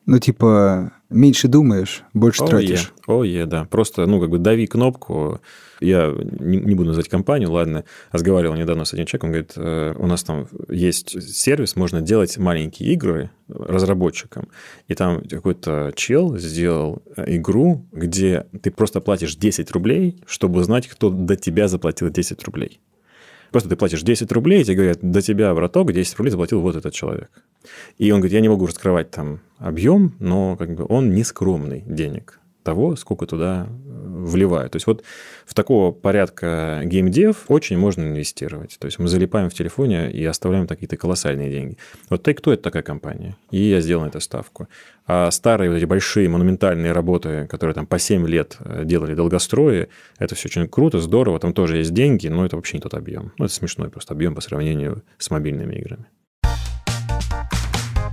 Ну, 0.04 0.18
типа, 0.18 0.92
меньше 1.08 1.48
думаешь, 1.48 2.02
больше 2.12 2.42
oh, 2.42 2.48
тратишь. 2.48 2.92
О, 3.06 3.24
yeah. 3.24 3.24
oh, 3.24 3.44
yeah, 3.44 3.46
да. 3.46 3.64
Просто, 3.64 4.04
ну, 4.04 4.20
как 4.20 4.28
бы 4.28 4.36
дави 4.36 4.66
кнопку. 4.66 5.40
Я 5.80 6.14
не, 6.38 6.58
не 6.58 6.74
буду 6.74 6.88
называть 6.88 7.08
компанию, 7.08 7.50
ладно. 7.50 7.84
Разговаривал 8.10 8.56
недавно 8.56 8.84
с 8.84 8.92
одним 8.92 9.06
человеком, 9.06 9.28
он 9.28 9.32
говорит, 9.32 9.52
э, 9.56 9.94
у 9.96 10.06
нас 10.06 10.22
там 10.22 10.48
есть 10.68 11.22
сервис, 11.22 11.76
можно 11.76 12.02
делать 12.02 12.36
маленькие 12.36 12.92
игры 12.92 13.30
разработчикам. 13.48 14.50
И 14.88 14.94
там 14.94 15.22
какой-то 15.22 15.94
чел 15.96 16.36
сделал 16.36 17.02
игру, 17.16 17.86
где 17.90 18.44
ты 18.60 18.70
просто 18.70 19.00
платишь 19.00 19.36
10 19.36 19.70
рублей, 19.70 20.22
чтобы 20.26 20.60
узнать, 20.60 20.88
кто 20.88 21.08
до 21.08 21.36
тебя 21.36 21.68
заплатил 21.68 22.10
10 22.10 22.44
рублей. 22.44 22.80
Просто 23.52 23.68
ты 23.68 23.76
платишь 23.76 24.02
10 24.02 24.32
рублей, 24.32 24.62
и 24.62 24.64
тебе 24.64 24.76
говорят, 24.76 24.98
до 25.02 25.20
тебя, 25.20 25.54
браток, 25.54 25.92
10 25.92 26.16
рублей 26.16 26.30
заплатил 26.30 26.60
вот 26.62 26.74
этот 26.74 26.94
человек. 26.94 27.30
И 27.98 28.10
он 28.10 28.20
говорит, 28.20 28.32
я 28.32 28.40
не 28.40 28.48
могу 28.48 28.66
раскрывать 28.66 29.10
там 29.10 29.40
объем, 29.58 30.14
но 30.18 30.56
как 30.56 30.74
бы 30.74 30.86
он 30.88 31.14
не 31.14 31.22
скромный 31.22 31.84
денег 31.86 32.40
того, 32.62 32.96
сколько 32.96 33.26
туда 33.26 33.68
вливают. 34.12 34.72
То 34.72 34.76
есть 34.76 34.86
вот 34.86 35.02
в 35.46 35.54
такого 35.54 35.92
порядка 35.92 36.82
геймдев 36.84 37.44
очень 37.48 37.78
можно 37.78 38.02
инвестировать. 38.02 38.76
То 38.78 38.86
есть 38.86 38.98
мы 38.98 39.08
залипаем 39.08 39.50
в 39.50 39.54
телефоне 39.54 40.10
и 40.10 40.24
оставляем 40.24 40.66
какие-то 40.66 40.96
колоссальные 40.96 41.50
деньги. 41.50 41.78
Вот 42.10 42.26
Take-Two– 42.26 42.52
это 42.54 42.62
такая 42.62 42.82
компания, 42.82 43.36
и 43.50 43.62
я 43.62 43.80
сделал 43.80 44.04
эту 44.04 44.20
ставку. 44.20 44.68
А 45.06 45.30
старые 45.30 45.70
вот 45.70 45.76
эти 45.76 45.84
большие 45.84 46.28
монументальные 46.28 46.92
работы, 46.92 47.46
которые 47.48 47.74
там 47.74 47.86
по 47.86 47.98
7 47.98 48.26
лет 48.28 48.56
э, 48.60 48.82
делали 48.84 49.14
долгострои, 49.14 49.88
это 50.18 50.34
все 50.34 50.48
очень 50.48 50.68
круто, 50.68 51.00
здорово, 51.00 51.40
там 51.40 51.52
тоже 51.52 51.78
есть 51.78 51.92
деньги, 51.92 52.28
но 52.28 52.46
это 52.46 52.56
вообще 52.56 52.76
не 52.76 52.82
тот 52.82 52.94
объем. 52.94 53.32
Ну, 53.38 53.46
это 53.46 53.54
смешной 53.54 53.90
просто 53.90 54.14
объем 54.14 54.34
по 54.34 54.40
сравнению 54.40 55.02
с 55.18 55.30
мобильными 55.30 55.74
играми. 55.74 56.06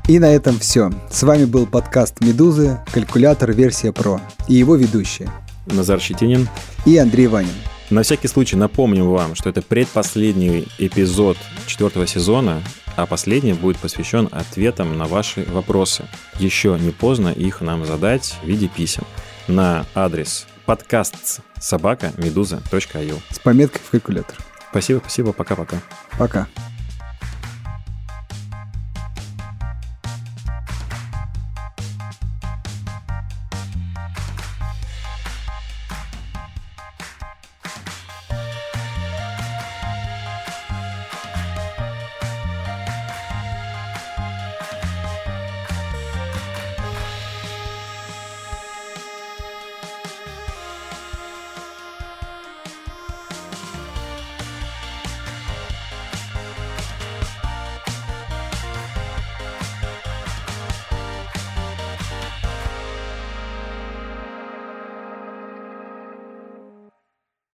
И 0.07 0.17
на 0.17 0.33
этом 0.33 0.57
все. 0.57 0.89
С 1.11 1.21
вами 1.21 1.45
был 1.45 1.67
подкаст 1.67 2.21
«Медузы. 2.21 2.79
Калькулятор. 2.91 3.51
Версия 3.51 3.93
Про» 3.93 4.19
и 4.47 4.55
его 4.55 4.75
ведущие 4.75 5.29
Назар 5.73 5.99
Щетинин 5.99 6.47
и 6.85 6.97
Андрей 6.97 7.27
Ванин. 7.27 7.53
На 7.89 8.03
всякий 8.03 8.27
случай 8.27 8.55
напомним 8.55 9.09
вам, 9.09 9.35
что 9.35 9.49
это 9.49 9.61
предпоследний 9.61 10.67
эпизод 10.77 11.37
четвертого 11.65 12.05
сезона, 12.05 12.61
а 12.95 13.05
последний 13.05 13.53
будет 13.53 13.77
посвящен 13.77 14.29
ответам 14.31 14.97
на 14.97 15.05
ваши 15.05 15.45
вопросы. 15.49 16.05
Еще 16.37 16.77
не 16.79 16.91
поздно 16.91 17.29
их 17.29 17.61
нам 17.61 17.85
задать 17.85 18.35
в 18.43 18.47
виде 18.47 18.67
писем 18.67 19.03
на 19.47 19.85
адрес 19.95 20.45
подкаст 20.65 21.39
собака 21.59 22.11
медуза.io 22.17 23.19
с 23.31 23.39
пометкой 23.39 23.81
в 23.83 23.89
калькулятор. 23.89 24.37
Спасибо, 24.69 24.99
спасибо, 24.99 25.33
пока-пока. 25.33 25.81
Пока. 26.11 26.41
-пока. 26.41 26.47
пока. 26.57 26.78